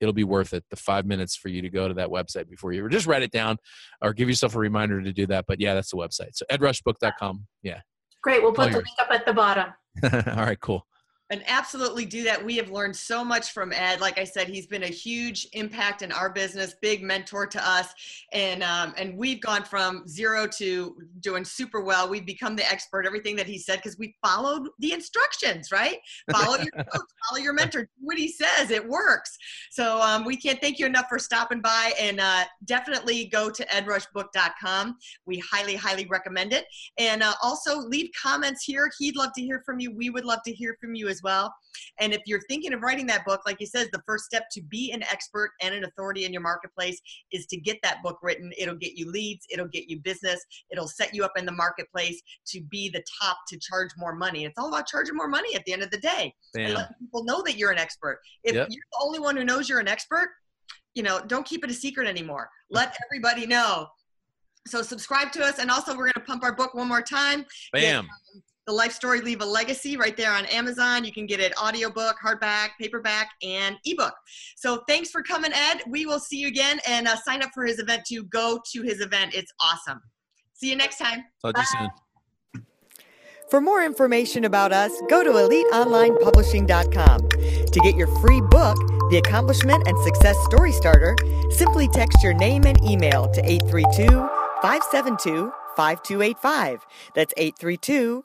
It'll 0.00 0.14
be 0.14 0.24
worth 0.24 0.52
it. 0.52 0.64
The 0.70 0.76
five 0.76 1.06
minutes 1.06 1.36
for 1.36 1.48
you 1.48 1.62
to 1.62 1.70
go 1.70 1.88
to 1.88 1.94
that 1.94 2.08
website 2.08 2.48
before 2.48 2.72
you, 2.72 2.84
or 2.84 2.88
just 2.88 3.06
write 3.06 3.22
it 3.22 3.30
down, 3.30 3.56
or 4.02 4.12
give 4.12 4.28
yourself 4.28 4.54
a 4.54 4.58
reminder 4.58 5.00
to 5.02 5.12
do 5.12 5.26
that. 5.26 5.44
But 5.46 5.60
yeah, 5.60 5.74
that's 5.74 5.90
the 5.90 5.96
website. 5.96 6.34
So 6.34 6.44
edrushbook.com. 6.50 7.46
Yeah. 7.62 7.80
Great. 8.22 8.42
We'll 8.42 8.52
put 8.52 8.72
the 8.72 8.78
link 8.78 8.88
up 8.98 9.10
at 9.10 9.24
the 9.24 9.32
bottom. 9.32 9.72
All 10.02 10.44
right. 10.44 10.60
Cool 10.60 10.84
and 11.30 11.44
absolutely 11.46 12.04
do 12.04 12.24
that. 12.24 12.44
We 12.44 12.56
have 12.56 12.70
learned 12.70 12.94
so 12.94 13.24
much 13.24 13.52
from 13.52 13.72
Ed. 13.72 14.00
Like 14.00 14.18
I 14.18 14.24
said, 14.24 14.48
he's 14.48 14.66
been 14.66 14.82
a 14.82 14.88
huge 14.88 15.46
impact 15.52 16.02
in 16.02 16.10
our 16.10 16.28
business, 16.28 16.74
big 16.82 17.02
mentor 17.02 17.46
to 17.46 17.68
us, 17.68 17.94
and 18.32 18.64
um, 18.64 18.92
and 18.98 19.16
we've 19.16 19.40
gone 19.40 19.64
from 19.64 20.06
zero 20.08 20.46
to 20.58 20.96
doing 21.20 21.44
super 21.44 21.80
well. 21.80 22.08
We've 22.08 22.26
become 22.26 22.56
the 22.56 22.68
expert. 22.70 23.06
Everything 23.06 23.36
that 23.36 23.46
he 23.46 23.58
said 23.58 23.76
because 23.76 23.96
we 23.96 24.16
followed 24.24 24.68
the 24.80 24.92
instructions, 24.92 25.70
right? 25.70 25.98
Follow 26.32 26.56
your 26.56 26.72
coach, 26.92 27.08
follow 27.28 27.40
your 27.40 27.52
mentor. 27.52 27.82
Do 27.82 27.88
what 28.00 28.18
he 28.18 28.28
says. 28.28 28.70
It 28.70 28.86
works. 28.86 29.36
So 29.70 30.00
um, 30.00 30.24
we 30.24 30.36
can't 30.36 30.60
thank 30.60 30.80
you 30.80 30.86
enough 30.86 31.06
for 31.08 31.20
stopping 31.20 31.60
by, 31.60 31.92
and 32.00 32.18
uh, 32.18 32.44
definitely 32.64 33.26
go 33.26 33.50
to 33.50 33.64
edrushbook.com. 33.66 34.96
We 35.26 35.40
highly, 35.48 35.76
highly 35.76 36.06
recommend 36.06 36.52
it, 36.52 36.64
and 36.98 37.22
uh, 37.22 37.34
also 37.40 37.78
leave 37.78 38.10
comments 38.20 38.64
here. 38.64 38.90
He'd 38.98 39.14
love 39.14 39.30
to 39.36 39.42
hear 39.42 39.62
from 39.64 39.78
you. 39.78 39.94
We 39.94 40.10
would 40.10 40.24
love 40.24 40.40
to 40.46 40.52
hear 40.52 40.76
from 40.80 40.96
you 40.96 41.08
as 41.08 41.19
well. 41.22 41.52
And 41.98 42.12
if 42.12 42.20
you're 42.26 42.40
thinking 42.48 42.72
of 42.72 42.82
writing 42.82 43.06
that 43.06 43.24
book, 43.24 43.42
like 43.46 43.56
he 43.58 43.66
says, 43.66 43.88
the 43.92 44.02
first 44.06 44.24
step 44.24 44.44
to 44.52 44.62
be 44.62 44.92
an 44.92 45.02
expert 45.04 45.50
and 45.62 45.74
an 45.74 45.84
authority 45.84 46.24
in 46.24 46.32
your 46.32 46.42
marketplace 46.42 47.00
is 47.32 47.46
to 47.46 47.56
get 47.56 47.78
that 47.82 48.02
book 48.02 48.18
written. 48.22 48.52
It'll 48.58 48.76
get 48.76 48.94
you 48.94 49.10
leads, 49.10 49.46
it'll 49.50 49.68
get 49.68 49.88
you 49.88 50.00
business, 50.00 50.44
it'll 50.70 50.88
set 50.88 51.14
you 51.14 51.24
up 51.24 51.32
in 51.36 51.46
the 51.46 51.52
marketplace 51.52 52.20
to 52.48 52.60
be 52.70 52.88
the 52.88 53.02
top 53.20 53.38
to 53.48 53.58
charge 53.58 53.90
more 53.96 54.14
money. 54.14 54.44
It's 54.44 54.58
all 54.58 54.68
about 54.68 54.86
charging 54.86 55.16
more 55.16 55.28
money 55.28 55.54
at 55.54 55.64
the 55.64 55.72
end 55.72 55.82
of 55.82 55.90
the 55.90 55.98
day. 55.98 56.34
And 56.56 56.74
let 56.74 56.98
people 56.98 57.24
know 57.24 57.42
that 57.42 57.56
you're 57.56 57.70
an 57.70 57.78
expert. 57.78 58.20
If 58.44 58.54
yep. 58.54 58.68
you're 58.70 58.84
the 58.92 59.04
only 59.04 59.18
one 59.18 59.36
who 59.36 59.44
knows 59.44 59.68
you're 59.68 59.80
an 59.80 59.88
expert, 59.88 60.30
you 60.94 61.02
know, 61.02 61.20
don't 61.26 61.46
keep 61.46 61.64
it 61.64 61.70
a 61.70 61.74
secret 61.74 62.08
anymore. 62.08 62.48
Let 62.70 62.96
everybody 63.06 63.46
know. 63.46 63.86
So 64.66 64.82
subscribe 64.82 65.32
to 65.32 65.42
us, 65.42 65.58
and 65.58 65.70
also 65.70 65.92
we're 65.92 66.04
going 66.04 66.12
to 66.14 66.20
pump 66.20 66.44
our 66.44 66.54
book 66.54 66.74
one 66.74 66.88
more 66.88 67.02
time. 67.02 67.46
Bam. 67.72 67.82
Get, 67.82 67.98
um, 67.98 68.08
the 68.70 68.76
Life 68.76 68.92
Story 68.92 69.20
Leave 69.20 69.40
a 69.40 69.44
Legacy 69.44 69.96
right 69.96 70.16
there 70.16 70.30
on 70.30 70.46
Amazon. 70.46 71.04
You 71.04 71.10
can 71.10 71.26
get 71.26 71.40
it 71.40 71.52
audiobook, 71.60 72.14
hardback, 72.24 72.68
paperback, 72.78 73.30
and 73.42 73.76
ebook. 73.84 74.14
So 74.54 74.84
thanks 74.86 75.10
for 75.10 75.24
coming, 75.24 75.50
Ed. 75.52 75.82
We 75.88 76.06
will 76.06 76.20
see 76.20 76.38
you 76.38 76.46
again 76.46 76.78
and 76.86 77.08
uh, 77.08 77.16
sign 77.16 77.42
up 77.42 77.50
for 77.52 77.64
his 77.64 77.80
event 77.80 78.04
to 78.06 78.22
go 78.22 78.60
to 78.72 78.82
his 78.82 79.00
event. 79.00 79.34
It's 79.34 79.52
awesome. 79.60 80.00
See 80.52 80.70
you 80.70 80.76
next 80.76 80.98
time. 80.98 81.24
Talk 81.42 81.56
to 81.56 81.60
you 81.60 81.66
soon. 81.80 81.88
For 83.50 83.60
more 83.60 83.84
information 83.84 84.44
about 84.44 84.72
us, 84.72 84.92
go 85.08 85.24
to 85.24 85.30
eliteonlinepublishing.com. 85.30 87.28
To 87.28 87.80
get 87.82 87.96
your 87.96 88.06
free 88.20 88.40
book, 88.40 88.76
The 89.10 89.20
Accomplishment 89.26 89.88
and 89.88 89.98
Success 90.04 90.36
Story 90.44 90.70
Starter, 90.70 91.16
simply 91.50 91.88
text 91.88 92.22
your 92.22 92.34
name 92.34 92.62
and 92.66 92.80
email 92.84 93.28
to 93.32 93.40
832 93.44 94.06
572 94.62 95.52
5285. 95.74 96.86
That's 97.16 97.34
832 97.36 98.24